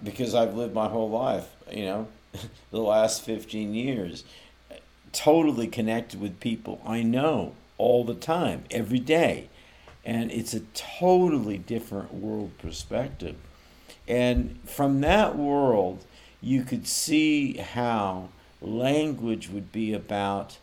because 0.03 0.33
I've 0.33 0.55
lived 0.55 0.73
my 0.73 0.87
whole 0.87 1.09
life, 1.09 1.49
you 1.71 1.85
know, 1.85 2.07
the 2.71 2.79
last 2.79 3.23
15 3.23 3.73
years, 3.73 4.23
totally 5.11 5.67
connected 5.67 6.19
with 6.19 6.39
people 6.39 6.81
I 6.85 7.01
know 7.01 7.55
all 7.77 8.03
the 8.03 8.15
time, 8.15 8.63
every 8.71 8.99
day. 8.99 9.49
And 10.05 10.31
it's 10.31 10.53
a 10.53 10.61
totally 10.73 11.57
different 11.57 12.13
world 12.13 12.57
perspective. 12.57 13.35
And 14.07 14.59
from 14.65 15.01
that 15.01 15.35
world, 15.35 16.05
you 16.41 16.63
could 16.63 16.87
see 16.87 17.57
how 17.57 18.29
language 18.61 19.49
would 19.49 19.71
be 19.71 19.93
about 19.93 20.57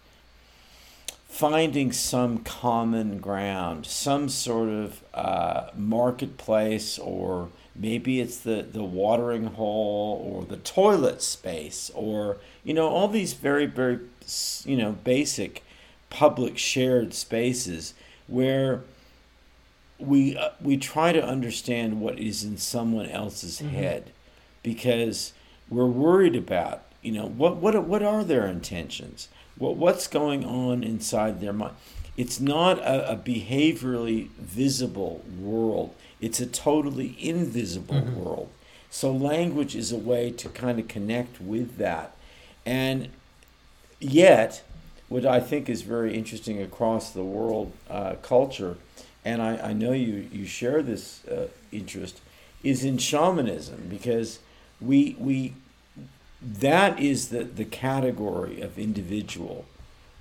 finding 1.29 1.93
some 1.93 2.39
common 2.39 3.19
ground, 3.19 3.85
some 3.87 4.29
sort 4.29 4.69
of 4.69 5.03
uh, 5.13 5.69
marketplace, 5.77 6.99
or 6.99 7.49
maybe 7.75 8.21
it's 8.21 8.39
the, 8.39 8.63
the 8.63 8.85
watering 8.85 9.47
hole 9.47 10.23
or 10.33 10.45
the 10.45 10.57
toilet 10.59 11.21
space, 11.21 11.91
or, 11.95 12.39
you 12.63 12.73
know, 12.73 12.89
all 12.89 13.09
these 13.09 13.33
very, 13.33 13.67
very, 13.67 13.99
you 14.65 14.77
know, 14.77 14.93
basic 14.93 15.65
public 16.15 16.57
shared 16.57 17.13
spaces 17.13 17.93
where 18.29 18.83
we 19.99 20.37
uh, 20.37 20.51
we 20.63 20.77
try 20.77 21.13
to 21.13 21.23
understand 21.23 22.01
what 22.01 22.21
is 22.21 22.45
in 22.45 22.57
someone 22.57 23.07
else's 23.07 23.59
mm-hmm. 23.59 23.75
head 23.75 24.13
because 24.63 25.33
we're 25.69 25.87
worried 25.87 26.37
about 26.37 26.83
you 27.03 27.11
know 27.11 27.27
what 27.27 27.57
what 27.57 27.83
what 27.85 28.03
are 28.03 28.23
their 28.23 28.47
intentions? 28.47 29.27
What 29.59 29.77
what's 29.77 30.07
going 30.07 30.45
on 30.45 30.85
inside 30.85 31.41
their 31.41 31.53
mind? 31.53 31.75
It's 32.17 32.39
not 32.39 32.79
a, 32.79 33.11
a 33.13 33.17
behaviorally 33.17 34.29
visible 34.39 35.25
world. 35.37 35.97
It's 36.21 36.39
a 36.39 36.47
totally 36.47 37.17
invisible 37.19 37.97
mm-hmm. 37.97 38.23
world. 38.23 38.51
So 38.89 39.11
language 39.11 39.75
is 39.75 39.91
a 39.91 39.97
way 39.97 40.31
to 40.31 40.49
kind 40.49 40.79
of 40.79 40.87
connect 40.87 41.41
with 41.41 41.77
that. 41.79 42.15
And 42.65 43.09
yet 43.99 44.63
what 45.09 45.25
i 45.27 45.41
think 45.41 45.69
is 45.69 45.83
very 45.83 46.17
interesting 46.17 46.61
across 46.61 47.11
the 47.11 47.25
world 47.25 47.73
uh, 47.91 48.15
culture 48.23 48.77
and 49.25 49.41
I, 49.41 49.71
I 49.71 49.73
know 49.73 49.93
you, 49.93 50.29
you 50.31 50.47
share 50.47 50.83
this 50.83 51.25
uh, 51.27 51.49
interest, 51.73 52.21
is 52.63 52.85
in 52.85 52.99
shamanism 52.99 53.87
because 53.89 54.39
we, 54.81 55.17
we 55.19 55.55
that 56.43 57.01
is 57.01 57.29
the, 57.29 57.45
the 57.45 57.65
category 57.65 58.61
of 58.61 58.79
individual 58.79 59.65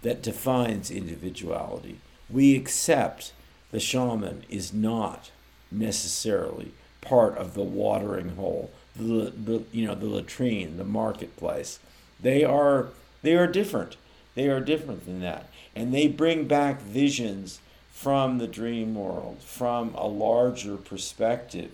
that 0.04 0.22
defines 0.22 0.90
individuality. 0.90 1.98
We 2.30 2.56
accept 2.56 3.34
the 3.72 3.80
shaman 3.80 4.46
is 4.50 4.74
not 4.74 5.32
necessarily 5.70 6.72
part 7.02 7.38
of 7.38 7.54
the 7.54 7.64
watering 7.64 8.36
hole, 8.36 8.72
the, 8.96 9.32
the 9.32 9.64
you 9.72 9.86
know 9.86 9.96
the 9.96 10.08
latrine, 10.08 10.78
the 10.78 10.86
marketplace. 10.86 11.80
They 12.22 12.44
are 12.44 12.88
they 13.22 13.36
are 13.36 13.48
different. 13.48 13.98
They 14.36 14.48
are 14.48 14.60
different 14.60 15.06
than 15.06 15.22
that, 15.22 15.50
and 15.76 15.94
they 15.94 16.08
bring 16.08 16.48
back 16.48 16.82
visions 16.82 17.60
from 17.92 18.38
the 18.38 18.48
dream 18.48 18.96
world, 18.96 19.38
from 19.42 19.94
a 19.96 20.08
larger 20.08 20.76
perspective. 20.76 21.72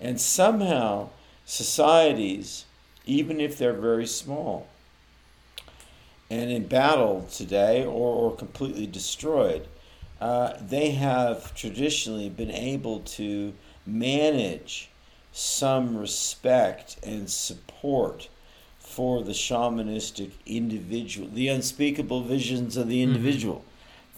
And 0.00 0.20
somehow, 0.20 1.10
societies, 1.46 2.64
even 3.06 3.40
if 3.40 3.56
they're 3.56 3.72
very 3.72 4.06
small, 4.06 4.66
and 6.28 6.50
in 6.50 6.66
battle 6.66 7.26
today 7.32 7.84
or, 7.84 8.14
or 8.14 8.36
completely 8.36 8.86
destroyed, 8.86 9.66
uh, 10.20 10.54
they 10.60 10.92
have 10.92 11.54
traditionally 11.54 12.28
been 12.28 12.50
able 12.50 13.00
to 13.00 13.52
manage 13.86 14.90
some 15.32 15.96
respect 15.96 16.98
and 17.02 17.30
support 17.30 18.28
for 18.90 19.22
the 19.22 19.32
shamanistic 19.32 20.32
individual, 20.46 21.28
the 21.32 21.48
unspeakable 21.48 22.22
visions 22.22 22.76
of 22.76 22.88
the 22.88 23.02
mm-hmm. 23.02 23.12
individual. 23.12 23.56
Mm-hmm 23.56 23.66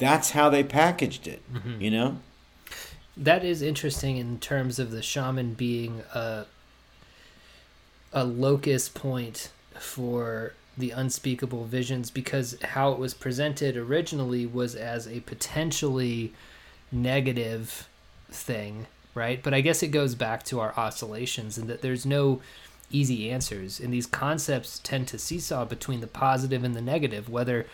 that's 0.02 0.32
how 0.32 0.50
they 0.50 0.64
packaged 0.64 1.28
it 1.28 1.40
mm-hmm. 1.52 1.80
you 1.80 1.90
know 1.90 2.18
that 3.16 3.44
is 3.44 3.62
interesting 3.62 4.16
in 4.16 4.38
terms 4.38 4.80
of 4.80 4.90
the 4.90 5.02
shaman 5.02 5.54
being 5.54 6.02
a 6.12 6.44
a 8.12 8.24
locus 8.24 8.88
point 8.88 9.52
for 9.78 10.54
the 10.76 10.90
unspeakable 10.90 11.64
visions 11.64 12.10
because 12.10 12.56
how 12.62 12.90
it 12.90 12.98
was 12.98 13.14
presented 13.14 13.76
originally 13.76 14.44
was 14.44 14.74
as 14.74 15.06
a 15.06 15.20
potentially 15.20 16.32
negative 16.90 17.88
thing 18.28 18.86
right 19.14 19.40
but 19.42 19.54
i 19.54 19.60
guess 19.60 19.84
it 19.84 19.88
goes 19.88 20.16
back 20.16 20.42
to 20.42 20.58
our 20.58 20.74
oscillations 20.76 21.56
and 21.56 21.68
that 21.68 21.80
there's 21.80 22.04
no 22.04 22.40
easy 22.93 23.30
answers 23.30 23.80
and 23.80 23.93
these 23.93 24.07
concepts 24.07 24.78
tend 24.80 25.09
to 25.09 25.18
seesaw 25.18 25.64
between 25.64 26.01
the 26.01 26.07
positive 26.07 26.62
and 26.64 26.74
the 26.74 26.80
negative 26.80 27.28
whether 27.28 27.66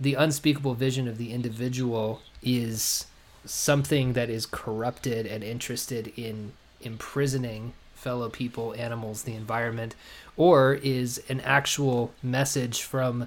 the 0.00 0.14
unspeakable 0.14 0.74
vision 0.74 1.08
of 1.08 1.18
the 1.18 1.32
individual 1.32 2.20
is 2.42 3.06
something 3.44 4.12
that 4.12 4.30
is 4.30 4.46
corrupted 4.46 5.26
and 5.26 5.42
interested 5.42 6.12
in 6.16 6.52
imprisoning 6.80 7.72
fellow 7.94 8.28
people, 8.28 8.74
animals, 8.74 9.24
the 9.24 9.34
environment, 9.34 9.94
or 10.36 10.74
is 10.74 11.20
an 11.28 11.40
actual 11.40 12.12
message 12.22 12.82
from 12.82 13.26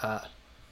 uh, 0.00 0.20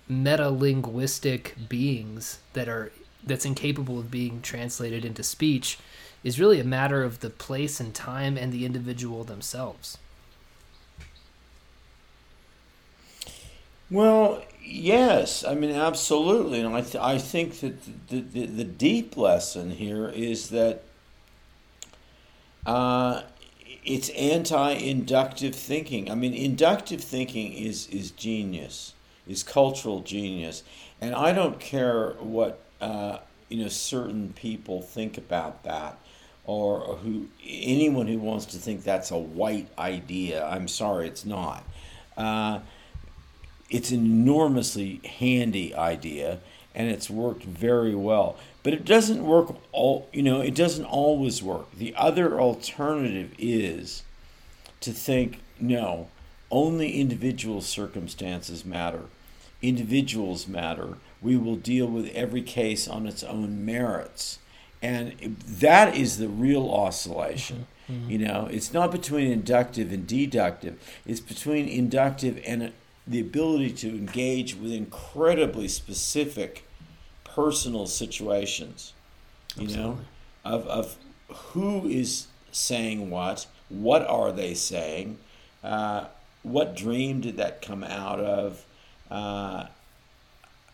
meta 0.08 0.50
linguistic 0.50 1.54
beings 1.68 2.38
that 2.54 2.68
are 2.68 2.90
that's 3.24 3.44
incapable 3.44 3.98
of 3.98 4.10
being 4.10 4.40
translated 4.40 5.04
into 5.04 5.22
speech 5.22 5.78
is 6.22 6.38
really 6.38 6.60
a 6.60 6.64
matter 6.64 7.02
of 7.02 7.20
the 7.20 7.30
place 7.30 7.80
and 7.80 7.92
time 7.92 8.36
and 8.36 8.52
the 8.52 8.64
individual 8.64 9.24
themselves. 9.24 9.98
Well, 13.90 14.42
Yes, 14.68 15.44
I 15.44 15.54
mean 15.54 15.70
absolutely, 15.70 16.58
and 16.60 16.74
I 16.74 16.80
th- 16.80 16.96
I 16.96 17.18
think 17.18 17.60
that 17.60 18.08
the, 18.08 18.20
the, 18.20 18.46
the 18.46 18.64
deep 18.64 19.16
lesson 19.16 19.70
here 19.70 20.08
is 20.08 20.48
that 20.50 20.82
uh, 22.64 23.22
it's 23.84 24.08
anti-inductive 24.10 25.54
thinking. 25.54 26.10
I 26.10 26.14
mean, 26.14 26.34
inductive 26.34 27.00
thinking 27.00 27.52
is 27.52 27.86
is 27.88 28.10
genius, 28.10 28.94
is 29.28 29.42
cultural 29.42 30.00
genius, 30.00 30.62
and 31.00 31.14
I 31.14 31.32
don't 31.32 31.60
care 31.60 32.10
what 32.18 32.60
uh, 32.80 33.18
you 33.48 33.62
know 33.62 33.68
certain 33.68 34.32
people 34.32 34.82
think 34.82 35.16
about 35.16 35.62
that, 35.64 35.98
or 36.44 36.96
who 36.96 37.28
anyone 37.46 38.08
who 38.08 38.18
wants 38.18 38.46
to 38.46 38.58
think 38.58 38.82
that's 38.82 39.10
a 39.10 39.18
white 39.18 39.68
idea. 39.78 40.44
I'm 40.46 40.68
sorry, 40.68 41.06
it's 41.06 41.24
not. 41.24 41.62
Uh, 42.16 42.60
it's 43.70 43.90
an 43.90 44.04
enormously 44.04 45.00
handy 45.04 45.74
idea 45.74 46.40
and 46.74 46.90
it's 46.90 47.08
worked 47.08 47.44
very 47.44 47.94
well. 47.94 48.36
But 48.62 48.74
it 48.74 48.84
doesn't 48.84 49.24
work 49.24 49.56
all, 49.72 50.08
you 50.12 50.22
know, 50.22 50.40
it 50.40 50.54
doesn't 50.54 50.84
always 50.84 51.42
work. 51.42 51.72
The 51.72 51.94
other 51.96 52.38
alternative 52.38 53.32
is 53.38 54.02
to 54.80 54.92
think, 54.92 55.40
no, 55.58 56.08
only 56.50 57.00
individual 57.00 57.60
circumstances 57.60 58.64
matter. 58.64 59.04
Individuals 59.62 60.46
matter. 60.46 60.98
We 61.22 61.36
will 61.36 61.56
deal 61.56 61.86
with 61.86 62.14
every 62.14 62.42
case 62.42 62.86
on 62.86 63.06
its 63.06 63.22
own 63.22 63.64
merits. 63.64 64.38
And 64.82 65.38
that 65.40 65.96
is 65.96 66.18
the 66.18 66.28
real 66.28 66.68
oscillation. 66.70 67.66
Mm-hmm. 67.90 68.10
You 68.10 68.18
know, 68.18 68.48
it's 68.50 68.72
not 68.72 68.92
between 68.92 69.30
inductive 69.30 69.92
and 69.92 70.06
deductive, 70.06 70.78
it's 71.06 71.20
between 71.20 71.68
inductive 71.68 72.40
and 72.44 72.72
the 73.06 73.20
ability 73.20 73.70
to 73.70 73.88
engage 73.88 74.56
with 74.56 74.72
incredibly 74.72 75.68
specific 75.68 76.64
personal 77.24 77.86
situations. 77.86 78.92
You 79.56 79.64
Absolutely. 79.64 79.94
know, 79.94 80.00
of, 80.44 80.66
of 80.66 80.96
who 81.28 81.86
is 81.88 82.26
saying 82.52 83.10
what, 83.10 83.46
what 83.68 84.06
are 84.08 84.32
they 84.32 84.54
saying, 84.54 85.18
uh, 85.62 86.06
what 86.42 86.76
dream 86.76 87.20
did 87.20 87.36
that 87.36 87.62
come 87.62 87.84
out 87.84 88.20
of, 88.20 88.64
uh, 89.10 89.66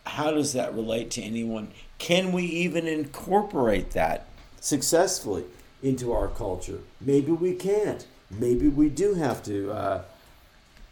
how 0.05 0.31
does 0.31 0.53
that 0.53 0.73
relate 0.73 1.11
to 1.11 1.21
anyone? 1.21 1.69
Can 1.97 2.31
we 2.31 2.43
even 2.43 2.87
incorporate 2.87 3.91
that 3.91 4.27
successfully 4.59 5.45
into 5.81 6.11
our 6.11 6.27
culture? 6.27 6.79
Maybe 6.99 7.31
we 7.31 7.53
can't. 7.53 8.05
Maybe 8.29 8.67
we 8.67 8.89
do 8.89 9.13
have 9.13 9.43
to. 9.43 9.71
Uh, 9.71 10.01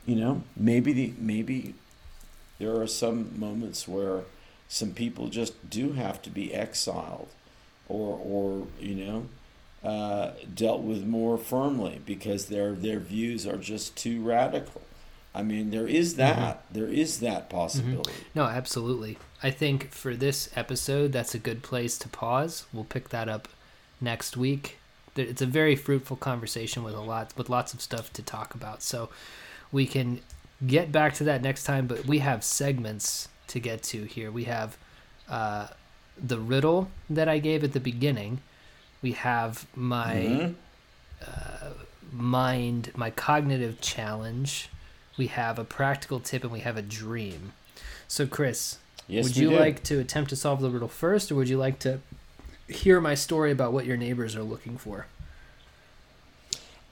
you 0.06 0.16
know, 0.16 0.44
maybe 0.56 0.94
the 0.94 1.14
maybe 1.18 1.76
there 2.60 2.80
are 2.80 2.88
some 2.88 3.40
moments 3.40 3.88
where 3.88 4.22
some 4.68 4.92
people 4.92 5.28
just 5.28 5.70
do 5.70 5.94
have 5.94 6.22
to 6.24 6.30
be 6.30 6.54
exiled, 6.54 7.30
or 7.88 8.20
or 8.24 8.68
you 8.80 8.96
know, 8.96 9.26
uh, 9.88 10.32
dealt 10.54 10.82
with 10.82 11.06
more 11.06 11.38
firmly 11.38 12.02
because 12.06 12.46
their 12.46 12.74
their 12.74 13.00
views 13.00 13.46
are 13.46 13.58
just 13.58 13.96
too 13.96 14.22
radical. 14.22 14.82
I 15.34 15.44
mean, 15.44 15.72
there 15.72 15.88
is 15.88 16.12
mm-hmm. 16.12 16.20
that. 16.20 16.66
Mm-hmm. 16.66 16.74
There 16.74 16.88
is 16.88 17.20
that 17.20 17.50
possibility. 17.50 18.12
Mm-hmm. 18.12 18.40
No, 18.40 18.46
absolutely. 18.46 19.18
I 19.42 19.50
think 19.50 19.92
for 19.92 20.16
this 20.16 20.50
episode, 20.56 21.12
that's 21.12 21.34
a 21.34 21.40
good 21.40 21.64
place 21.64 21.98
to 22.00 22.10
pause. 22.10 22.66
We'll 22.74 22.84
pick 22.84 23.10
that 23.10 23.30
up 23.30 23.48
next 24.00 24.38
week. 24.38 24.78
It's 25.16 25.42
a 25.42 25.46
very 25.46 25.76
fruitful 25.76 26.18
conversation 26.18 26.84
with 26.84 26.94
a 26.94 27.02
lot 27.02 27.34
with 27.38 27.50
lots 27.50 27.74
of 27.74 27.82
stuff 27.82 28.14
to 28.14 28.22
talk 28.22 28.54
about. 28.56 28.82
So 28.82 29.10
we 29.72 29.86
can 29.86 30.20
get 30.66 30.92
back 30.92 31.14
to 31.16 31.24
that 31.26 31.42
next 31.42 31.64
time. 31.64 31.88
But 31.88 32.06
we 32.06 32.20
have 32.20 32.44
segments 32.44 33.28
to 33.48 33.60
get 33.60 33.84
to 33.84 34.04
here. 34.04 34.32
We 34.32 34.46
have 34.46 34.78
uh, 35.30 35.68
the 36.18 36.40
riddle 36.40 36.90
that 37.10 37.28
I 37.28 37.40
gave 37.40 37.64
at 37.64 37.74
the 37.74 37.80
beginning. 37.80 38.42
We 39.02 39.14
have 39.14 39.66
my 39.76 40.16
mm-hmm. 40.16 40.54
uh, 41.26 41.70
mind, 42.12 42.92
my 42.96 43.10
cognitive 43.10 43.82
challenge 43.82 44.70
we 45.18 45.28
have 45.28 45.60
a 45.60 45.64
practical 45.64 46.20
tip, 46.20 46.44
and 46.44 46.52
we 46.52 46.62
have 46.62 46.78
a 46.78 46.82
dream. 46.82 47.54
So, 48.08 48.26
Chris, 48.26 48.80
yes, 49.08 49.24
would 49.24 49.38
you 49.38 49.50
do. 49.50 49.60
like 49.60 49.84
to 49.84 50.00
attempt 50.00 50.30
to 50.32 50.36
solve 50.36 50.62
the 50.62 50.70
riddle 50.70 50.88
first, 50.88 51.32
or 51.32 51.36
would 51.36 51.50
you 51.50 51.58
like 51.58 51.80
to 51.80 52.00
hear 52.68 53.02
my 53.02 53.16
story 53.16 53.52
about 53.52 53.74
what 53.74 53.86
your 53.86 53.98
neighbors 53.98 54.36
are 54.36 54.44
looking 54.44 54.78
for? 54.78 55.06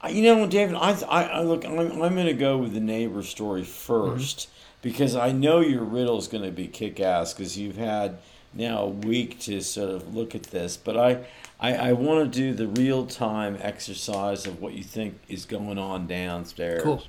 You 0.08 0.24
know, 0.24 0.48
David, 0.48 0.76
I, 0.76 0.92
I, 1.10 1.24
I 1.24 1.42
look, 1.42 1.66
I'm, 1.66 1.78
I'm 1.78 2.16
going 2.16 2.26
to 2.26 2.34
go 2.34 2.58
with 2.58 2.74
the 2.74 2.80
neighbor 2.80 3.22
story 3.22 3.64
1st 3.64 4.16
mm-hmm. 4.16 4.52
because 4.82 5.16
I 5.16 5.32
know 5.32 5.60
your 5.60 5.84
riddle 5.84 6.18
is 6.18 6.28
going 6.28 6.46
to 6.46 6.52
be 6.52 6.68
kick 6.68 7.00
ass 7.00 7.34
because 7.34 7.58
you've 7.58 7.76
had 7.76 8.20
now 8.54 8.84
a 8.84 8.90
week 8.90 9.40
to 9.42 9.62
sort 9.62 9.90
of 9.90 10.16
look 10.16 10.36
at 10.36 10.44
this. 10.44 10.78
But 10.78 10.98
I, 10.98 11.26
I, 11.60 11.76
I 11.76 11.94
want 11.94 12.32
to 12.32 12.40
do 12.40 12.54
the 12.54 12.68
real 12.68 13.06
time 13.06 13.58
exercise 13.60 14.48
of 14.48 14.62
what 14.62 14.74
you 14.74 14.84
think 14.84 15.20
is 15.28 15.46
going 15.46 15.78
on 15.78 16.08
downstairs. 16.08 16.82
Cool. 16.82 17.04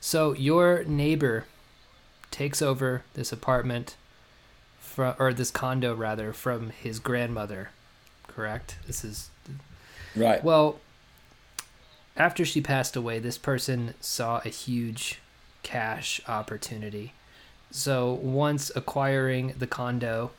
So 0.00 0.32
your 0.32 0.84
neighbor 0.84 1.46
takes 2.30 2.62
over 2.62 3.02
this 3.14 3.32
apartment 3.32 3.96
from 4.78 5.16
or 5.18 5.34
this 5.34 5.50
condo 5.50 5.94
rather 5.94 6.32
from 6.32 6.70
his 6.70 7.00
grandmother, 7.00 7.70
correct? 8.28 8.76
This 8.86 9.04
is 9.04 9.30
Right. 10.14 10.42
Well, 10.42 10.80
after 12.16 12.44
she 12.44 12.60
passed 12.60 12.96
away, 12.96 13.18
this 13.18 13.38
person 13.38 13.94
saw 14.00 14.40
a 14.44 14.48
huge 14.48 15.20
cash 15.62 16.20
opportunity. 16.26 17.12
So 17.70 18.12
once 18.14 18.70
acquiring 18.74 19.54
the 19.58 19.66
condo, 19.66 20.30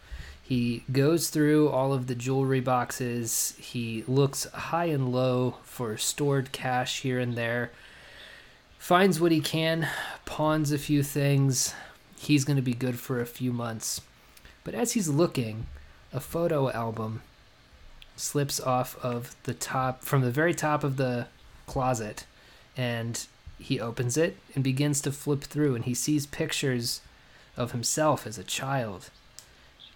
he 0.42 0.84
goes 0.92 1.30
through 1.30 1.70
all 1.70 1.94
of 1.94 2.08
the 2.08 2.16
jewelry 2.16 2.62
boxes. 2.62 3.54
He 3.60 4.04
looks 4.08 4.46
high 4.46 4.86
and 4.86 5.12
low 5.12 5.58
for 5.64 5.98
stored 5.98 6.52
cash 6.52 7.02
here 7.02 7.20
and 7.20 7.36
there. 7.36 7.72
Finds 8.80 9.20
what 9.20 9.34
he 9.34 9.42
can, 9.42 9.88
pawns 10.26 10.72
a 10.72 10.78
few 10.78 11.04
things. 11.04 11.76
He's 12.18 12.46
going 12.46 12.56
to 12.56 12.62
be 12.62 12.74
good 12.74 12.98
for 12.98 13.20
a 13.20 13.26
few 13.26 13.52
months. 13.52 14.02
But 14.64 14.74
as 14.74 14.94
he's 14.94 15.10
looking, 15.10 15.68
a 16.14 16.22
photo 16.22 16.72
album 16.72 17.22
slips 18.16 18.60
off 18.60 18.98
of 19.04 19.36
the 19.44 19.54
top, 19.54 20.02
from 20.02 20.22
the 20.22 20.32
very 20.32 20.54
top 20.54 20.84
of 20.84 20.98
the 20.98 21.28
closet. 21.68 22.26
And 22.76 23.26
he 23.60 23.80
opens 23.80 24.18
it 24.18 24.38
and 24.56 24.64
begins 24.64 25.02
to 25.02 25.12
flip 25.12 25.44
through, 25.44 25.76
and 25.76 25.86
he 25.86 25.94
sees 25.94 26.26
pictures 26.26 27.02
of 27.56 27.72
himself 27.72 28.26
as 28.26 28.38
a 28.38 28.44
child 28.44 29.10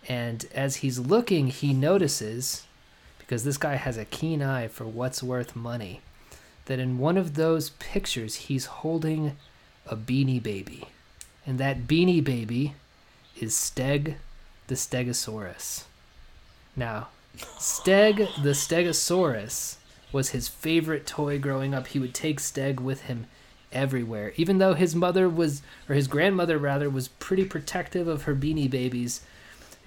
and 0.07 0.45
as 0.53 0.77
he's 0.77 0.99
looking, 0.99 1.47
he 1.47 1.73
notices, 1.73 2.65
because 3.19 3.43
this 3.43 3.57
guy 3.57 3.75
has 3.75 3.97
a 3.97 4.05
keen 4.05 4.41
eye 4.41 4.67
for 4.67 4.85
what's 4.85 5.21
worth 5.21 5.55
money, 5.55 6.01
that 6.65 6.79
in 6.79 6.97
one 6.97 7.17
of 7.17 7.35
those 7.35 7.71
pictures 7.71 8.35
he's 8.35 8.65
holding 8.65 9.37
a 9.85 9.95
beanie 9.95 10.41
baby. 10.41 10.85
And 11.45 11.57
that 11.59 11.87
beanie 11.87 12.23
baby 12.23 12.75
is 13.39 13.53
Steg 13.53 14.15
the 14.67 14.75
Stegosaurus. 14.75 15.83
Now, 16.75 17.09
Steg 17.37 18.17
the 18.41 18.51
Stegosaurus 18.51 19.77
was 20.11 20.29
his 20.29 20.47
favorite 20.47 21.07
toy 21.07 21.39
growing 21.39 21.73
up. 21.73 21.87
He 21.87 21.99
would 21.99 22.13
take 22.13 22.39
Steg 22.39 22.79
with 22.79 23.01
him 23.01 23.27
everywhere. 23.71 24.33
Even 24.35 24.57
though 24.57 24.73
his 24.73 24.95
mother 24.95 25.29
was, 25.29 25.61
or 25.87 25.95
his 25.95 26.07
grandmother 26.07 26.57
rather, 26.57 26.89
was 26.89 27.07
pretty 27.07 27.45
protective 27.45 28.07
of 28.07 28.23
her 28.23 28.35
beanie 28.35 28.69
babies, 28.69 29.21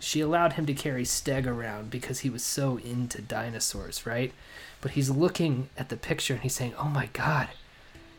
she 0.01 0.21
allowed 0.21 0.55
him 0.55 0.67
to 0.67 0.75
carry 0.75 1.05
Steg 1.05 1.47
around 1.47 1.91
because 1.91 2.21
he 2.21 2.31
was 2.31 2.45
so 2.45 2.79
into 2.79 3.23
dinosaurs, 3.23 4.07
right? 4.07 4.33
But 4.81 4.93
he's 4.93 5.11
looking 5.11 5.69
at 5.79 5.89
the 5.89 5.97
picture 5.97 6.35
and 6.35 6.43
he's 6.43 6.55
saying, 6.55 6.75
"Oh 6.79 6.89
my 6.89 7.09
god, 7.13 7.49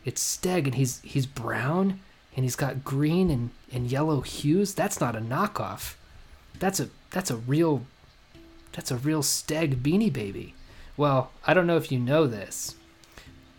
it's 0.03 0.37
Steg 0.37 0.65
and 0.65 0.75
he's 0.75 0.99
he's 1.01 1.25
brown 1.27 1.99
and 2.35 2.43
he's 2.43 2.55
got 2.55 2.83
green 2.83 3.29
and, 3.29 3.51
and 3.71 3.89
yellow 3.91 4.21
hues. 4.21 4.73
That's 4.73 4.99
not 4.99 5.15
a 5.15 5.19
knockoff. 5.21 5.95
That's 6.59 6.79
a 6.79 6.89
that's 7.11 7.29
a 7.29 7.37
real 7.37 7.85
that's 8.71 8.91
a 8.91 8.97
real 8.97 9.21
Steg 9.21 9.81
beanie 9.81 10.11
baby." 10.11 10.55
Well, 10.97 11.31
I 11.45 11.53
don't 11.53 11.67
know 11.67 11.77
if 11.77 11.91
you 11.91 11.99
know 11.99 12.27
this, 12.27 12.75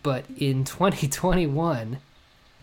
but 0.03 0.25
in 0.37 0.63
2021, 0.63 1.99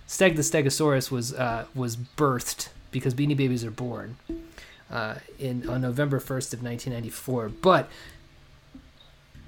Steg 0.08 0.36
the 0.36 0.42
Stegosaurus 0.42 1.10
was 1.10 1.32
uh, 1.32 1.66
was 1.74 1.96
birthed 1.96 2.68
because 2.90 3.14
beanie 3.14 3.36
babies 3.36 3.64
are 3.64 3.70
born 3.70 4.16
uh, 4.90 5.16
in 5.38 5.68
on 5.68 5.80
November 5.80 6.18
1st 6.18 6.54
of 6.54 6.62
1994. 6.62 7.48
But 7.48 7.88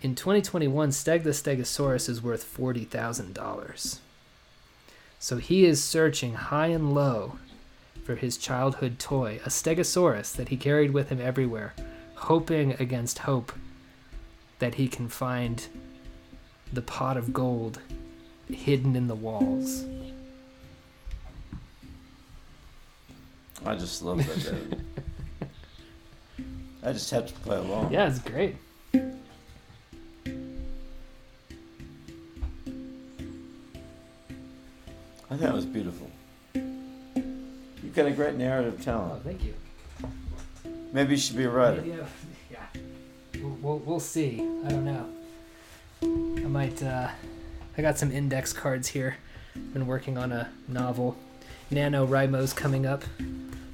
in 0.03 0.15
2021, 0.15 0.91
Steg 0.91 1.23
the 1.23 1.31
Stegosaurus 1.31 2.09
is 2.09 2.23
worth 2.23 2.45
$40,000. 2.57 3.99
So 5.19 5.39
he 5.39 5.65
is 5.65 5.83
searching 5.83 6.35
high 6.35 6.69
and 6.69 6.95
low 6.95 7.39
for 8.05 8.15
his 8.15 8.37
childhood 8.37 8.99
toy, 8.99 9.41
a 9.45 9.49
Stegosaurus 9.49 10.35
that 10.37 10.51
he 10.51 10.57
carried 10.57 10.93
with 10.93 11.09
him 11.09 11.21
everywhere, 11.21 11.75
hoping 12.15 12.73
against 12.75 13.21
hope 13.21 13.53
that 14.59 14.75
he 14.75 14.89
can 14.89 15.09
find 15.09 15.67
the 16.73 16.83
pot 16.83 17.17
of 17.17 17.33
gold 17.33 17.81
hidden 18.49 18.97
in 18.97 19.07
the 19.07 19.15
walls. 19.15 19.85
I 23.65 23.75
just 23.75 24.03
love 24.03 24.19
that. 24.19 24.79
I 26.83 26.93
just 26.93 27.11
have 27.11 27.27
to 27.27 27.33
play 27.41 27.57
along. 27.57 27.93
Yeah, 27.93 28.09
it's 28.09 28.21
great. 28.21 28.57
I 35.29 35.37
thought 35.37 35.49
it 35.49 35.55
was 35.55 35.67
beautiful. 35.67 36.09
You've 36.55 37.95
got 37.95 38.07
a 38.07 38.13
great 38.13 38.37
narrative 38.37 38.83
talent. 38.85 39.15
Oh, 39.17 39.21
thank 39.25 39.43
you. 39.45 39.55
Maybe 40.93 41.15
you 41.15 41.19
should 41.19 41.37
be 41.37 41.45
a 41.45 41.51
writer. 41.51 41.83
We'll, 43.43 43.59
we'll, 43.61 43.79
we'll, 43.79 44.01
see. 44.01 44.41
I 44.65 44.71
don't 44.71 44.85
know. 44.85 45.09
I 46.03 46.49
might. 46.49 46.83
Uh, 46.83 47.09
I 47.77 47.83
got 47.83 47.99
some 47.99 48.11
index 48.11 48.53
cards 48.53 48.89
here. 48.89 49.17
I've 49.55 49.73
Been 49.73 49.87
working 49.87 50.19
on 50.19 50.33
a 50.33 50.49
novel. 50.69 51.17
Nano 51.71 52.07
NaNoWriMo's 52.07 52.53
coming 52.53 52.87
up, 52.87 53.03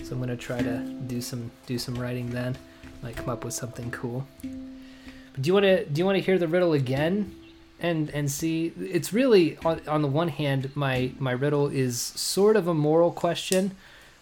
so 0.03 0.13
I'm 0.13 0.21
gonna 0.21 0.37
try 0.37 0.63
to 0.63 0.79
do 1.07 1.21
some 1.21 1.51
do 1.67 1.79
some 1.79 1.95
writing 1.97 2.31
then 2.31 2.57
might 3.03 3.17
come 3.17 3.29
up 3.29 3.45
with 3.45 3.55
something 3.55 3.91
cool. 3.91 4.27
But 4.41 5.43
do 5.43 5.49
you 5.49 5.55
want 5.55 5.65
to 5.65 5.85
do 5.85 5.99
you 5.99 6.07
want 6.07 6.17
to 6.17 6.23
hear 6.23 6.39
the 6.39 6.49
riddle 6.49 6.73
again 6.73 7.35
and 7.81 8.09
and 8.11 8.31
see. 8.31 8.73
It's 8.79 9.13
really 9.13 9.59
on, 9.65 9.81
on 9.87 10.03
the 10.03 10.09
one 10.09 10.29
hand, 10.29 10.71
my 10.75 11.13
my 11.19 11.33
riddle 11.33 11.69
is 11.69 12.01
sort 12.01 12.57
of 12.57 12.69
a 12.69 12.75
moral 12.75 13.11
question, 13.11 13.73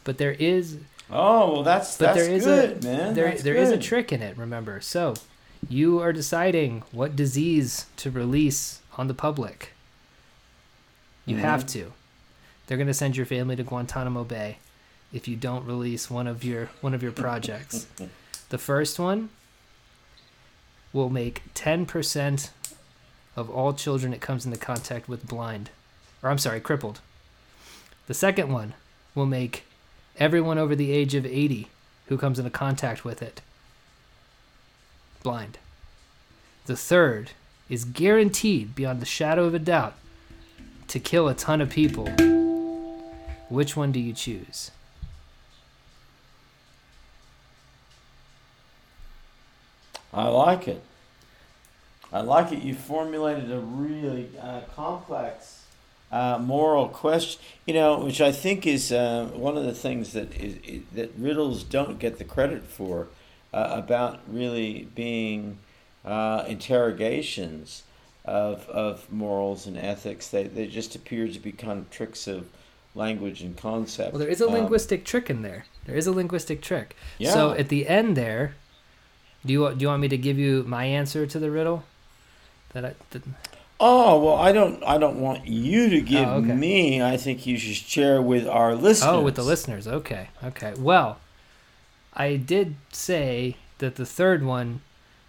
but 0.02 0.18
there 0.18 0.32
is 0.32 0.78
Oh 1.10 1.52
well, 1.52 1.62
that's 1.62 1.96
but 1.96 2.14
that's 2.14 2.26
there 2.26 2.34
is 2.34 2.44
good, 2.44 2.84
a 2.84 2.86
man. 2.86 3.14
there 3.14 3.36
there 3.36 3.56
is 3.56 3.70
a 3.70 3.78
trick 3.78 4.12
in 4.12 4.22
it. 4.22 4.36
Remember, 4.36 4.80
so 4.80 5.14
you 5.68 6.00
are 6.00 6.12
deciding 6.12 6.82
what 6.92 7.14
disease 7.16 7.86
to 7.96 8.10
release 8.10 8.80
on 8.96 9.08
the 9.08 9.14
public. 9.14 9.72
You 11.26 11.36
Mhm. 11.36 11.40
have 11.40 11.66
to. 11.68 11.92
They're 12.66 12.78
gonna 12.78 12.94
send 12.94 13.16
your 13.16 13.26
family 13.26 13.56
to 13.56 13.62
Guantanamo 13.62 14.24
Bay 14.24 14.58
if 15.12 15.26
you 15.28 15.36
don't 15.36 15.66
release 15.66 16.10
one 16.10 16.26
of 16.26 16.42
your 16.44 16.70
one 16.80 16.94
of 16.94 17.02
your 17.02 17.12
projects. 17.12 17.86
the 18.48 18.58
first 18.58 18.98
one 18.98 19.28
will 20.92 21.10
make 21.10 21.42
ten 21.54 21.86
percent 21.86 22.50
of 23.36 23.48
all 23.50 23.72
children 23.72 24.12
it 24.12 24.20
comes 24.20 24.44
into 24.44 24.58
contact 24.58 25.08
with 25.08 25.26
blind, 25.26 25.70
or 26.22 26.30
I'm 26.30 26.38
sorry, 26.38 26.60
crippled. 26.60 27.00
The 28.06 28.14
second 28.14 28.50
one 28.52 28.74
will 29.14 29.26
make 29.26 29.64
everyone 30.16 30.58
over 30.58 30.74
the 30.74 30.90
age 30.90 31.14
of 31.14 31.24
80 31.24 31.68
who 32.06 32.18
comes 32.18 32.38
into 32.40 32.50
contact 32.50 33.04
with 33.04 33.22
it 33.22 33.40
blind. 35.22 35.58
The 36.66 36.76
third 36.76 37.32
is 37.68 37.84
guaranteed 37.84 38.74
beyond 38.74 39.00
the 39.00 39.06
shadow 39.06 39.44
of 39.44 39.54
a 39.54 39.58
doubt 39.58 39.94
to 40.88 40.98
kill 40.98 41.28
a 41.28 41.34
ton 41.34 41.60
of 41.60 41.70
people. 41.70 42.08
Which 43.48 43.76
one 43.76 43.92
do 43.92 44.00
you 44.00 44.12
choose? 44.12 44.70
I 50.12 50.28
like 50.28 50.66
it. 50.66 50.82
I 52.12 52.20
like 52.22 52.52
it. 52.52 52.62
You 52.62 52.74
formulated 52.74 53.52
a 53.52 53.60
really 53.60 54.30
uh, 54.40 54.62
complex 54.74 55.64
uh, 56.10 56.38
moral 56.40 56.88
question, 56.88 57.40
you 57.66 57.74
know, 57.74 58.00
which 58.00 58.20
I 58.20 58.32
think 58.32 58.66
is 58.66 58.90
uh, 58.90 59.30
one 59.32 59.56
of 59.56 59.64
the 59.64 59.74
things 59.74 60.12
that 60.12 60.34
is, 60.34 60.82
that 60.94 61.12
riddles 61.16 61.62
don't 61.62 62.00
get 62.00 62.18
the 62.18 62.24
credit 62.24 62.64
for 62.64 63.06
uh, 63.52 63.68
about 63.72 64.20
really 64.28 64.88
being 64.94 65.58
uh, 66.04 66.44
interrogations 66.48 67.82
of 68.24 68.68
of 68.68 69.10
morals 69.12 69.66
and 69.66 69.76
ethics. 69.78 70.28
They 70.28 70.44
they 70.44 70.66
just 70.66 70.94
appear 70.94 71.28
to 71.28 71.38
be 71.38 71.52
kind 71.52 71.78
of 71.78 71.90
tricks 71.90 72.26
of 72.26 72.46
language 72.94 73.40
and 73.42 73.56
concept. 73.56 74.12
Well, 74.12 74.20
there 74.20 74.28
is 74.28 74.40
a 74.40 74.46
Um, 74.46 74.52
linguistic 74.54 75.04
trick 75.04 75.30
in 75.30 75.42
there. 75.42 75.64
There 75.86 75.96
is 75.96 76.06
a 76.06 76.12
linguistic 76.12 76.60
trick. 76.60 76.96
Yeah. 77.18 77.32
So 77.32 77.52
at 77.52 77.68
the 77.68 77.88
end 77.88 78.16
there, 78.16 78.54
do 79.44 79.52
you 79.52 79.70
do 79.74 79.82
you 79.82 79.88
want 79.88 80.02
me 80.02 80.08
to 80.08 80.18
give 80.18 80.38
you 80.38 80.64
my 80.66 80.84
answer 80.84 81.26
to 81.26 81.38
the 81.38 81.50
riddle? 81.50 81.84
That 82.72 82.84
I 82.84 82.94
that, 83.10 83.22
Oh 83.82 84.20
well, 84.22 84.34
I 84.36 84.52
don't. 84.52 84.84
I 84.84 84.98
don't 84.98 85.18
want 85.20 85.46
you 85.46 85.88
to 85.88 86.00
give 86.02 86.28
Oh, 86.28 86.34
okay. 86.34 86.54
me. 86.54 87.02
I 87.02 87.16
think 87.16 87.46
you 87.46 87.56
should 87.56 87.76
share 87.76 88.20
with 88.20 88.46
our 88.46 88.74
listeners. 88.74 89.10
Oh, 89.14 89.22
with 89.22 89.36
the 89.36 89.42
listeners. 89.42 89.88
Okay. 89.88 90.28
Okay. 90.44 90.74
Well, 90.78 91.16
I 92.14 92.36
did 92.36 92.76
say 92.92 93.56
that 93.78 93.96
the 93.96 94.06
third 94.06 94.44
one 94.44 94.80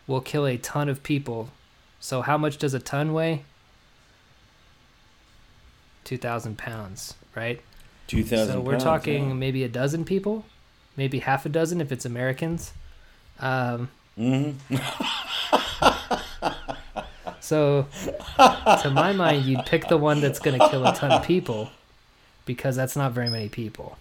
will 0.07 0.21
kill 0.21 0.45
a 0.45 0.57
ton 0.57 0.89
of 0.89 1.03
people. 1.03 1.49
So 1.99 2.21
how 2.21 2.38
much 2.38 2.57
does 2.57 2.73
a 2.73 2.79
ton 2.79 3.13
weigh? 3.13 3.43
2,000 6.03 6.57
pounds, 6.57 7.15
right? 7.36 7.61
Two 8.07 8.23
thousand. 8.25 8.55
So 8.55 8.59
we're 8.59 8.77
talking 8.79 9.39
maybe 9.39 9.63
a 9.63 9.69
dozen 9.69 10.03
people, 10.03 10.43
maybe 10.97 11.19
half 11.19 11.45
a 11.45 11.49
dozen 11.49 11.79
if 11.79 11.93
it's 11.93 12.03
Americans. 12.03 12.73
Um, 13.39 13.89
hmm 14.17 14.51
so, 17.39 17.88
to 18.38 18.91
my 18.93 19.13
mind, 19.13 19.45
you'd 19.45 19.65
pick 19.65 19.88
the 19.88 19.95
one 19.97 20.19
that's 20.19 20.39
going 20.39 20.59
to 20.59 20.69
kill 20.69 20.86
a 20.86 20.93
ton 20.93 21.11
of 21.11 21.23
people 21.23 21.69
because 22.45 22.75
that's 22.75 22.97
not 22.97 23.13
very 23.13 23.29
many 23.29 23.47
people. 23.47 23.97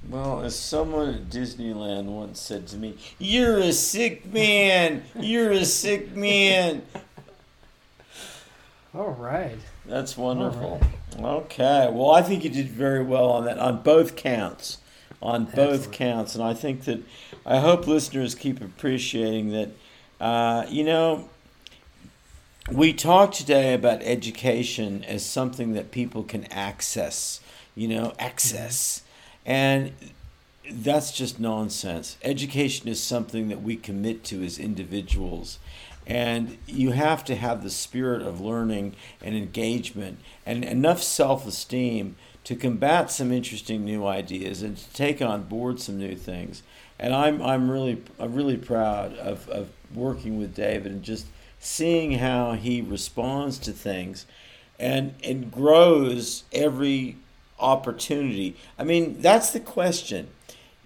Well, 0.08 0.42
as 0.42 0.56
someone 0.56 1.14
at 1.14 1.30
Disneyland 1.30 2.04
once 2.04 2.38
said 2.38 2.66
to 2.68 2.76
me, 2.76 2.96
"You're 3.18 3.58
a 3.58 3.72
sick 3.72 4.30
man. 4.30 5.02
You're 5.18 5.52
a 5.52 5.64
sick 5.64 6.14
man." 6.14 6.82
All 8.94 9.12
right. 9.12 9.56
That's 9.86 10.16
wonderful. 10.16 10.80
Okay. 11.18 11.88
Well, 11.90 12.10
I 12.10 12.22
think 12.22 12.44
you 12.44 12.50
did 12.50 12.68
very 12.68 13.02
well 13.02 13.30
on 13.30 13.44
that 13.46 13.58
on 13.58 13.82
both 13.82 14.14
counts. 14.14 14.78
On 15.22 15.46
both 15.46 15.88
Excellent. 15.88 15.92
counts, 15.92 16.34
and 16.34 16.44
I 16.44 16.52
think 16.52 16.84
that 16.84 17.00
I 17.46 17.58
hope 17.60 17.86
listeners 17.86 18.34
keep 18.34 18.60
appreciating 18.60 19.50
that. 19.52 19.70
Uh, 20.20 20.66
you 20.68 20.84
know, 20.84 21.28
we 22.70 22.92
talked 22.92 23.34
today 23.34 23.72
about 23.74 24.02
education 24.02 25.02
as 25.04 25.24
something 25.24 25.72
that 25.72 25.90
people 25.90 26.22
can 26.22 26.44
access. 26.52 27.40
You 27.74 27.88
know, 27.88 28.12
access, 28.18 29.02
and 29.44 29.92
that's 30.70 31.12
just 31.12 31.38
nonsense. 31.38 32.16
Education 32.22 32.88
is 32.88 33.02
something 33.02 33.48
that 33.48 33.62
we 33.62 33.76
commit 33.76 34.24
to 34.24 34.42
as 34.42 34.58
individuals. 34.58 35.58
And 36.06 36.58
you 36.66 36.92
have 36.92 37.24
to 37.24 37.34
have 37.34 37.62
the 37.62 37.70
spirit 37.70 38.22
of 38.22 38.40
learning 38.40 38.94
and 39.22 39.34
engagement 39.34 40.18
and 40.44 40.64
enough 40.64 41.02
self 41.02 41.46
esteem 41.46 42.16
to 42.44 42.54
combat 42.54 43.10
some 43.10 43.32
interesting 43.32 43.84
new 43.84 44.06
ideas 44.06 44.62
and 44.62 44.76
to 44.76 44.92
take 44.92 45.22
on 45.22 45.44
board 45.44 45.80
some 45.80 45.98
new 45.98 46.14
things. 46.14 46.62
And 46.98 47.14
I'm, 47.14 47.40
I'm 47.42 47.70
really 47.70 48.02
I'm 48.18 48.34
really 48.34 48.58
proud 48.58 49.14
of, 49.16 49.48
of 49.48 49.70
working 49.94 50.38
with 50.38 50.54
David 50.54 50.92
and 50.92 51.02
just 51.02 51.26
seeing 51.58 52.12
how 52.12 52.52
he 52.52 52.82
responds 52.82 53.58
to 53.60 53.72
things 53.72 54.26
and 54.78 55.14
and 55.24 55.50
grows 55.50 56.44
every 56.52 57.16
opportunity. 57.58 58.56
I 58.78 58.84
mean, 58.84 59.20
that's 59.20 59.50
the 59.50 59.60
question. 59.60 60.28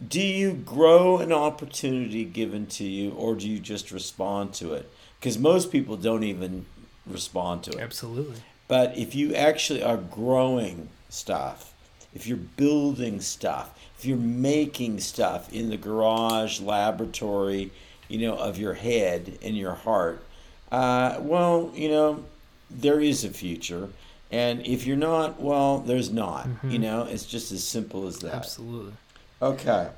Do 0.07 0.21
you 0.21 0.53
grow 0.53 1.19
an 1.19 1.33
opportunity 1.33 2.25
given 2.25 2.67
to 2.67 2.85
you 2.85 3.11
or 3.13 3.35
do 3.35 3.49
you 3.49 3.59
just 3.59 3.91
respond 3.91 4.55
to 4.55 4.75
it? 4.75 4.91
Because 5.19 5.39
most 5.39 5.73
people 5.73 5.97
don't 5.97 6.23
even 6.23 6.67
respond 7.07 7.65
to 7.65 7.73
it. 7.73 7.81
Absolutely. 7.81 8.41
But 8.69 8.97
if 8.97 9.15
you 9.15 9.35
actually 9.35 9.83
are 9.83 9.97
growing 9.97 10.89
stuff, 11.09 11.75
if 12.15 12.27
you're 12.27 12.37
building 12.37 13.21
stuff, 13.21 13.77
if 13.99 14.05
you're 14.05 14.17
making 14.17 15.01
stuff 15.01 15.53
in 15.53 15.71
the 15.71 15.77
garage, 15.77 16.61
laboratory, 16.61 17.73
you 18.09 18.19
know, 18.19 18.37
of 18.37 18.59
your 18.59 18.75
head 18.75 19.39
and 19.43 19.57
your 19.57 19.75
heart, 19.75 20.23
uh, 20.71 21.17
well, 21.21 21.73
you 21.75 21.89
know, 21.89 22.25
there 22.71 23.01
is 23.01 23.25
a 23.25 23.31
future. 23.31 23.89
And 24.31 24.67
if 24.67 24.87
you're 24.87 24.97
not, 24.97 25.41
well, 25.41 25.79
there's 25.79 26.11
not. 26.11 26.49
You 26.63 26.79
know, 26.79 27.05
it's 27.05 27.25
just 27.25 27.51
as 27.51 27.65
simple 27.65 28.07
as 28.07 28.19
that. 28.19 28.35
Absolutely. 28.35 28.93
Okay. 29.41 29.89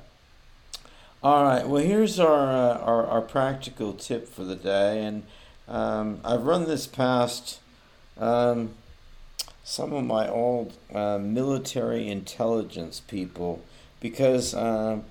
All 1.21 1.43
right. 1.43 1.67
Well, 1.67 1.83
here's 1.83 2.19
our 2.19 2.47
uh, 2.47 2.77
our, 2.79 3.05
our 3.05 3.21
practical 3.21 3.93
tip 3.93 4.27
for 4.27 4.43
the 4.43 4.55
day, 4.55 5.03
and 5.03 5.23
um, 5.67 6.19
I've 6.23 6.43
run 6.43 6.65
this 6.65 6.87
past 6.87 7.59
um, 8.17 8.71
some 9.63 9.93
of 9.93 10.03
my 10.05 10.27
old 10.29 10.73
uh, 10.93 11.17
military 11.17 12.07
intelligence 12.07 13.01
people 13.01 13.63
because 13.99 14.55
um 14.55 15.03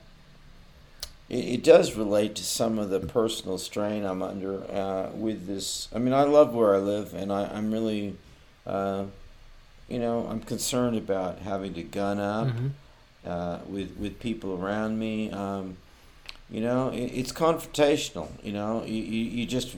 it, 1.30 1.44
it 1.44 1.64
does 1.64 1.94
relate 1.96 2.34
to 2.34 2.44
some 2.44 2.78
of 2.78 2.90
the 2.90 3.00
personal 3.00 3.56
strain 3.56 4.04
I'm 4.04 4.22
under 4.22 4.64
uh, 4.70 5.10
with 5.14 5.46
this. 5.46 5.88
I 5.94 5.98
mean, 5.98 6.12
I 6.12 6.24
love 6.24 6.52
where 6.52 6.74
I 6.74 6.78
live, 6.78 7.14
and 7.14 7.32
I, 7.32 7.44
I'm 7.44 7.72
really, 7.72 8.16
uh, 8.66 9.04
you 9.88 9.98
know, 9.98 10.26
I'm 10.30 10.40
concerned 10.40 10.96
about 10.96 11.40
having 11.40 11.74
to 11.74 11.82
gun 11.82 12.18
up 12.20 12.48
Mhm. 12.48 12.70
uh, 13.26 13.58
with 13.68 13.96
with 13.98 14.20
people 14.20 14.54
around 14.62 14.98
me. 14.98 15.30
Um, 15.30 15.76
you 16.50 16.60
know, 16.60 16.88
it, 16.90 17.10
it's 17.20 17.32
confrontational. 17.32 18.28
You 18.42 18.52
know, 18.52 18.84
you, 18.84 19.02
you, 19.02 19.24
you 19.40 19.46
just, 19.46 19.76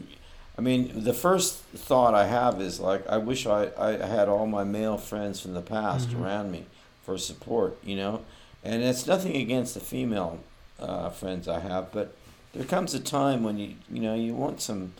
I 0.56 0.60
mean, 0.62 1.04
the 1.04 1.12
first 1.12 1.56
thought 1.74 2.14
I 2.14 2.26
have 2.26 2.60
is 2.62 2.80
like, 2.80 3.06
I 3.08 3.18
wish 3.18 3.46
I, 3.46 3.70
I 3.78 3.92
had 4.06 4.28
all 4.28 4.46
my 4.46 4.64
male 4.64 4.96
friends 4.96 5.40
from 5.40 5.52
the 5.54 5.60
past 5.62 6.10
Mhm. 6.10 6.22
around 6.22 6.50
me 6.50 6.64
for 7.04 7.18
support. 7.18 7.76
You 7.84 7.96
know, 7.96 8.20
and 8.64 8.82
it's 8.82 9.06
nothing 9.06 9.36
against 9.36 9.74
the 9.74 9.80
female 9.80 10.38
uh, 10.80 11.10
friends 11.10 11.46
I 11.48 11.60
have, 11.60 11.92
but 11.92 12.14
there 12.54 12.64
comes 12.64 12.92
a 12.94 13.00
time 13.00 13.42
when 13.44 13.58
you 13.58 13.74
you 13.90 14.00
know 14.00 14.14
you 14.14 14.34
want 14.34 14.60
some, 14.60 14.92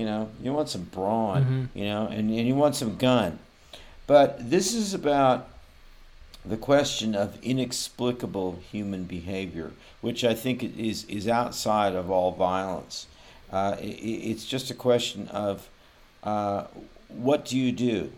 you 0.00 0.06
know, 0.06 0.22
you 0.42 0.50
want 0.52 0.68
some 0.70 0.84
brawn. 0.96 1.44
Mhm. 1.74 1.78
You 1.78 1.84
know, 1.90 2.06
and, 2.06 2.30
and 2.30 2.46
you 2.48 2.54
want 2.54 2.74
some 2.74 2.96
gun. 2.96 3.38
But 4.06 4.50
this 4.50 4.74
is 4.74 4.94
about 4.94 5.46
the 6.44 6.56
question 6.56 7.14
of 7.14 7.28
inexplicable 7.42 8.58
human 8.72 9.04
behavior, 9.04 9.72
which 10.00 10.24
I 10.24 10.34
think 10.34 10.62
is 10.64 11.04
is 11.04 11.28
outside 11.28 11.94
of 11.94 12.10
all 12.10 12.32
violence. 12.32 13.06
Uh, 13.52 13.76
i 13.78 13.84
i- 14.10 14.24
it's 14.30 14.46
just 14.54 14.70
a 14.70 14.74
question 14.88 15.28
of 15.28 15.68
uh, 16.24 16.64
what 17.08 17.44
do 17.44 17.58
you 17.58 17.72
do 17.72 18.10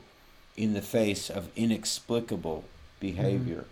in 0.56 0.74
the 0.74 0.82
face 0.82 1.30
of 1.30 1.48
inexplicable 1.56 2.62
behavior. 3.00 3.64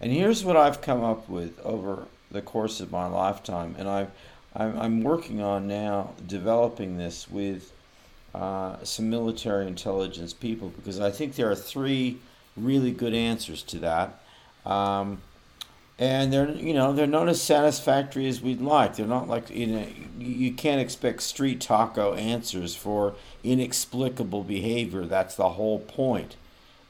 And 0.00 0.12
here's 0.12 0.44
what 0.44 0.56
I've 0.56 0.80
come 0.82 1.02
up 1.02 1.28
with 1.28 1.58
over 1.64 2.04
the 2.30 2.42
course 2.42 2.80
of 2.80 2.90
my 2.92 3.06
lifetime, 3.06 3.74
and 3.78 3.88
I've 3.88 4.10
I'm, 4.56 4.78
I'm 4.78 5.02
working 5.02 5.42
on 5.42 5.68
now 5.68 6.14
developing 6.26 6.96
this 6.96 7.30
with 7.30 7.72
uh, 8.34 8.76
some 8.82 9.10
military 9.10 9.66
intelligence 9.66 10.32
people 10.32 10.70
because 10.70 10.98
I 10.98 11.10
think 11.10 11.34
there 11.36 11.50
are 11.50 11.56
three 11.56 12.18
really 12.56 12.90
good 12.90 13.14
answers 13.14 13.62
to 13.64 13.78
that. 13.80 14.20
Um, 14.64 15.20
and 15.98 16.30
they're 16.32 16.50
you 16.50 16.74
know 16.74 16.92
they're 16.92 17.06
not 17.06 17.28
as 17.28 17.40
satisfactory 17.40 18.28
as 18.28 18.40
we'd 18.42 18.60
like. 18.60 18.96
They're 18.96 19.06
not 19.06 19.28
like 19.28 19.48
you 19.50 19.66
know 19.66 19.86
you 20.18 20.52
can't 20.52 20.80
expect 20.80 21.22
street 21.22 21.60
taco 21.60 22.14
answers 22.14 22.74
for 22.74 23.14
inexplicable 23.42 24.42
behavior. 24.42 25.06
That's 25.06 25.34
the 25.34 25.50
whole 25.50 25.78
point. 25.78 26.36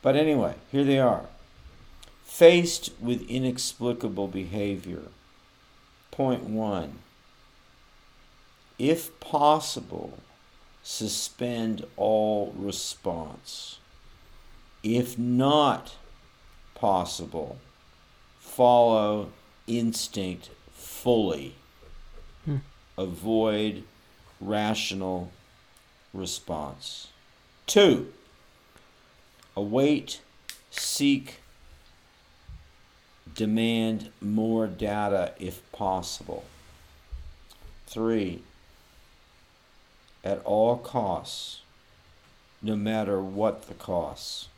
But 0.02 0.16
anyway, 0.16 0.54
here 0.72 0.84
they 0.84 0.98
are. 0.98 1.26
Faced 2.24 2.92
with 3.00 3.28
inexplicable 3.30 4.28
behavior. 4.28 5.02
Point 6.10 6.44
one. 6.44 6.98
If 8.78 9.18
possible, 9.20 10.18
suspend 10.82 11.84
all 11.96 12.52
response. 12.56 13.78
If 14.82 15.18
not 15.18 15.94
possible, 16.74 17.58
follow 18.38 19.30
instinct 19.66 20.50
fully. 20.72 21.54
Hmm. 22.44 22.58
Avoid 22.96 23.84
rational 24.40 25.32
response. 26.12 27.08
Two, 27.66 28.12
await, 29.56 30.20
seek, 30.70 31.40
demand 33.34 34.10
more 34.20 34.66
data 34.66 35.34
if 35.38 35.60
possible. 35.72 36.44
Three, 37.86 38.42
at 40.26 40.42
all 40.44 40.76
costs, 40.76 41.60
no 42.60 42.74
matter 42.74 43.20
what 43.20 43.68
the 43.68 43.74
costs, 43.74 44.48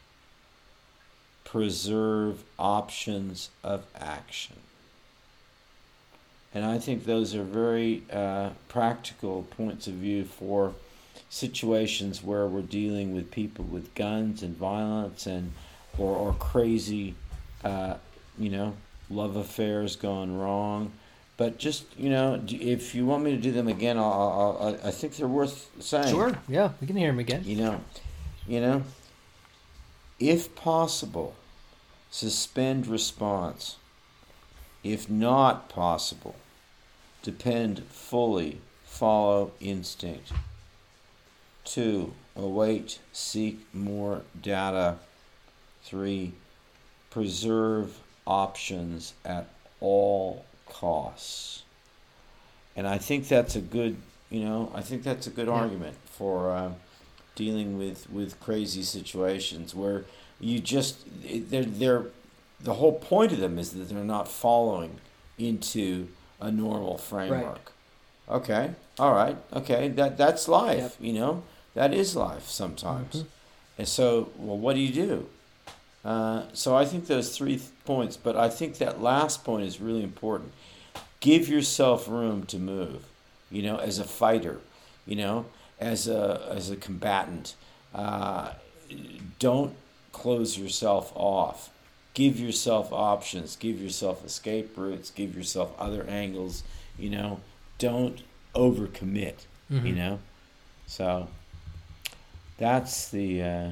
preserve 1.45 2.43
options 2.59 3.51
of 3.63 3.85
action. 3.95 4.57
And 6.55 6.65
I 6.65 6.79
think 6.79 7.05
those 7.05 7.35
are 7.35 7.43
very 7.43 8.03
uh, 8.11 8.51
practical 8.69 9.43
points 9.43 9.87
of 9.87 9.95
view 9.95 10.25
for 10.25 10.73
situations 11.29 12.25
where 12.25 12.47
we're 12.47 12.63
dealing 12.63 13.15
with 13.15 13.31
people 13.31 13.67
with 13.67 13.95
guns 13.95 14.43
and 14.43 14.57
violence 14.57 15.27
and 15.27 15.53
or, 15.99 16.17
or 16.17 16.33
crazy, 16.33 17.15
uh, 17.63 17.95
you 18.39 18.49
know, 18.49 18.75
love 19.11 19.37
affairs 19.37 19.97
gone 19.97 20.35
wrong. 20.35 20.93
But 21.39 21.57
just 21.57 21.85
you 21.97 22.11
know, 22.11 22.43
if 22.49 22.97
you 22.97 23.07
want 23.07 23.23
me 23.23 23.31
to 23.31 23.41
do 23.41 23.53
them 23.53 23.69
again, 23.69 23.97
I'll, 23.97 24.59
I'll, 24.61 24.79
i 24.85 24.91
think 24.91 25.17
they're 25.17 25.29
worth 25.29 25.71
saying. 25.79 26.09
Sure. 26.09 26.37
Yeah, 26.49 26.73
we 26.81 26.87
can 26.87 26.97
hear 26.97 27.11
them 27.11 27.21
again. 27.21 27.45
You 27.47 27.57
know, 27.57 27.81
you 28.47 28.61
know, 28.61 28.83
if 30.19 30.55
possible, 30.57 31.37
suspend 32.11 32.89
response. 32.89 33.77
If 34.83 35.09
not 35.09 35.69
possible, 35.69 36.35
depend 37.23 37.85
fully, 37.85 38.61
follow 38.85 39.53
instinct. 39.61 40.33
Two, 41.65 42.15
await, 42.35 42.99
seek 43.13 43.61
more 43.73 44.23
data. 44.41 44.97
Three, 45.85 46.33
preserve 47.11 47.99
options 48.27 49.15
at 49.25 49.49
all 49.81 50.45
costs. 50.71 51.63
And 52.77 52.87
I 52.87 52.99
think 52.99 53.29
that's 53.29 53.57
a 53.57 53.61
good, 53.61 53.97
you 54.31 54.45
know, 54.45 54.71
I 54.75 54.83
think 54.83 55.03
that's 55.03 55.27
a 55.27 55.31
good 55.31 55.49
yeah. 55.49 55.55
argument 55.55 55.97
for 56.05 56.51
uh, 56.51 56.73
dealing 57.35 57.79
with, 57.79 58.09
with 58.11 58.39
crazy 58.41 58.83
situations 58.83 59.75
where 59.75 60.05
you 60.41 60.61
just 60.61 60.99
they're 61.51 61.65
they're 61.65 62.05
the 62.61 62.75
whole 62.75 62.93
point 62.93 63.33
of 63.33 63.39
them 63.39 63.59
is 63.59 63.71
that 63.73 63.89
they're 63.89 64.05
not 64.05 64.29
following 64.29 65.01
into 65.37 66.09
a 66.41 66.51
normal 66.51 66.99
framework. 66.99 67.73
Right. 68.29 68.37
Okay. 68.37 68.71
All 68.99 69.13
right. 69.13 69.37
Okay. 69.53 69.89
That 69.89 70.17
that's 70.17 70.49
life. 70.49 70.79
Yep. 70.79 70.95
You 71.01 71.13
know 71.15 71.43
that 71.75 71.93
is 71.93 72.15
life 72.17 72.49
sometimes. 72.49 73.17
Mm-hmm. 73.17 73.29
And 73.79 73.89
so, 73.89 74.31
well, 74.37 74.59
what 74.59 74.75
do 74.75 74.81
you 74.81 74.93
do? 74.93 75.29
Uh, 76.05 76.45
so 76.53 76.77
I 76.77 76.85
think 76.85 77.07
those 77.07 77.37
three 77.37 77.57
th- 77.57 77.71
points, 77.85 78.17
but 78.17 78.37
I 78.37 78.49
think 78.49 78.79
that 78.79 79.03
last 79.03 79.45
point 79.45 79.65
is 79.65 79.81
really 79.81 80.03
important. 80.03 80.53
Give 81.21 81.49
yourself 81.49 82.09
room 82.09 82.45
to 82.47 82.59
move. 82.59 83.05
You 83.51 83.63
know, 83.63 83.77
as 83.77 83.99
a 83.99 84.05
fighter. 84.05 84.61
You 85.07 85.17
know, 85.17 85.47
as 85.81 86.09
a 86.09 86.47
as 86.51 86.71
a 86.71 86.77
combatant. 86.77 87.55
Uh, 87.95 88.53
don't 89.39 89.75
close 90.13 90.59
yourself 90.59 91.13
off. 91.15 91.71
Give 92.15 92.39
yourself 92.39 92.93
options. 92.93 93.57
Give 93.57 93.81
yourself 93.81 94.25
escape 94.25 94.77
routes. 94.77 95.11
Give 95.11 95.37
yourself 95.37 95.75
other 95.79 96.05
angles. 96.05 96.63
You 96.99 97.11
know, 97.11 97.41
don't 97.79 98.21
overcommit. 98.55 99.47
Mm-hmm. 99.71 99.87
You 99.87 99.95
know, 99.95 100.19
so 100.87 101.29
that's 102.57 103.11
the 103.11 103.43
uh, 103.43 103.71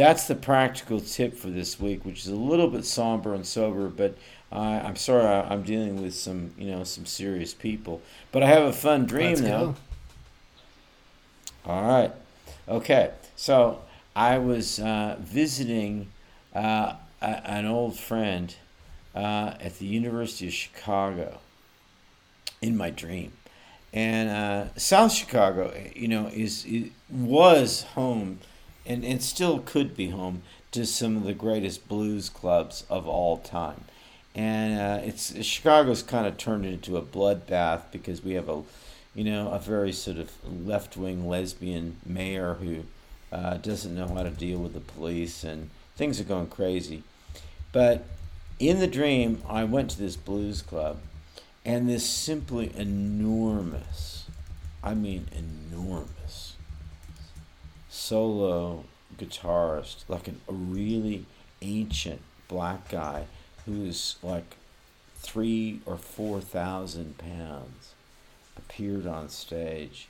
that's 0.00 0.26
the 0.26 0.34
practical 0.34 1.00
tip 1.00 1.36
for 1.36 1.48
this 1.48 1.78
week, 1.78 2.04
which 2.04 2.20
is 2.20 2.28
a 2.28 2.34
little 2.34 2.68
bit 2.68 2.84
somber 2.84 3.34
and 3.34 3.46
sober, 3.46 3.88
but. 3.88 4.16
Uh, 4.52 4.82
I'm 4.84 4.96
sorry, 4.96 5.24
I, 5.24 5.54
am 5.54 5.62
dealing 5.62 6.02
with 6.02 6.12
some, 6.12 6.52
you 6.58 6.72
know, 6.72 6.82
some 6.82 7.06
serious 7.06 7.54
people. 7.54 8.02
But 8.32 8.42
I 8.42 8.46
have 8.48 8.64
a 8.64 8.72
fun 8.72 9.06
dream 9.06 9.28
Let's 9.28 9.40
now. 9.42 9.64
Go. 9.64 9.74
All 11.66 11.82
right. 11.82 12.12
Okay. 12.68 13.12
So 13.36 13.82
I 14.14 14.38
was 14.38 14.80
uh, 14.80 15.16
visiting 15.20 16.10
uh, 16.54 16.94
a, 17.22 17.50
an 17.50 17.66
old 17.66 17.98
friend 17.98 18.54
uh, 19.14 19.54
at 19.60 19.78
the 19.78 19.86
University 19.86 20.48
of 20.48 20.52
Chicago 20.52 21.38
in 22.60 22.76
my 22.76 22.90
dream. 22.90 23.32
And 23.92 24.28
uh, 24.28 24.74
South 24.76 25.12
Chicago, 25.12 25.72
you 25.94 26.08
know, 26.08 26.26
is, 26.28 26.64
is 26.64 26.90
was 27.10 27.82
home 27.94 28.38
and, 28.90 29.04
and 29.04 29.22
still 29.22 29.60
could 29.60 29.96
be 29.96 30.08
home 30.10 30.42
to 30.72 30.84
some 30.84 31.16
of 31.16 31.22
the 31.22 31.32
greatest 31.32 31.86
blues 31.86 32.28
clubs 32.28 32.84
of 32.90 33.06
all 33.06 33.38
time. 33.38 33.84
And 34.34 34.80
uh, 34.80 35.04
it's 35.04 35.44
Chicago's 35.44 36.02
kind 36.02 36.26
of 36.26 36.36
turned 36.36 36.66
into 36.66 36.96
a 36.96 37.02
bloodbath 37.02 37.82
because 37.92 38.24
we 38.24 38.32
have 38.32 38.48
a, 38.48 38.62
you 39.14 39.22
know, 39.22 39.50
a 39.50 39.60
very 39.60 39.92
sort 39.92 40.18
of 40.18 40.32
left 40.44 40.96
wing 40.96 41.28
lesbian 41.28 41.98
mayor 42.04 42.54
who 42.54 42.82
uh, 43.30 43.58
doesn't 43.58 43.94
know 43.94 44.08
how 44.08 44.24
to 44.24 44.30
deal 44.30 44.58
with 44.58 44.74
the 44.74 44.80
police, 44.80 45.44
and 45.44 45.70
things 45.96 46.20
are 46.20 46.24
going 46.24 46.48
crazy. 46.48 47.04
But 47.70 48.04
in 48.58 48.80
the 48.80 48.88
dream, 48.88 49.40
I 49.48 49.62
went 49.64 49.90
to 49.90 49.98
this 49.98 50.16
blues 50.16 50.62
club, 50.62 50.98
and 51.64 51.88
this 51.88 52.08
simply 52.08 52.72
enormous, 52.76 54.26
I 54.82 54.94
mean 54.94 55.28
enormous, 55.32 56.10
solo 57.90 58.84
guitarist, 59.18 60.04
like 60.08 60.28
an, 60.28 60.40
a 60.48 60.52
really 60.52 61.26
ancient 61.60 62.22
black 62.48 62.88
guy 62.88 63.26
who's 63.66 64.16
like 64.22 64.56
three 65.16 65.80
or 65.84 65.98
four 65.98 66.40
thousand 66.40 67.18
pounds, 67.18 67.92
appeared 68.56 69.06
on 69.06 69.28
stage 69.28 70.08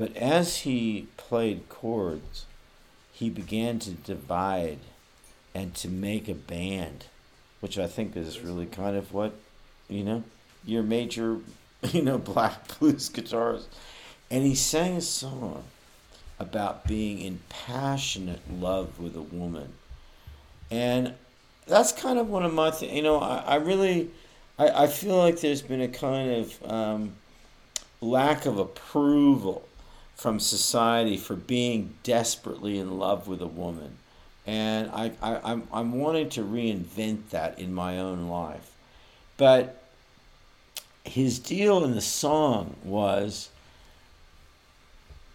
but 0.00 0.16
as 0.16 0.60
he 0.60 1.08
played 1.18 1.68
chords, 1.68 2.46
he 3.12 3.28
began 3.28 3.78
to 3.80 3.90
divide 3.90 4.78
and 5.54 5.74
to 5.74 5.88
make 5.88 6.26
a 6.26 6.34
band, 6.34 7.04
which 7.60 7.78
I 7.78 7.86
think 7.86 8.16
is 8.16 8.40
really 8.40 8.64
kind 8.64 8.96
of 8.96 9.12
what, 9.12 9.34
you 9.90 10.02
know, 10.02 10.24
your 10.64 10.82
major, 10.82 11.40
you 11.92 12.00
know, 12.00 12.16
black 12.16 12.78
blues 12.78 13.10
guitarist. 13.10 13.66
And 14.30 14.42
he 14.42 14.54
sang 14.54 14.96
a 14.96 15.00
song 15.02 15.64
about 16.40 16.86
being 16.86 17.20
in 17.20 17.38
passionate 17.50 18.40
love 18.50 18.98
with 18.98 19.14
a 19.14 19.22
woman. 19.22 19.74
And 20.70 21.14
that's 21.66 21.92
kind 21.92 22.18
of 22.18 22.28
one 22.28 22.44
of 22.44 22.54
my 22.54 22.70
things. 22.70 22.92
You 22.92 23.02
know, 23.02 23.18
I, 23.18 23.36
I 23.46 23.54
really, 23.56 24.10
I, 24.58 24.84
I 24.84 24.86
feel 24.86 25.16
like 25.16 25.40
there's 25.40 25.62
been 25.62 25.82
a 25.82 25.88
kind 25.88 26.30
of 26.32 26.70
um, 26.70 27.12
lack 28.00 28.46
of 28.46 28.58
approval 28.58 29.68
from 30.16 30.40
society 30.40 31.16
for 31.16 31.36
being 31.36 31.94
desperately 32.02 32.78
in 32.78 32.98
love 32.98 33.28
with 33.28 33.42
a 33.42 33.46
woman. 33.46 33.96
And 34.46 34.90
I, 34.90 35.12
I, 35.22 35.52
I'm, 35.52 35.68
I'm 35.72 35.92
wanting 35.92 36.30
to 36.30 36.42
reinvent 36.42 37.30
that 37.30 37.58
in 37.58 37.72
my 37.72 37.98
own 37.98 38.28
life. 38.28 38.72
But 39.36 39.82
his 41.04 41.38
deal 41.38 41.84
in 41.84 41.94
the 41.94 42.00
song 42.00 42.76
was 42.84 43.50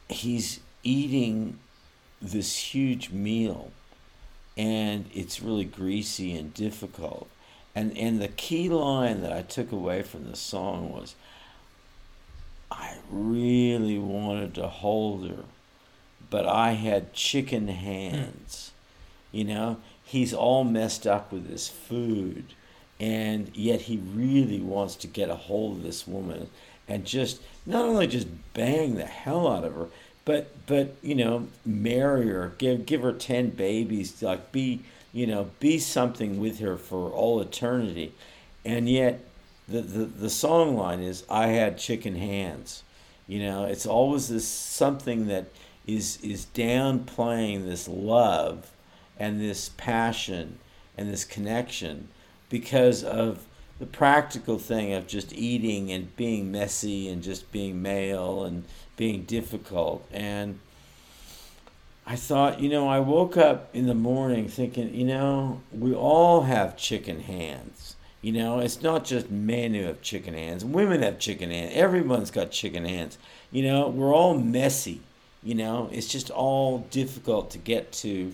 he's 0.10 0.60
eating 0.86 1.60
this 2.22 2.56
huge 2.56 3.12
meal 3.12 3.72
and 4.58 5.06
it's 5.14 5.42
really 5.42 5.66
greasy 5.66 6.34
and 6.36 6.54
difficult. 6.54 7.28
And, 7.76 7.98
and 7.98 8.22
the 8.22 8.30
key 8.30 8.70
line 8.70 9.22
that 9.22 9.34
I 9.34 9.42
took 9.42 9.72
away 9.72 10.02
from 10.02 10.30
the 10.30 10.38
song 10.38 10.92
was, 10.94 11.16
I 12.72 12.96
really 13.10 14.00
wanted 14.00 14.56
to 14.56 14.68
hold 14.68 15.30
her, 15.30 15.44
but 16.30 16.46
I 16.46 16.72
had 16.72 17.14
chicken 17.14 17.68
hands. 17.68 18.72
You 19.32 19.44
know, 19.44 19.78
he's 20.06 20.34
all 20.34 20.64
messed 20.64 21.06
up 21.06 21.34
with 21.34 21.50
his 21.50 21.68
food, 21.68 22.46
and 22.98 23.52
yet 23.54 23.82
he 23.82 23.98
really 23.98 24.62
wants 24.62 24.96
to 24.96 25.08
get 25.08 25.30
a 25.30 25.36
hold 25.36 25.78
of 25.78 25.84
this 25.84 26.08
woman 26.08 26.50
and 26.88 27.04
just 27.04 27.42
not 27.66 27.84
only 27.84 28.08
just 28.08 28.28
bang 28.54 28.96
the 28.96 29.06
hell 29.06 29.48
out 29.48 29.64
of 29.64 29.74
her, 29.74 29.88
but 30.26 30.52
but 30.66 30.96
you 31.02 31.16
know, 31.16 31.48
marry 31.66 32.28
her, 32.28 32.54
give 32.58 32.86
give 32.86 33.04
her 33.04 33.14
ten 33.14 33.52
babies, 33.52 34.22
like 34.22 34.52
be 34.52 34.82
you 35.14 35.26
know, 35.26 35.50
be 35.62 35.80
something 35.80 36.42
with 36.42 36.60
her 36.60 36.76
for 36.76 37.10
all 37.10 37.40
eternity. 37.40 38.12
And 38.66 38.90
yet 38.90 39.22
the, 39.66 39.82
the, 39.82 40.06
the 40.06 40.30
song 40.30 40.76
line 40.76 41.00
is 41.00 41.24
I 41.30 41.48
had 41.48 41.78
chicken 41.78 42.16
hands. 42.16 42.84
You 43.26 43.40
know, 43.40 43.64
it's 43.64 43.86
always 43.86 44.28
this 44.28 44.48
something 44.48 45.28
that 45.28 45.46
is 45.88 46.18
is 46.22 46.48
downplaying 46.54 47.66
this 47.66 47.88
love 47.88 48.72
and 49.18 49.40
this 49.40 49.70
passion 49.78 50.58
and 50.98 51.10
this 51.10 51.24
connection 51.24 52.10
because 52.50 53.04
of 53.04 53.46
the 53.80 53.86
practical 53.86 54.58
thing 54.58 54.94
of 54.94 55.08
just 55.08 55.34
eating 55.34 55.92
and 55.92 56.16
being 56.16 56.52
messy 56.52 57.10
and 57.10 57.22
just 57.24 57.52
being 57.52 57.82
male 57.82 58.44
and 58.44 58.64
being 58.98 59.24
difficult 59.24 60.08
and 60.12 60.60
I 62.08 62.16
thought, 62.16 62.60
you 62.60 62.70
know, 62.70 62.88
I 62.88 63.00
woke 63.00 63.36
up 63.36 63.70
in 63.74 63.88
the 63.88 63.96
morning 63.96 64.48
thinking, 64.48 64.94
you 64.94 65.06
know, 65.06 65.62
we 65.72 65.94
all 65.94 66.42
have 66.42 66.78
chicken 66.78 67.22
hands. 67.22 67.96
You 68.22 68.32
know, 68.32 68.60
it's 68.60 68.82
not 68.82 69.06
just 69.06 69.32
men 69.32 69.74
who 69.74 69.84
have 69.84 70.02
chicken 70.02 70.36
hands. 70.36 70.64
Women 70.64 71.02
have 71.02 71.18
chicken 71.18 71.50
hands. 71.50 71.72
Everyone's 71.74 72.30
got 72.30 72.52
chicken 72.52 72.86
hands. 72.86 73.18
You 73.52 73.64
know, 73.64 73.90
we're 73.90 74.14
all 74.14 74.38
messy. 74.38 75.02
You 75.44 75.56
know, 75.56 75.90
it's 75.92 76.08
just 76.08 76.30
all 76.30 76.80
difficult 76.92 77.52
to 77.52 77.58
get 77.58 77.92
to 77.94 78.34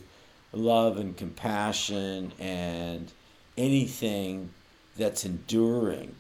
love 0.53 0.97
and 0.97 1.16
compassion 1.16 2.34
and 2.39 3.12
anything 3.57 4.49
that's 4.97 5.24
enduring. 5.26 6.16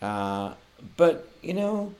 Uh, 0.00 0.54
but 0.96 1.28
you 1.42 1.54
know, 1.54 1.94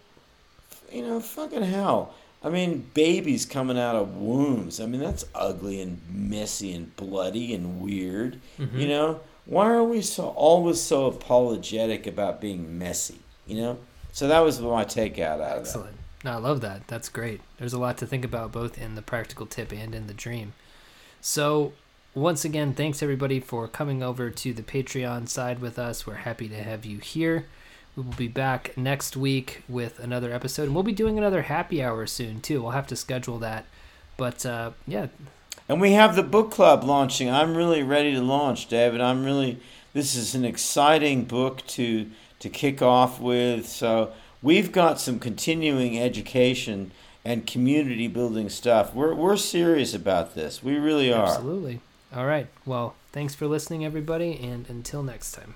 you 0.93 1.03
know, 1.03 1.21
fucking 1.21 1.63
hell. 1.63 2.15
I 2.43 2.49
mean, 2.51 2.89
babies 2.95 3.45
coming 3.45 3.79
out 3.79 3.97
of 3.97 4.17
wombs. 4.17 4.81
I 4.81 4.87
mean, 4.87 5.01
that's 5.01 5.25
ugly 5.35 5.81
and 5.81 6.01
messy 6.09 6.73
and 6.75 6.95
bloody 6.97 7.55
and 7.55 7.81
weird. 7.81 8.41
Mm-hmm. 8.59 8.79
You 8.79 8.89
know, 8.89 9.21
why 9.47 9.69
are 9.71 9.83
we 9.83 10.03
so 10.03 10.29
always 10.29 10.81
so 10.81 11.07
apologetic 11.07 12.07
about 12.07 12.41
being 12.41 12.79
messy? 12.79 13.21
You 13.47 13.57
know, 13.57 13.79
so 14.13 14.29
that 14.29 14.41
was 14.41 14.61
my 14.61 14.85
takeout 14.85 15.41
out 15.41 15.59
Excellent. 15.59 15.91
of 15.91 15.97
that. 15.97 16.25
No, 16.25 16.33
I 16.33 16.37
love 16.37 16.61
that. 16.63 16.89
That's 16.89 17.09
great. 17.09 17.41
There's 17.59 17.73
a 17.73 17.79
lot 17.79 17.99
to 17.99 18.07
think 18.07 18.25
about 18.25 18.53
both 18.53 18.79
in 18.79 18.95
the 18.95 19.03
practical 19.03 19.47
tip 19.47 19.73
and 19.73 19.95
in 19.95 20.07
the 20.07 20.15
dream. 20.15 20.55
So, 21.21 21.73
once 22.15 22.45
again, 22.45 22.75
thanks 22.75 23.03
everybody 23.03 23.41
for 23.41 23.69
coming 23.69 24.03
over 24.03 24.31
to 24.31 24.53
the 24.53 24.63
Patreon 24.63 25.29
side 25.29 25.61
with 25.61 25.79
us. 25.79 26.07
We're 26.07 26.15
happy 26.15 26.49
to 26.49 26.63
have 26.63 26.85
you 26.85 26.99
here. 26.99 27.47
We 27.97 28.03
will 28.03 28.13
be 28.13 28.29
back 28.29 28.77
next 28.77 29.17
week 29.17 29.63
with 29.69 29.99
another 29.99 30.31
episode, 30.31 30.65
and 30.65 30.75
we'll 30.75 30.85
be 30.85 30.93
doing 30.93 31.17
another 31.17 31.43
happy 31.43 31.83
hour 31.83 32.07
soon 32.07 32.41
too. 32.41 32.61
We'll 32.61 32.73
have 32.73 32.87
to 32.89 32.97
schedule 32.97 33.39
that, 33.39 33.65
but 34.19 34.45
uh, 34.45 34.73
yeah. 34.87 35.07
And 35.69 35.81
we 35.81 35.93
have 35.93 36.15
the 36.15 36.23
book 36.23 36.51
club 36.51 36.85
launching. 36.85 37.31
I'm 37.31 37.57
really 37.57 37.83
ready 37.83 38.13
to 38.13 38.21
launch, 38.21 38.69
David. 38.69 39.01
I'm 39.01 39.25
really. 39.25 39.61
This 39.95 40.15
is 40.15 40.35
an 40.35 40.45
exciting 40.45 41.25
book 41.25 41.67
to 41.69 42.11
to 42.41 42.49
kick 42.51 42.83
off 42.83 43.19
with. 43.19 43.67
So 43.67 44.13
we've 44.43 44.73
got 44.73 45.01
some 45.01 45.19
continuing 45.19 45.99
education 45.99 46.93
and 47.25 47.47
community 47.47 48.09
building 48.09 48.51
stuff. 48.51 48.95
We're 48.95 49.15
we're 49.15 49.37
serious 49.37 49.95
about 49.95 50.35
this. 50.35 50.63
We 50.63 50.77
really 50.77 51.11
are. 51.11 51.29
Absolutely. 51.29 51.81
All 52.15 52.27
right. 52.27 52.47
Well, 52.67 52.95
thanks 53.13 53.35
for 53.35 53.47
listening, 53.47 53.85
everybody, 53.85 54.39
and 54.39 54.69
until 54.69 55.03
next 55.03 55.33
time. 55.33 55.55